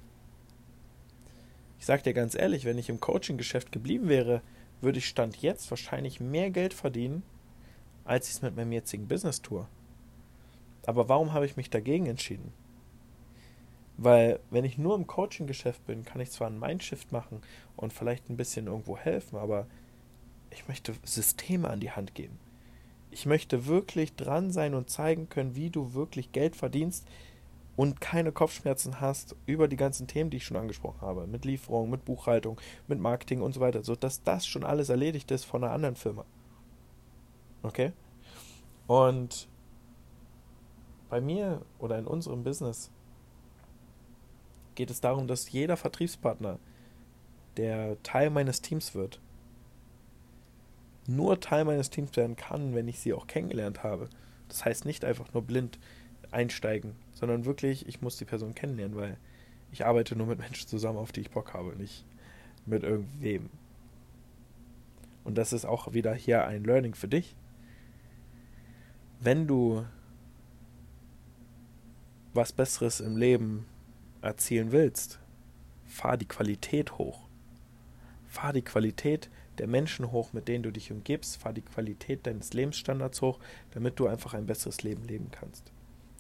Ich 1.80 1.86
sag 1.86 2.04
dir 2.04 2.14
ganz 2.14 2.36
ehrlich, 2.36 2.66
wenn 2.66 2.78
ich 2.78 2.90
im 2.90 3.00
Coaching-Geschäft 3.00 3.72
geblieben 3.72 4.10
wäre, 4.10 4.42
würde 4.82 5.00
ich 5.00 5.08
Stand 5.08 5.42
jetzt 5.42 5.70
wahrscheinlich 5.72 6.20
mehr 6.20 6.50
Geld 6.50 6.74
verdienen, 6.74 7.24
als 8.06 8.28
ich 8.28 8.36
es 8.36 8.42
mit 8.42 8.56
meinem 8.56 8.72
jetzigen 8.72 9.08
Business 9.08 9.42
tue. 9.42 9.68
Aber 10.86 11.10
warum 11.10 11.34
habe 11.34 11.46
ich 11.46 11.58
mich 11.58 11.70
dagegen 11.70 12.06
entschieden? 12.06 12.54
Weil 13.98 14.40
wenn 14.50 14.64
ich 14.64 14.78
nur 14.78 14.96
im 14.96 15.08
Coaching-Geschäft 15.08 15.86
bin, 15.86 16.06
kann 16.06 16.22
ich 16.22 16.32
zwar 16.32 16.50
ein 16.50 16.58
Mindshift 16.60 17.12
machen 17.12 17.42
und 17.76 17.92
vielleicht 17.92 18.30
ein 18.30 18.38
bisschen 18.38 18.68
irgendwo 18.68 18.98
helfen, 18.98 19.38
aber 19.38 19.68
ich 20.52 20.68
möchte 20.68 20.96
Systeme 21.04 21.70
an 21.70 21.82
die 21.82 21.92
Hand 21.92 22.16
geben. 22.16 22.40
Ich 23.12 23.26
möchte 23.26 23.66
wirklich 23.66 24.16
dran 24.16 24.52
sein 24.52 24.74
und 24.74 24.90
zeigen 24.90 25.30
können, 25.30 25.56
wie 25.56 25.70
du 25.70 25.94
wirklich 25.94 26.32
Geld 26.32 26.56
verdienst 26.56 27.06
und 27.80 28.02
keine 28.02 28.34
Kopfschmerzen 28.34 29.00
hast 29.00 29.38
über 29.46 29.70
die 29.70 29.78
ganzen 29.78 30.06
Themen, 30.06 30.30
die 30.30 30.36
ich 30.36 30.44
schon 30.44 30.58
angesprochen 30.58 31.00
habe, 31.00 31.28
mit 31.28 31.46
Lieferung, 31.46 31.90
mit 31.90 32.04
Buchhaltung, 32.04 32.60
mit 32.90 33.00
Marketing 33.00 33.42
und 33.42 33.54
so 33.54 33.62
weiter, 33.62 33.86
so 33.86 33.96
dass 33.96 34.22
das 34.22 34.46
schon 34.46 34.66
alles 34.66 34.90
erledigt 34.90 35.32
ist 35.32 35.46
von 35.46 35.64
einer 35.64 35.72
anderen 35.72 35.96
Firma. 35.96 36.26
Okay? 37.64 37.94
Und 38.86 39.48
bei 41.08 41.22
mir 41.22 41.62
oder 41.78 41.98
in 41.98 42.06
unserem 42.06 42.44
Business 42.44 42.92
geht 44.76 44.92
es 44.92 45.00
darum, 45.00 45.28
dass 45.28 45.50
jeder 45.50 45.78
Vertriebspartner, 45.78 46.60
der 47.56 47.96
Teil 48.04 48.30
meines 48.30 48.62
Teams 48.62 48.94
wird, 48.94 49.22
nur 51.08 51.40
Teil 51.40 51.64
meines 51.64 51.90
Teams 51.90 52.14
werden 52.18 52.36
kann, 52.36 52.76
wenn 52.76 52.90
ich 52.90 53.00
sie 53.00 53.14
auch 53.14 53.26
kennengelernt 53.26 53.84
habe. 53.84 54.10
Das 54.50 54.66
heißt 54.66 54.84
nicht 54.84 55.06
einfach 55.06 55.34
nur 55.34 55.44
blind 55.44 55.80
einsteigen, 56.32 56.96
sondern 57.14 57.46
wirklich, 57.46 57.88
ich 57.88 58.02
muss 58.02 58.18
die 58.18 58.26
Person 58.26 58.56
kennenlernen, 58.56 58.98
weil 58.98 59.18
ich 59.72 59.86
arbeite 59.86 60.16
nur 60.16 60.28
mit 60.28 60.40
Menschen 60.40 60.68
zusammen, 60.68 60.98
auf 60.98 61.12
die 61.12 61.22
ich 61.22 61.32
Bock 61.32 61.54
habe, 61.54 61.76
nicht 61.76 62.06
mit 62.66 62.84
irgendwem. 62.84 63.50
Und 65.24 65.38
das 65.38 65.54
ist 65.54 65.66
auch 65.66 65.94
wieder 65.94 66.14
hier 66.14 66.46
ein 66.46 66.64
Learning 66.64 66.96
für 66.96 67.08
dich. 67.08 67.36
Wenn 69.20 69.48
du 69.48 69.86
was 72.34 72.52
Besseres 72.54 73.00
im 73.00 73.18
Leben 73.18 73.66
erzielen 74.22 74.72
willst, 74.72 75.20
fahr 75.86 76.18
die 76.18 76.28
Qualität 76.28 76.98
hoch. 76.98 77.28
Fahr 78.28 78.54
die 78.54 78.62
Qualität 78.62 79.30
der 79.58 79.68
Menschen 79.68 80.12
hoch, 80.12 80.32
mit 80.34 80.48
denen 80.48 80.64
du 80.64 80.72
dich 80.72 80.92
umgibst, 80.92 81.38
fahr 81.38 81.54
die 81.54 81.62
Qualität 81.62 82.26
deines 82.26 82.54
Lebensstandards 82.54 83.22
hoch, 83.22 83.40
damit 83.72 84.00
du 84.00 84.08
einfach 84.08 84.34
ein 84.34 84.46
besseres 84.46 84.84
Leben 84.84 85.06
leben 85.06 85.30
kannst. 85.32 85.72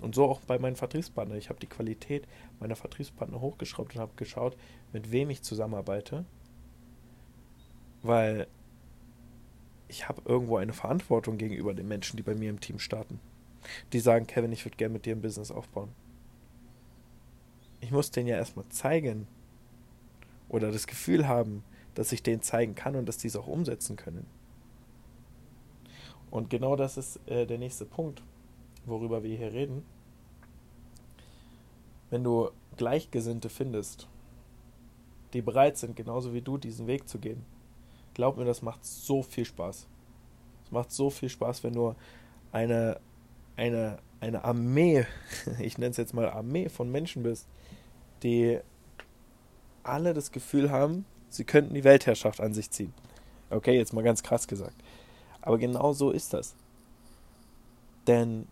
Und 0.01 0.15
so 0.15 0.25
auch 0.25 0.39
bei 0.41 0.57
meinen 0.59 0.75
Vertriebspartnern. 0.75 1.37
Ich 1.37 1.49
habe 1.49 1.59
die 1.59 1.67
Qualität 1.67 2.27
meiner 2.59 2.75
Vertriebspartner 2.75 3.41
hochgeschraubt 3.41 3.95
und 3.95 4.01
habe 4.01 4.13
geschaut, 4.15 4.55
mit 4.93 5.11
wem 5.11 5.29
ich 5.29 5.41
zusammenarbeite, 5.41 6.25
weil 8.01 8.47
ich 9.87 10.07
habe 10.07 10.21
irgendwo 10.25 10.57
eine 10.57 10.73
Verantwortung 10.73 11.37
gegenüber 11.37 11.73
den 11.73 11.87
Menschen, 11.87 12.17
die 12.17 12.23
bei 12.23 12.35
mir 12.35 12.49
im 12.49 12.61
Team 12.61 12.79
starten. 12.79 13.19
Die 13.91 13.99
sagen, 13.99 14.27
Kevin, 14.27 14.51
ich 14.51 14.63
würde 14.63 14.77
gerne 14.77 14.93
mit 14.93 15.05
dir 15.05 15.15
ein 15.15 15.21
Business 15.21 15.51
aufbauen 15.51 15.89
ich 17.81 17.91
muss 17.91 18.11
denen 18.11 18.27
ja 18.27 18.37
erstmal 18.37 18.67
zeigen 18.69 19.27
oder 20.47 20.71
das 20.71 20.87
Gefühl 20.87 21.27
haben, 21.27 21.63
dass 21.95 22.11
ich 22.11 22.23
denen 22.23 22.41
zeigen 22.41 22.75
kann 22.75 22.95
und 22.95 23.05
dass 23.05 23.17
die 23.17 23.27
es 23.27 23.35
auch 23.35 23.47
umsetzen 23.47 23.95
können. 23.95 24.25
Und 26.31 26.49
genau 26.49 26.75
das 26.75 26.97
ist 26.97 27.19
äh, 27.27 27.45
der 27.45 27.57
nächste 27.57 27.85
Punkt, 27.85 28.21
worüber 28.89 29.23
wir 29.23 29.37
hier 29.37 29.53
reden. 29.53 29.83
Wenn 32.09 32.23
du 32.23 32.49
Gleichgesinnte 32.77 33.49
findest, 33.49 34.07
die 35.33 35.41
bereit 35.41 35.77
sind, 35.77 35.95
genauso 35.95 36.33
wie 36.33 36.41
du, 36.41 36.57
diesen 36.57 36.87
Weg 36.87 37.07
zu 37.07 37.19
gehen, 37.19 37.45
glaub 38.13 38.37
mir, 38.37 38.45
das 38.45 38.61
macht 38.61 38.83
so 38.83 39.21
viel 39.21 39.45
Spaß. 39.45 39.87
Es 40.65 40.71
macht 40.71 40.91
so 40.91 41.09
viel 41.09 41.29
Spaß, 41.29 41.63
wenn 41.63 41.73
du 41.73 41.95
eine, 42.51 42.99
eine, 43.55 43.99
eine 44.19 44.43
Armee, 44.43 45.05
ich 45.59 45.77
nenne 45.77 45.91
es 45.91 45.97
jetzt 45.97 46.13
mal 46.13 46.29
Armee 46.29 46.69
von 46.69 46.91
Menschen 46.91 47.23
bist, 47.23 47.47
die 48.23 48.59
alle 49.83 50.13
das 50.13 50.31
Gefühl 50.31 50.71
haben, 50.71 51.05
sie 51.29 51.43
könnten 51.43 51.73
die 51.73 51.83
Weltherrschaft 51.83 52.41
an 52.41 52.53
sich 52.53 52.71
ziehen. 52.71 52.93
Okay, 53.49 53.75
jetzt 53.75 53.93
mal 53.93 54.03
ganz 54.03 54.23
krass 54.23 54.47
gesagt. 54.47 54.75
Aber 55.41 55.57
genau 55.57 55.93
so 55.93 56.11
ist 56.11 56.33
das. 56.33 56.55
Denn 58.07 58.47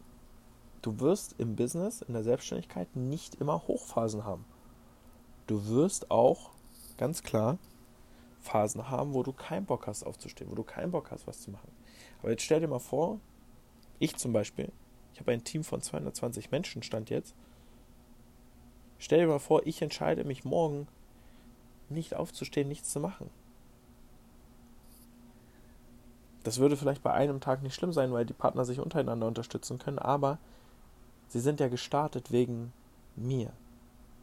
du 0.87 1.01
wirst 1.01 1.35
im 1.37 1.57
Business, 1.57 2.01
in 2.01 2.13
der 2.13 2.23
Selbstständigkeit 2.23 2.95
nicht 2.95 3.35
immer 3.35 3.67
Hochphasen 3.67 4.23
haben. 4.23 4.45
Du 5.45 5.67
wirst 5.67 6.09
auch, 6.11 6.51
ganz 6.95 7.23
klar, 7.23 7.57
Phasen 8.39 8.89
haben, 8.89 9.13
wo 9.13 9.21
du 9.21 9.33
keinen 9.33 9.65
Bock 9.65 9.85
hast 9.87 10.03
aufzustehen, 10.03 10.49
wo 10.49 10.55
du 10.55 10.63
keinen 10.63 10.91
Bock 10.91 11.11
hast, 11.11 11.27
was 11.27 11.41
zu 11.41 11.51
machen. 11.51 11.71
Aber 12.21 12.31
jetzt 12.31 12.43
stell 12.43 12.61
dir 12.61 12.69
mal 12.69 12.79
vor, 12.79 13.19
ich 13.99 14.15
zum 14.15 14.31
Beispiel, 14.31 14.71
ich 15.13 15.19
habe 15.19 15.33
ein 15.33 15.43
Team 15.43 15.65
von 15.65 15.81
220 15.81 16.51
Menschen, 16.51 16.83
stand 16.83 17.09
jetzt, 17.09 17.35
Stell 18.97 19.19
dir 19.19 19.27
mal 19.27 19.39
vor, 19.39 19.67
ich 19.67 19.81
entscheide 19.81 20.23
mich 20.23 20.43
morgen, 20.43 20.87
nicht 21.89 22.15
aufzustehen, 22.15 22.67
nichts 22.67 22.89
zu 22.91 22.99
machen. 22.99 23.29
Das 26.43 26.59
würde 26.59 26.77
vielleicht 26.77 27.03
bei 27.03 27.13
einem 27.13 27.41
Tag 27.41 27.61
nicht 27.61 27.75
schlimm 27.75 27.91
sein, 27.91 28.11
weil 28.13 28.25
die 28.25 28.33
Partner 28.33 28.63
sich 28.63 28.79
untereinander 28.79 29.27
unterstützen 29.27 29.79
können, 29.79 29.99
aber 29.99 30.39
sie 31.27 31.39
sind 31.39 31.59
ja 31.59 31.67
gestartet 31.67 32.31
wegen 32.31 32.73
mir, 33.15 33.51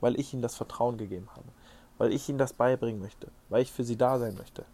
weil 0.00 0.18
ich 0.18 0.32
ihnen 0.32 0.42
das 0.42 0.57
Vertrauen 0.57 0.98
gegeben 0.98 1.28
habe, 1.34 1.48
weil 1.98 2.12
ich 2.12 2.28
ihnen 2.28 2.38
das 2.38 2.52
beibringen 2.52 3.00
möchte, 3.00 3.28
weil 3.48 3.62
ich 3.62 3.72
für 3.72 3.84
sie 3.84 3.96
da 3.96 4.18
sein 4.18 4.34
möchte. 4.34 4.64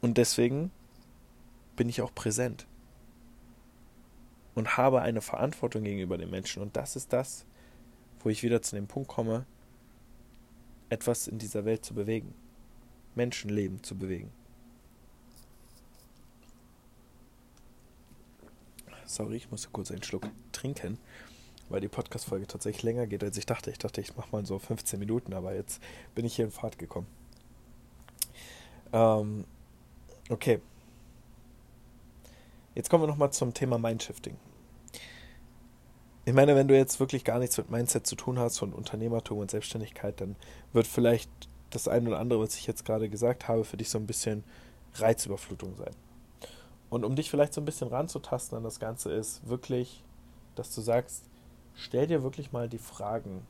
Und 0.00 0.18
deswegen 0.18 0.70
bin 1.76 1.88
ich 1.88 2.02
auch 2.02 2.14
präsent 2.14 2.66
und 4.54 4.76
habe 4.76 5.02
eine 5.02 5.20
Verantwortung 5.20 5.82
gegenüber 5.82 6.18
den 6.18 6.30
Menschen. 6.30 6.62
Und 6.62 6.76
das 6.76 6.96
ist 6.96 7.12
das, 7.12 7.44
wo 8.20 8.28
ich 8.28 8.42
wieder 8.42 8.62
zu 8.62 8.76
dem 8.76 8.86
Punkt 8.86 9.08
komme, 9.08 9.46
etwas 10.88 11.26
in 11.26 11.38
dieser 11.38 11.64
Welt 11.64 11.84
zu 11.84 11.94
bewegen, 11.94 12.34
Menschenleben 13.14 13.82
zu 13.82 13.96
bewegen. 13.96 14.30
Sorry, 19.06 19.36
ich 19.36 19.50
musste 19.50 19.68
kurz 19.70 19.90
einen 19.90 20.02
Schluck 20.02 20.28
trinken. 20.52 20.98
weil 21.70 21.80
die 21.80 21.88
Podcast-Folge 21.88 22.46
tatsächlich 22.46 22.82
länger 22.82 23.06
geht, 23.06 23.24
als 23.24 23.38
ich 23.38 23.46
dachte. 23.46 23.70
Ich 23.70 23.78
dachte, 23.78 24.00
ich 24.00 24.14
mache 24.16 24.28
mal 24.32 24.44
so 24.44 24.58
15 24.58 24.98
Minuten, 24.98 25.32
aber 25.32 25.54
jetzt 25.54 25.82
bin 26.14 26.26
ich 26.26 26.36
hier 26.36 26.44
in 26.44 26.50
Fahrt 26.50 26.78
gekommen. 26.78 27.06
Ähm, 28.92 29.44
okay. 30.28 30.60
Jetzt 32.74 32.90
kommen 32.90 33.04
wir 33.04 33.08
nochmal 33.08 33.32
zum 33.32 33.54
Thema 33.54 33.78
Mindshifting. 33.78 34.36
Ich 36.26 36.32
meine, 36.32 36.54
wenn 36.54 36.68
du 36.68 36.76
jetzt 36.76 37.00
wirklich 37.00 37.24
gar 37.24 37.38
nichts 37.38 37.56
mit 37.58 37.70
Mindset 37.70 38.06
zu 38.06 38.16
tun 38.16 38.38
hast 38.38 38.62
und 38.62 38.74
Unternehmertum 38.74 39.38
und 39.38 39.50
Selbstständigkeit, 39.50 40.20
dann 40.20 40.36
wird 40.72 40.86
vielleicht 40.86 41.30
das 41.70 41.88
eine 41.88 42.08
oder 42.08 42.18
andere, 42.18 42.40
was 42.40 42.56
ich 42.56 42.66
jetzt 42.66 42.84
gerade 42.84 43.08
gesagt 43.08 43.48
habe, 43.48 43.64
für 43.64 43.76
dich 43.76 43.90
so 43.90 43.98
ein 43.98 44.06
bisschen 44.06 44.44
Reizüberflutung 44.94 45.76
sein. 45.76 45.94
Und 46.94 47.04
um 47.04 47.16
dich 47.16 47.28
vielleicht 47.28 47.52
so 47.52 47.60
ein 47.60 47.64
bisschen 47.64 47.88
ranzutasten 47.88 48.56
an 48.56 48.62
das 48.62 48.78
Ganze 48.78 49.10
ist 49.10 49.48
wirklich, 49.48 50.04
dass 50.54 50.72
du 50.72 50.80
sagst, 50.80 51.24
stell 51.74 52.06
dir 52.06 52.22
wirklich 52.22 52.52
mal 52.52 52.68
die 52.68 52.78
Fragen, 52.78 53.44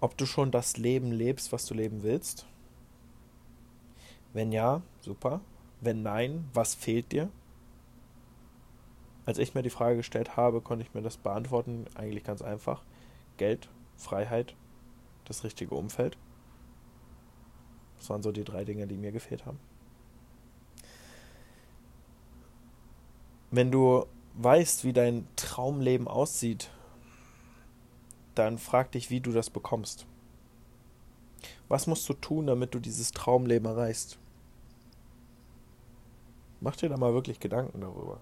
ob 0.00 0.16
du 0.16 0.24
schon 0.24 0.52
das 0.52 0.76
Leben 0.76 1.10
lebst, 1.10 1.50
was 1.50 1.66
du 1.66 1.74
leben 1.74 2.04
willst. 2.04 2.46
Wenn 4.34 4.52
ja, 4.52 4.82
super. 5.00 5.40
Wenn 5.80 6.04
nein, 6.04 6.48
was 6.54 6.76
fehlt 6.76 7.10
dir? 7.10 7.28
Als 9.26 9.38
ich 9.38 9.52
mir 9.52 9.62
die 9.62 9.70
Frage 9.70 9.96
gestellt 9.96 10.36
habe, 10.36 10.60
konnte 10.60 10.84
ich 10.84 10.94
mir 10.94 11.02
das 11.02 11.16
beantworten, 11.16 11.86
eigentlich 11.96 12.22
ganz 12.22 12.40
einfach. 12.40 12.84
Geld, 13.36 13.68
Freiheit, 13.96 14.54
das 15.24 15.42
richtige 15.42 15.74
Umfeld. 15.74 16.16
Das 17.98 18.08
waren 18.10 18.22
so 18.22 18.30
die 18.30 18.44
drei 18.44 18.64
Dinge, 18.64 18.86
die 18.86 18.96
mir 18.96 19.10
gefehlt 19.10 19.44
haben. 19.44 19.58
Wenn 23.50 23.70
du 23.72 24.06
weißt, 24.34 24.84
wie 24.84 24.92
dein 24.92 25.26
Traumleben 25.36 26.06
aussieht, 26.06 26.70
dann 28.34 28.58
frag 28.58 28.92
dich, 28.92 29.10
wie 29.10 29.20
du 29.20 29.32
das 29.32 29.50
bekommst. 29.50 30.06
Was 31.68 31.86
musst 31.86 32.08
du 32.08 32.14
tun, 32.14 32.46
damit 32.46 32.74
du 32.74 32.78
dieses 32.78 33.10
Traumleben 33.12 33.66
erreichst? 33.66 34.18
Mach 36.60 36.76
dir 36.76 36.88
da 36.88 36.96
mal 36.96 37.14
wirklich 37.14 37.40
Gedanken 37.40 37.80
darüber. 37.80 38.20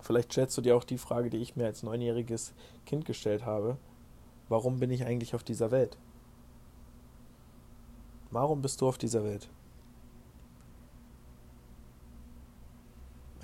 Vielleicht 0.00 0.32
stellst 0.32 0.56
du 0.56 0.60
dir 0.60 0.76
auch 0.76 0.84
die 0.84 0.98
Frage, 0.98 1.30
die 1.30 1.38
ich 1.38 1.56
mir 1.56 1.64
als 1.64 1.82
neunjähriges 1.82 2.52
Kind 2.84 3.06
gestellt 3.06 3.44
habe. 3.44 3.76
Warum 4.48 4.78
bin 4.78 4.90
ich 4.90 5.04
eigentlich 5.04 5.34
auf 5.34 5.42
dieser 5.42 5.70
Welt? 5.70 5.96
Warum 8.30 8.62
bist 8.62 8.80
du 8.80 8.88
auf 8.88 8.98
dieser 8.98 9.24
Welt? 9.24 9.48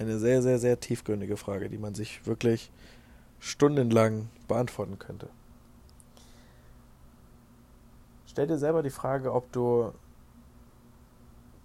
Eine 0.03 0.19
sehr, 0.19 0.43
sehr, 0.43 0.59
sehr 0.59 0.81
tiefgründige 0.81 1.37
Frage, 1.37 1.71
die 1.71 1.79
man 1.79 1.95
sich 1.95 2.27
wirklich 2.27 2.73
stundenlang 3.39 4.29
beantworten 4.49 4.99
könnte. 4.99 5.29
Stell 8.27 8.49
dir 8.49 8.59
selber 8.59 8.83
die 8.83 8.91
Frage, 8.91 9.33
ob 9.33 9.53
du 9.53 9.93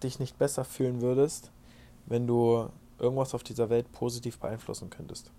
dich 0.04 0.20
nicht 0.20 0.38
besser 0.38 0.64
fühlen 0.64 1.02
würdest, 1.02 1.52
wenn 2.06 2.28
du 2.28 2.70
irgendwas 3.00 3.34
auf 3.34 3.42
dieser 3.42 3.72
Welt 3.72 3.92
positiv 3.92 4.38
beeinflussen 4.38 4.92
könntest. 4.92 5.32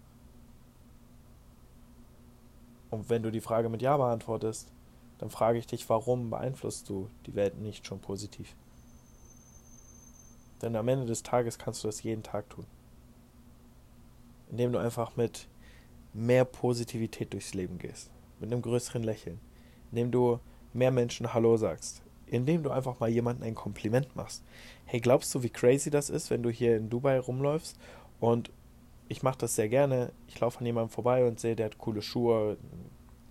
Und 2.90 3.08
wenn 3.10 3.22
du 3.22 3.30
die 3.30 3.40
Frage 3.40 3.68
mit 3.68 3.80
Ja 3.80 3.96
beantwortest, 3.96 4.72
dann 5.18 5.30
frage 5.30 5.58
ich 5.58 5.68
dich, 5.68 5.88
warum 5.88 6.30
beeinflusst 6.30 6.88
du 6.88 7.08
die 7.26 7.36
Welt 7.36 7.60
nicht 7.60 7.86
schon 7.86 8.00
positiv? 8.00 8.56
Denn 10.62 10.74
am 10.74 10.88
Ende 10.88 11.06
des 11.06 11.22
Tages 11.22 11.58
kannst 11.58 11.84
du 11.84 11.88
das 11.88 12.02
jeden 12.02 12.24
Tag 12.24 12.50
tun. 12.50 12.66
Indem 14.50 14.72
du 14.72 14.78
einfach 14.78 15.16
mit 15.16 15.48
mehr 16.12 16.44
Positivität 16.44 17.32
durchs 17.32 17.54
Leben 17.54 17.78
gehst. 17.78 18.10
Mit 18.40 18.52
einem 18.52 18.62
größeren 18.62 19.02
Lächeln. 19.02 19.40
Indem 19.90 20.10
du 20.10 20.40
mehr 20.72 20.90
Menschen 20.90 21.32
Hallo 21.34 21.56
sagst 21.56 22.02
indem 22.30 22.62
du 22.62 22.70
einfach 22.70 23.00
mal 23.00 23.08
jemandem 23.08 23.48
ein 23.48 23.54
Kompliment 23.54 24.14
machst. 24.16 24.44
Hey, 24.84 25.00
glaubst 25.00 25.34
du, 25.34 25.42
wie 25.42 25.50
crazy 25.50 25.90
das 25.90 26.10
ist, 26.10 26.30
wenn 26.30 26.42
du 26.42 26.50
hier 26.50 26.76
in 26.76 26.90
Dubai 26.90 27.18
rumläufst 27.18 27.78
und 28.20 28.50
ich 29.08 29.22
mache 29.22 29.38
das 29.38 29.54
sehr 29.54 29.68
gerne. 29.68 30.12
Ich 30.26 30.38
laufe 30.38 30.58
an 30.60 30.66
jemandem 30.66 30.90
vorbei 30.90 31.26
und 31.26 31.40
sehe, 31.40 31.56
der 31.56 31.66
hat 31.66 31.78
coole 31.78 32.02
Schuhe, 32.02 32.58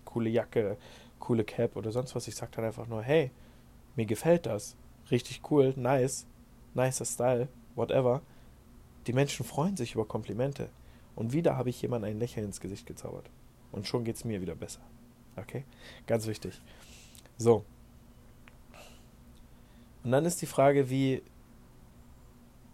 coole 0.06 0.30
Jacke, 0.30 0.78
coole 1.20 1.44
Cap 1.44 1.76
oder 1.76 1.92
sonst 1.92 2.16
was. 2.16 2.28
Ich 2.28 2.36
sage 2.36 2.52
dann 2.56 2.66
einfach 2.66 2.88
nur, 2.88 3.04
hey, 3.04 3.32
mir 3.96 4.06
gefällt 4.06 4.48
das. 4.48 4.76
Richtig 5.12 5.42
cool, 5.52 5.74
nice, 5.76 6.26
nicer 6.74 7.06
Style, 7.06 7.48
whatever. 7.76 8.22
Die 9.06 9.14
Menschen 9.14 9.46
freuen 9.46 9.78
sich 9.78 9.94
über 9.94 10.06
Komplimente. 10.06 10.70
Und 11.18 11.34
wieder 11.34 11.58
habe 11.58 11.70
ich 11.70 11.82
jemandem 11.82 12.12
ein 12.12 12.20
Lächeln 12.20 12.46
ins 12.46 12.62
Gesicht 12.62 12.86
gezaubert. 12.86 13.30
Und 13.74 13.88
schon 13.88 14.06
geht 14.06 14.16
es 14.16 14.24
mir 14.24 14.40
wieder 14.40 14.56
besser. 14.56 14.80
Okay? 15.36 15.66
Ganz 16.06 16.28
wichtig. 16.28 16.62
So, 17.38 17.66
und 20.08 20.14
dann 20.14 20.24
ist 20.24 20.42
die 20.42 20.46
Frage, 20.46 20.90
wie, 20.90 21.22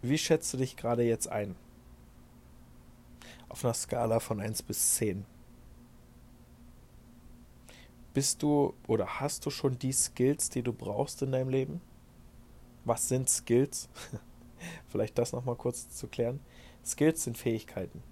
wie 0.03 0.19
schätzt 0.19 0.53
du 0.53 0.57
dich 0.57 0.77
gerade 0.77 1.01
jetzt 1.01 1.27
ein? 1.27 1.55
Auf 3.49 3.65
einer 3.65 3.73
Skala 3.73 4.19
von 4.19 4.39
1 4.39 4.61
bis 4.61 4.93
10. 4.97 5.25
Bist 8.13 8.43
du 8.43 8.75
oder 8.85 9.19
hast 9.19 9.47
du 9.47 9.49
schon 9.49 9.79
die 9.79 9.93
Skills, 9.93 10.51
die 10.51 10.61
du 10.61 10.73
brauchst 10.73 11.23
in 11.23 11.31
deinem 11.31 11.49
Leben? 11.49 11.81
Was 12.85 13.09
sind 13.09 13.27
Skills? 13.27 13.89
Vielleicht 14.89 15.17
das 15.17 15.31
nochmal 15.31 15.55
kurz 15.55 15.89
zu 15.89 16.07
klären. 16.07 16.39
Skills 16.85 17.23
sind 17.23 17.35
Fähigkeiten. 17.35 18.03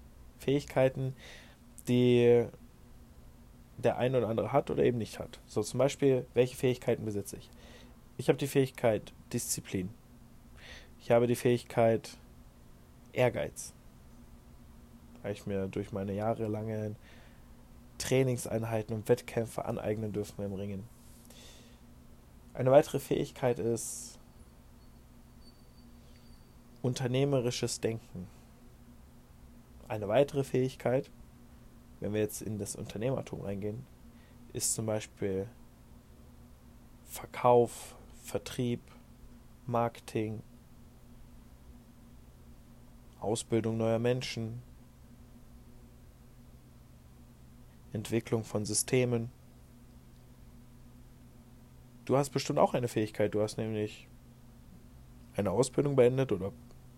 Fähigkeiten, 0.42 1.14
die 1.88 2.46
der 3.78 3.98
eine 3.98 4.18
oder 4.18 4.28
andere 4.28 4.52
hat 4.52 4.70
oder 4.70 4.84
eben 4.84 4.98
nicht 4.98 5.18
hat. 5.18 5.40
So 5.46 5.62
zum 5.62 5.78
Beispiel, 5.78 6.26
welche 6.34 6.56
Fähigkeiten 6.56 7.04
besitze 7.04 7.36
ich? 7.36 7.50
Ich 8.16 8.28
habe 8.28 8.38
die 8.38 8.46
Fähigkeit 8.46 9.12
Disziplin. 9.32 9.90
Ich 11.00 11.10
habe 11.10 11.26
die 11.26 11.36
Fähigkeit 11.36 12.16
Ehrgeiz. 13.12 13.72
Weil 15.22 15.32
ich 15.32 15.46
mir 15.46 15.66
durch 15.66 15.92
meine 15.92 16.12
jahrelangen 16.12 16.96
Trainingseinheiten 17.98 18.94
und 18.94 19.08
Wettkämpfe 19.08 19.64
aneignen 19.64 20.12
dürfen 20.12 20.44
im 20.44 20.54
Ringen. 20.54 20.84
Eine 22.54 22.70
weitere 22.70 22.98
Fähigkeit 22.98 23.58
ist 23.58 24.18
unternehmerisches 26.82 27.80
Denken. 27.80 28.26
Eine 29.92 30.08
weitere 30.08 30.42
Fähigkeit, 30.42 31.10
wenn 32.00 32.14
wir 32.14 32.22
jetzt 32.22 32.40
in 32.40 32.56
das 32.56 32.76
Unternehmertum 32.76 33.42
reingehen, 33.42 33.84
ist 34.54 34.72
zum 34.72 34.86
Beispiel 34.86 35.46
Verkauf, 37.04 37.94
Vertrieb, 38.22 38.80
Marketing, 39.66 40.42
Ausbildung 43.20 43.76
neuer 43.76 43.98
Menschen, 43.98 44.62
Entwicklung 47.92 48.44
von 48.44 48.64
Systemen. 48.64 49.30
Du 52.06 52.16
hast 52.16 52.30
bestimmt 52.30 52.58
auch 52.58 52.72
eine 52.72 52.88
Fähigkeit. 52.88 53.34
Du 53.34 53.42
hast 53.42 53.58
nämlich 53.58 54.08
eine 55.36 55.50
Ausbildung 55.50 55.96
beendet 55.96 56.32
oder 56.32 56.50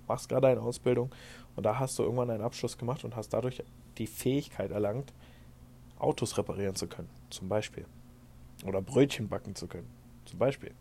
machst 0.08 0.28
gerade 0.28 0.48
eine 0.48 0.60
Ausbildung 0.60 1.10
und 1.56 1.64
da 1.64 1.78
hast 1.78 1.98
du 1.98 2.02
irgendwann 2.02 2.30
einen 2.30 2.42
Abschluss 2.42 2.78
gemacht 2.78 3.04
und 3.04 3.16
hast 3.16 3.30
dadurch 3.30 3.62
die 3.98 4.06
Fähigkeit 4.06 4.70
erlangt, 4.70 5.12
Autos 5.98 6.36
reparieren 6.36 6.74
zu 6.74 6.86
können, 6.86 7.08
zum 7.30 7.48
Beispiel. 7.48 7.86
Oder 8.64 8.82
Brötchen 8.82 9.28
backen 9.28 9.54
zu 9.54 9.66
können, 9.66 9.88
zum 10.24 10.38
Beispiel. 10.38 10.72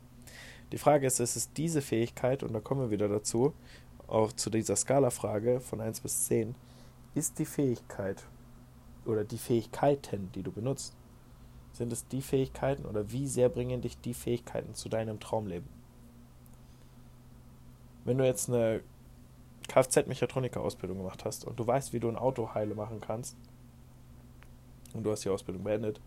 Die 0.72 0.78
Frage 0.78 1.06
ist, 1.06 1.20
ist 1.20 1.36
es 1.36 1.54
diese 1.54 1.82
Fähigkeit, 1.82 2.44
und 2.44 2.54
da 2.54 2.60
kommen 2.60 2.82
wir 2.82 2.92
wieder 2.92 3.08
dazu, 3.08 3.54
auch 4.08 4.34
zu 4.34 4.50
dieser 4.50 4.76
Skala-Frage 4.76 5.60
von 5.60 5.82
1 5.82 6.02
bis 6.02 6.26
10, 6.26 6.56
ist 7.16 7.38
die 7.40 7.46
Fähigkeit 7.46 8.24
oder 9.06 9.24
die 9.24 9.38
Fähigkeiten, 9.38 10.32
die 10.34 10.44
du 10.44 10.52
benutzt, 10.52 10.96
sind 11.74 11.92
es 11.92 12.08
die 12.08 12.22
Fähigkeiten 12.22 12.86
oder 12.86 13.12
wie 13.12 13.28
sehr 13.28 13.50
bringen 13.50 13.82
dich 13.82 14.00
die 14.00 14.14
Fähigkeiten 14.14 14.76
zu 14.76 14.90
deinem 14.90 15.20
Traumleben? 15.20 15.68
Wenn 18.06 18.18
du 18.18 18.26
jetzt 18.26 18.50
eine 18.50 18.82
Kfz-Mechatroniker-Ausbildung 19.68 20.98
gemacht 20.98 21.26
hast 21.26 21.46
und 21.46 21.60
du 21.60 21.66
weißt, 21.66 21.94
wie 21.94 22.00
du 22.00 22.10
ein 22.10 22.18
Auto 22.18 22.54
heile 22.54 22.76
machen 22.76 23.02
kannst, 23.02 23.36
und 24.94 25.04
du 25.04 25.12
hast 25.12 25.26
die 25.26 25.30
Ausbildung 25.30 25.64
beendet, 25.64 26.00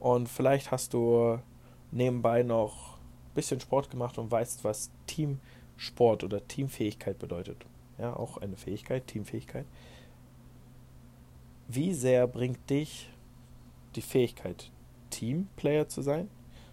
und 0.00 0.28
vielleicht 0.28 0.70
hast 0.70 0.92
du 0.92 1.38
nebenbei 1.92 2.42
noch 2.42 2.96
bisschen 3.36 3.60
Sport 3.60 3.90
gemacht 3.90 4.18
und 4.18 4.30
weißt, 4.30 4.64
was 4.64 4.90
Teamsport 5.06 6.24
oder 6.24 6.46
Teamfähigkeit 6.48 7.18
bedeutet. 7.18 7.64
Ja, 7.98 8.16
auch 8.16 8.38
eine 8.38 8.56
Fähigkeit, 8.56 9.06
Teamfähigkeit. 9.06 9.66
Wie 11.68 11.94
sehr 11.94 12.26
bringt 12.26 12.68
dich 12.68 13.10
die 13.94 14.02
Fähigkeit, 14.02 14.70
Teamplayer 15.10 15.88
zu 15.88 16.02
sein, 16.02 16.28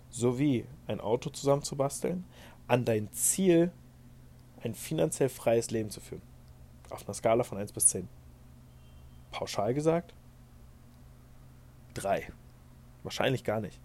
sowie 0.09 0.65
ein 0.87 0.99
Auto 0.99 1.29
zusammenzubasteln, 1.29 2.25
an 2.67 2.85
dein 2.85 3.11
Ziel, 3.11 3.71
ein 4.63 4.75
finanziell 4.75 5.29
freies 5.29 5.71
Leben 5.71 5.89
zu 5.89 5.99
führen? 5.99 6.21
Auf 6.89 7.05
einer 7.05 7.13
Skala 7.13 7.43
von 7.43 7.57
1 7.57 7.71
bis 7.71 7.87
10. 7.87 8.07
Pauschal 9.31 9.73
gesagt? 9.73 10.13
Drei. 11.93 12.31
Wahrscheinlich 13.03 13.43
gar 13.43 13.61
nicht. 13.61 13.79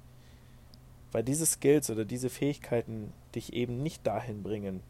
Weil 1.10 1.24
diese 1.24 1.46
Skills 1.46 1.90
oder 1.90 2.04
diese 2.04 2.28
Fähigkeiten 2.28 3.12
dich 3.34 3.52
eben 3.52 3.82
nicht 3.82 4.06
dahin 4.06 4.42
bringen, 4.42 4.82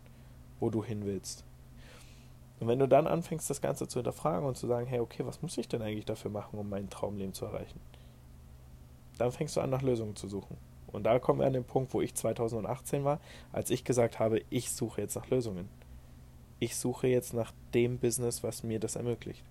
wo 0.61 0.71
du 0.71 0.85
hin 0.85 1.05
willst. 1.05 1.45
Und 2.61 2.67
wenn 2.67 2.81
du 2.81 2.89
dann 2.89 3.07
anfängst, 3.07 3.49
das 3.49 3.61
Ganze 3.61 3.87
zu 3.87 4.01
hinterfragen 4.01 4.47
und 4.47 4.57
zu 4.57 4.67
sagen, 4.67 4.87
hey, 4.87 4.99
okay, 4.99 5.25
was 5.25 5.43
muss 5.43 5.57
ich 5.59 5.69
denn 5.69 5.81
eigentlich 5.81 6.07
dafür 6.07 6.31
machen, 6.31 6.59
um 6.59 6.69
mein 6.69 6.91
Traumleben 6.91 7.35
zu 7.35 7.45
erreichen? 7.45 7.81
Dann 9.17 9.31
fängst 9.31 9.57
du 9.57 9.61
an, 9.61 9.71
nach 9.71 9.83
Lösungen 9.83 10.17
zu 10.17 10.29
suchen. 10.29 10.57
Und 10.93 11.05
da 11.05 11.19
kommen 11.19 11.41
wir 11.41 11.47
an 11.47 11.53
den 11.53 11.65
Punkt, 11.65 11.93
wo 11.95 12.01
ich 12.01 12.15
2018 12.15 13.05
war, 13.05 13.21
als 13.53 13.71
ich 13.71 13.85
gesagt 13.85 14.19
habe, 14.19 14.43
ich 14.51 14.73
suche 14.73 15.01
jetzt 15.01 15.17
nach 15.17 15.29
Lösungen. 15.29 15.69
Ich 16.61 16.77
suche 16.77 17.07
jetzt 17.07 17.35
nach 17.35 17.53
dem 17.75 17.99
Business, 17.99 18.43
was 18.43 18.63
mir 18.63 18.81
das 18.81 18.97
ermöglicht. 18.97 19.45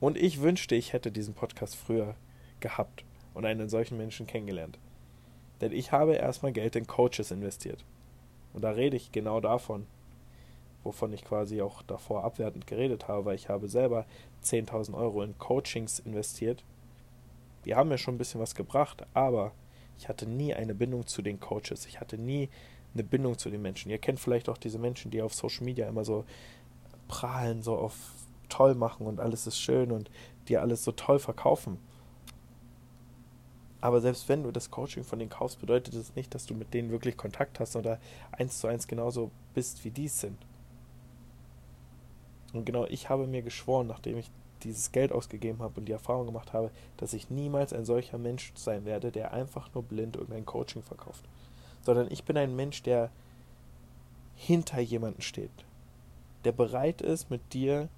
Und 0.00 0.16
ich 0.16 0.40
wünschte, 0.40 0.74
ich 0.74 0.92
hätte 0.92 1.12
diesen 1.12 1.34
Podcast 1.34 1.76
früher 1.76 2.14
gehabt 2.60 3.04
und 3.32 3.44
einen 3.44 3.68
solchen 3.68 3.96
Menschen 3.96 4.26
kennengelernt. 4.26 4.78
Denn 5.60 5.72
ich 5.72 5.92
habe 5.92 6.14
erstmal 6.14 6.52
Geld 6.52 6.76
in 6.76 6.86
Coaches 6.86 7.30
investiert. 7.30 7.84
Und 8.52 8.62
da 8.62 8.70
rede 8.70 8.96
ich 8.96 9.12
genau 9.12 9.40
davon, 9.40 9.86
wovon 10.82 11.12
ich 11.12 11.24
quasi 11.24 11.62
auch 11.62 11.82
davor 11.82 12.24
abwertend 12.24 12.66
geredet 12.66 13.08
habe, 13.08 13.24
weil 13.24 13.34
ich 13.34 13.48
habe 13.48 13.68
selber 13.68 14.04
10.000 14.42 14.94
Euro 14.94 15.22
in 15.22 15.38
Coachings 15.38 16.00
investiert. 16.00 16.64
Die 17.64 17.74
haben 17.74 17.88
mir 17.88 17.98
schon 17.98 18.14
ein 18.14 18.18
bisschen 18.18 18.40
was 18.40 18.54
gebracht, 18.54 19.06
aber 19.14 19.52
ich 19.98 20.08
hatte 20.08 20.26
nie 20.26 20.54
eine 20.54 20.74
Bindung 20.74 21.06
zu 21.06 21.22
den 21.22 21.40
Coaches. 21.40 21.86
Ich 21.86 22.00
hatte 22.00 22.18
nie 22.18 22.48
eine 22.94 23.04
Bindung 23.04 23.38
zu 23.38 23.50
den 23.50 23.62
Menschen. 23.62 23.90
Ihr 23.90 23.98
kennt 23.98 24.20
vielleicht 24.20 24.48
auch 24.48 24.58
diese 24.58 24.78
Menschen, 24.78 25.10
die 25.10 25.22
auf 25.22 25.34
Social 25.34 25.64
Media 25.64 25.88
immer 25.88 26.04
so 26.04 26.24
prahlen, 27.08 27.62
so 27.62 27.76
auf 27.76 27.94
toll 28.48 28.74
machen 28.74 29.06
und 29.06 29.20
alles 29.20 29.46
ist 29.46 29.58
schön 29.58 29.90
und 29.90 30.10
die 30.48 30.58
alles 30.58 30.84
so 30.84 30.92
toll 30.92 31.18
verkaufen. 31.18 31.78
Aber 33.80 34.00
selbst 34.00 34.28
wenn 34.28 34.42
du 34.42 34.50
das 34.50 34.70
Coaching 34.70 35.04
von 35.04 35.18
denen 35.18 35.30
kaufst, 35.30 35.60
bedeutet 35.60 35.94
das 35.94 36.14
nicht, 36.14 36.34
dass 36.34 36.46
du 36.46 36.54
mit 36.54 36.72
denen 36.72 36.90
wirklich 36.90 37.16
Kontakt 37.16 37.60
hast 37.60 37.76
oder 37.76 37.98
eins 38.32 38.58
zu 38.58 38.66
eins 38.66 38.86
genauso 38.86 39.30
bist, 39.54 39.84
wie 39.84 39.90
die 39.90 40.08
sind. 40.08 40.38
Und 42.52 42.64
genau 42.64 42.86
ich 42.86 43.10
habe 43.10 43.26
mir 43.26 43.42
geschworen, 43.42 43.88
nachdem 43.88 44.16
ich 44.16 44.30
dieses 44.64 44.92
Geld 44.92 45.12
ausgegeben 45.12 45.60
habe 45.60 45.80
und 45.80 45.86
die 45.86 45.92
Erfahrung 45.92 46.26
gemacht 46.26 46.52
habe, 46.52 46.70
dass 46.96 47.12
ich 47.12 47.30
niemals 47.30 47.72
ein 47.72 47.84
solcher 47.84 48.18
Mensch 48.18 48.52
sein 48.54 48.84
werde, 48.84 49.12
der 49.12 49.32
einfach 49.32 49.72
nur 49.74 49.82
blind 49.82 50.16
irgendein 50.16 50.46
Coaching 50.46 50.82
verkauft. 50.82 51.24
Sondern 51.82 52.10
ich 52.10 52.24
bin 52.24 52.36
ein 52.36 52.56
Mensch, 52.56 52.82
der 52.82 53.10
hinter 54.36 54.80
jemanden 54.80 55.22
steht. 55.22 55.64
Der 56.44 56.52
bereit 56.52 57.02
ist, 57.02 57.30
mit 57.30 57.52
dir 57.52 57.88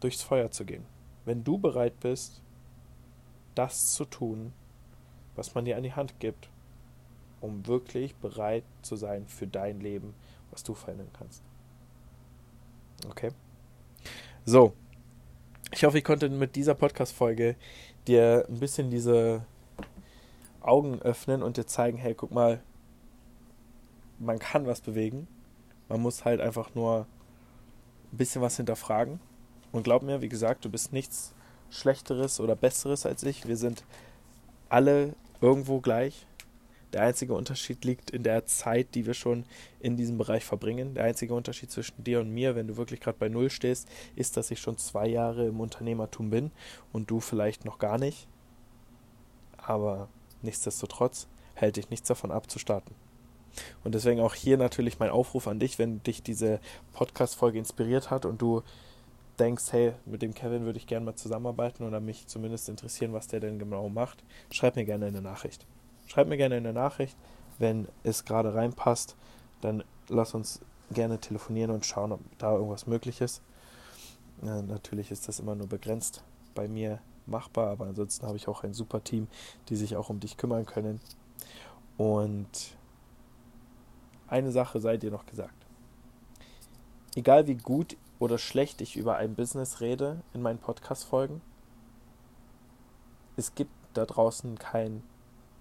durchs 0.00 0.22
Feuer 0.22 0.50
zu 0.50 0.64
gehen. 0.64 0.84
Wenn 1.24 1.42
du 1.42 1.58
bereit 1.58 1.98
bist, 2.00 2.40
das 3.54 3.94
zu 3.94 4.04
tun, 4.04 4.52
was 5.34 5.54
man 5.54 5.64
dir 5.64 5.76
an 5.76 5.82
die 5.82 5.94
Hand 5.94 6.20
gibt, 6.20 6.48
um 7.40 7.66
wirklich 7.66 8.14
bereit 8.16 8.64
zu 8.82 8.96
sein 8.96 9.26
für 9.26 9.46
dein 9.46 9.80
Leben, 9.80 10.14
was 10.50 10.62
du 10.62 10.74
verändern 10.74 11.10
kannst. 11.12 11.42
Okay? 13.08 13.30
So. 14.44 14.72
Ich 15.72 15.84
hoffe, 15.84 15.98
ich 15.98 16.04
konnte 16.04 16.28
mit 16.28 16.54
dieser 16.54 16.74
Podcast-Folge 16.74 17.56
dir 18.06 18.46
ein 18.48 18.60
bisschen 18.60 18.88
diese 18.88 19.44
Augen 20.60 21.02
öffnen 21.02 21.42
und 21.42 21.56
dir 21.56 21.66
zeigen, 21.66 21.98
hey, 21.98 22.14
guck 22.14 22.30
mal, 22.30 22.62
man 24.18 24.38
kann 24.38 24.66
was 24.66 24.80
bewegen. 24.80 25.26
Man 25.88 26.00
muss 26.00 26.24
halt 26.24 26.40
einfach 26.40 26.74
nur 26.74 27.06
ein 28.12 28.16
bisschen 28.16 28.42
was 28.42 28.56
hinterfragen. 28.56 29.20
Und 29.72 29.82
glaub 29.82 30.02
mir, 30.02 30.22
wie 30.22 30.28
gesagt, 30.28 30.64
du 30.64 30.70
bist 30.70 30.92
nichts 30.92 31.34
Schlechteres 31.68 32.38
oder 32.38 32.54
Besseres 32.54 33.04
als 33.04 33.24
ich. 33.24 33.46
Wir 33.46 33.56
sind 33.56 33.84
alle 34.68 35.14
irgendwo 35.40 35.80
gleich. 35.80 36.26
Der 36.92 37.02
einzige 37.02 37.34
Unterschied 37.34 37.84
liegt 37.84 38.10
in 38.10 38.22
der 38.22 38.46
Zeit, 38.46 38.94
die 38.94 39.06
wir 39.06 39.14
schon 39.14 39.44
in 39.80 39.96
diesem 39.96 40.18
Bereich 40.18 40.44
verbringen. 40.44 40.94
Der 40.94 41.04
einzige 41.04 41.34
Unterschied 41.34 41.70
zwischen 41.70 42.04
dir 42.04 42.20
und 42.20 42.30
mir, 42.30 42.54
wenn 42.54 42.68
du 42.68 42.76
wirklich 42.76 43.00
gerade 43.00 43.18
bei 43.18 43.28
Null 43.28 43.50
stehst, 43.50 43.88
ist, 44.14 44.36
dass 44.36 44.50
ich 44.50 44.60
schon 44.60 44.78
zwei 44.78 45.06
Jahre 45.08 45.46
im 45.46 45.60
Unternehmertum 45.60 46.30
bin 46.30 46.52
und 46.92 47.10
du 47.10 47.20
vielleicht 47.20 47.64
noch 47.64 47.78
gar 47.78 47.98
nicht. 47.98 48.28
Aber 49.56 50.08
nichtsdestotrotz 50.42 51.26
hält 51.54 51.76
dich 51.76 51.90
nichts 51.90 52.08
davon 52.08 52.30
ab 52.30 52.50
zu 52.50 52.58
starten. 52.58 52.94
Und 53.84 53.94
deswegen 53.94 54.20
auch 54.20 54.34
hier 54.34 54.58
natürlich 54.58 54.98
mein 54.98 55.10
Aufruf 55.10 55.48
an 55.48 55.58
dich, 55.58 55.78
wenn 55.78 56.02
dich 56.02 56.22
diese 56.22 56.60
Podcast-Folge 56.92 57.58
inspiriert 57.58 58.10
hat 58.10 58.26
und 58.26 58.40
du 58.40 58.62
denkst, 59.38 59.72
hey, 59.72 59.92
mit 60.04 60.22
dem 60.22 60.34
Kevin 60.34 60.64
würde 60.64 60.78
ich 60.78 60.86
gerne 60.86 61.04
mal 61.04 61.14
zusammenarbeiten 61.14 61.84
oder 61.84 62.00
mich 62.00 62.26
zumindest 62.26 62.68
interessieren, 62.68 63.12
was 63.12 63.28
der 63.28 63.40
denn 63.40 63.58
genau 63.58 63.88
macht, 63.88 64.24
schreib 64.50 64.76
mir 64.76 64.84
gerne 64.84 65.06
eine 65.06 65.20
Nachricht. 65.20 65.66
Schreib 66.06 66.28
mir 66.28 66.36
gerne 66.36 66.56
eine 66.56 66.72
Nachricht, 66.72 67.16
wenn 67.58 67.88
es 68.02 68.24
gerade 68.24 68.54
reinpasst, 68.54 69.16
dann 69.60 69.82
lass 70.08 70.34
uns 70.34 70.60
gerne 70.90 71.18
telefonieren 71.18 71.70
und 71.70 71.84
schauen, 71.84 72.12
ob 72.12 72.20
da 72.38 72.52
irgendwas 72.52 72.86
möglich 72.86 73.20
ist. 73.20 73.42
Äh, 74.42 74.62
natürlich 74.62 75.10
ist 75.10 75.28
das 75.28 75.40
immer 75.40 75.54
nur 75.54 75.66
begrenzt 75.66 76.22
bei 76.54 76.68
mir 76.68 77.00
machbar, 77.26 77.70
aber 77.70 77.86
ansonsten 77.86 78.26
habe 78.26 78.36
ich 78.36 78.48
auch 78.48 78.62
ein 78.62 78.72
super 78.72 79.02
Team, 79.02 79.26
die 79.68 79.76
sich 79.76 79.96
auch 79.96 80.10
um 80.10 80.20
dich 80.20 80.36
kümmern 80.36 80.64
können. 80.64 81.00
Und 81.96 82.76
eine 84.28 84.52
Sache 84.52 84.80
sei 84.80 84.96
dir 84.96 85.10
noch 85.10 85.26
gesagt. 85.26 85.54
Egal 87.14 87.46
wie 87.46 87.56
gut 87.56 87.96
oder 88.18 88.38
schlecht 88.38 88.80
ich 88.80 88.96
über 88.96 89.16
ein 89.16 89.34
Business 89.34 89.80
rede 89.80 90.22
in 90.34 90.42
meinen 90.42 90.58
Podcast-Folgen. 90.58 91.40
Es 93.36 93.54
gibt 93.54 93.72
da 93.94 94.04
draußen 94.04 94.58
kein 94.58 95.02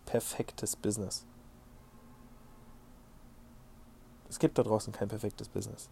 perfektes 0.05 0.75
Business. 0.75 1.25
Es 4.29 4.39
gibt 4.39 4.57
da 4.57 4.63
draußen 4.63 4.91
kein 4.91 5.07
perfektes 5.07 5.47
Business. 5.49 5.89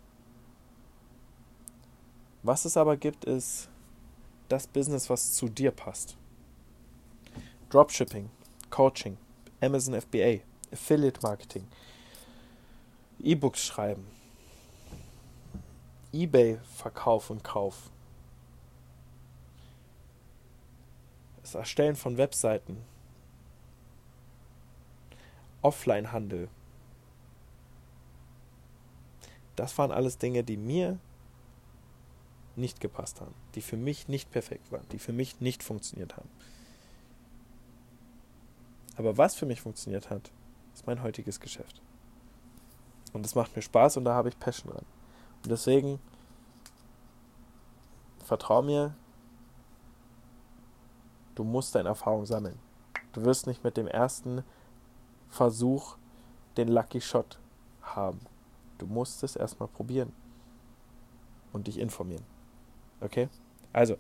Was 2.41 2.65
es 2.65 2.75
aber 2.75 2.97
gibt, 2.97 3.25
ist 3.25 3.69
das 4.49 4.67
Business, 4.67 5.09
was 5.09 5.33
zu 5.33 5.47
dir 5.47 5.71
passt. 5.71 6.17
Dropshipping, 7.69 8.29
Coaching, 8.69 9.17
Amazon 9.61 9.99
FBA, 9.99 10.41
Affiliate 10.71 11.21
Marketing, 11.21 11.67
E-Books 13.19 13.63
schreiben, 13.63 14.05
eBay-Verkauf 16.11 17.29
und 17.29 17.43
Kauf. 17.43 17.89
Das 21.41 21.55
Erstellen 21.55 21.95
von 21.95 22.17
Webseiten. 22.17 22.83
Offline-Handel. 25.63 26.49
Das 29.55 29.77
waren 29.77 29.91
alles 29.91 30.17
Dinge, 30.17 30.43
die 30.43 30.57
mir 30.57 30.99
nicht 32.55 32.79
gepasst 32.79 33.21
haben, 33.21 33.33
die 33.55 33.61
für 33.61 33.77
mich 33.77 34.07
nicht 34.07 34.31
perfekt 34.31 34.71
waren, 34.71 34.87
die 34.91 34.99
für 34.99 35.13
mich 35.13 35.41
nicht 35.41 35.63
funktioniert 35.63 36.15
haben. 36.17 36.29
Aber 38.95 39.17
was 39.17 39.35
für 39.35 39.45
mich 39.45 39.61
funktioniert 39.61 40.09
hat, 40.09 40.31
ist 40.73 40.85
mein 40.85 41.01
heutiges 41.01 41.39
Geschäft. 41.39 41.81
Und 43.11 43.25
es 43.25 43.35
macht 43.35 43.55
mir 43.55 43.61
Spaß 43.61 43.97
und 43.97 44.05
da 44.05 44.13
habe 44.13 44.29
ich 44.29 44.39
Passion 44.39 44.71
dran. 44.71 44.85
Und 45.43 45.51
deswegen 45.51 45.99
vertrau 48.23 48.61
mir, 48.61 48.95
du 51.35 51.43
musst 51.43 51.75
deine 51.75 51.89
Erfahrung 51.89 52.25
sammeln. 52.25 52.57
Du 53.13 53.23
wirst 53.23 53.47
nicht 53.47 53.63
mit 53.63 53.77
dem 53.77 53.87
ersten 53.87 54.43
Versuch 55.33 55.97
den 56.57 56.67
Lucky 56.67 57.01
Shot 57.01 57.39
haben. 57.81 58.19
Du 58.77 58.85
musst 58.85 59.23
es 59.23 59.35
erstmal 59.35 59.67
probieren 59.67 60.13
und 61.51 61.65
dich 61.65 61.79
informieren. 61.79 62.23
Okay? 63.01 63.29
Also, 63.71 63.97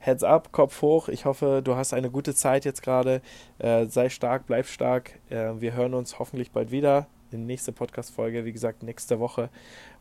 Heads 0.00 0.22
up, 0.22 0.52
Kopf 0.52 0.82
hoch. 0.82 1.08
Ich 1.08 1.24
hoffe, 1.24 1.62
du 1.64 1.76
hast 1.76 1.94
eine 1.94 2.10
gute 2.10 2.34
Zeit 2.34 2.66
jetzt 2.66 2.82
gerade. 2.82 3.22
Äh, 3.58 3.86
sei 3.86 4.10
stark, 4.10 4.46
bleib 4.46 4.66
stark. 4.66 5.18
Äh, 5.30 5.60
wir 5.60 5.72
hören 5.72 5.94
uns 5.94 6.18
hoffentlich 6.18 6.50
bald 6.50 6.70
wieder 6.70 7.06
in 7.30 7.38
der 7.38 7.46
nächsten 7.46 7.72
Podcast-Folge. 7.72 8.44
Wie 8.44 8.52
gesagt, 8.52 8.82
nächste 8.82 9.18
Woche. 9.18 9.48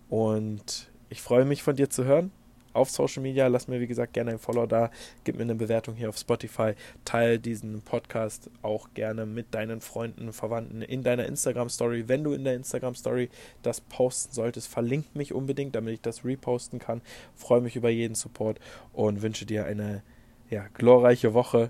Und 0.10 0.92
ich 1.08 1.22
freue 1.22 1.46
mich 1.46 1.64
von 1.64 1.78
dir 1.78 1.90
zu 1.90 2.04
hören 2.04 2.32
auf 2.76 2.90
Social 2.90 3.24
Media. 3.24 3.48
Lass 3.48 3.68
mir, 3.68 3.80
wie 3.80 3.88
gesagt, 3.88 4.14
gerne 4.14 4.32
ein 4.32 4.40
Follow 4.40 4.66
da. 4.66 4.92
Gib 5.24 5.38
mir 5.38 5.44
eine 5.44 5.56
Bewertung 5.56 5.96
hier 5.96 6.10
auf 6.10 6.18
Spotify. 6.18 6.74
Teil 7.06 7.40
diesen 7.40 7.82
Podcast 7.82 8.50
auch 8.62 8.90
gerne 8.94 9.26
mit 9.26 9.54
deinen 9.54 9.82
Freunden, 9.82 10.34
Verwandten 10.34 10.82
in 10.82 11.04
deiner 11.04 11.26
Instagram-Story. 11.26 12.08
Wenn 12.08 12.24
du 12.24 12.34
in 12.34 12.44
der 12.44 12.56
Instagram-Story 12.56 13.30
das 13.64 13.82
posten 13.82 14.34
solltest, 14.34 14.68
verlink 14.68 15.16
mich 15.16 15.34
unbedingt, 15.34 15.76
damit 15.76 15.94
ich 15.96 16.02
das 16.02 16.26
reposten 16.26 16.80
kann. 16.80 17.02
Freue 17.36 17.62
mich 17.62 17.76
über 17.76 17.90
jeden 17.90 18.16
Support 18.16 18.60
und 18.94 19.22
wünsche 19.22 19.46
dir 19.46 19.66
eine 19.66 20.04
ja, 20.50 20.66
glorreiche 20.74 21.34
Woche. 21.34 21.70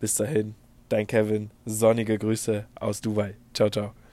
Bis 0.00 0.14
dahin, 0.14 0.54
dein 0.88 1.06
Kevin. 1.06 1.50
Sonnige 1.64 2.18
Grüße 2.18 2.66
aus 2.74 3.00
Dubai. 3.00 3.34
Ciao, 3.52 3.70
ciao. 3.70 4.03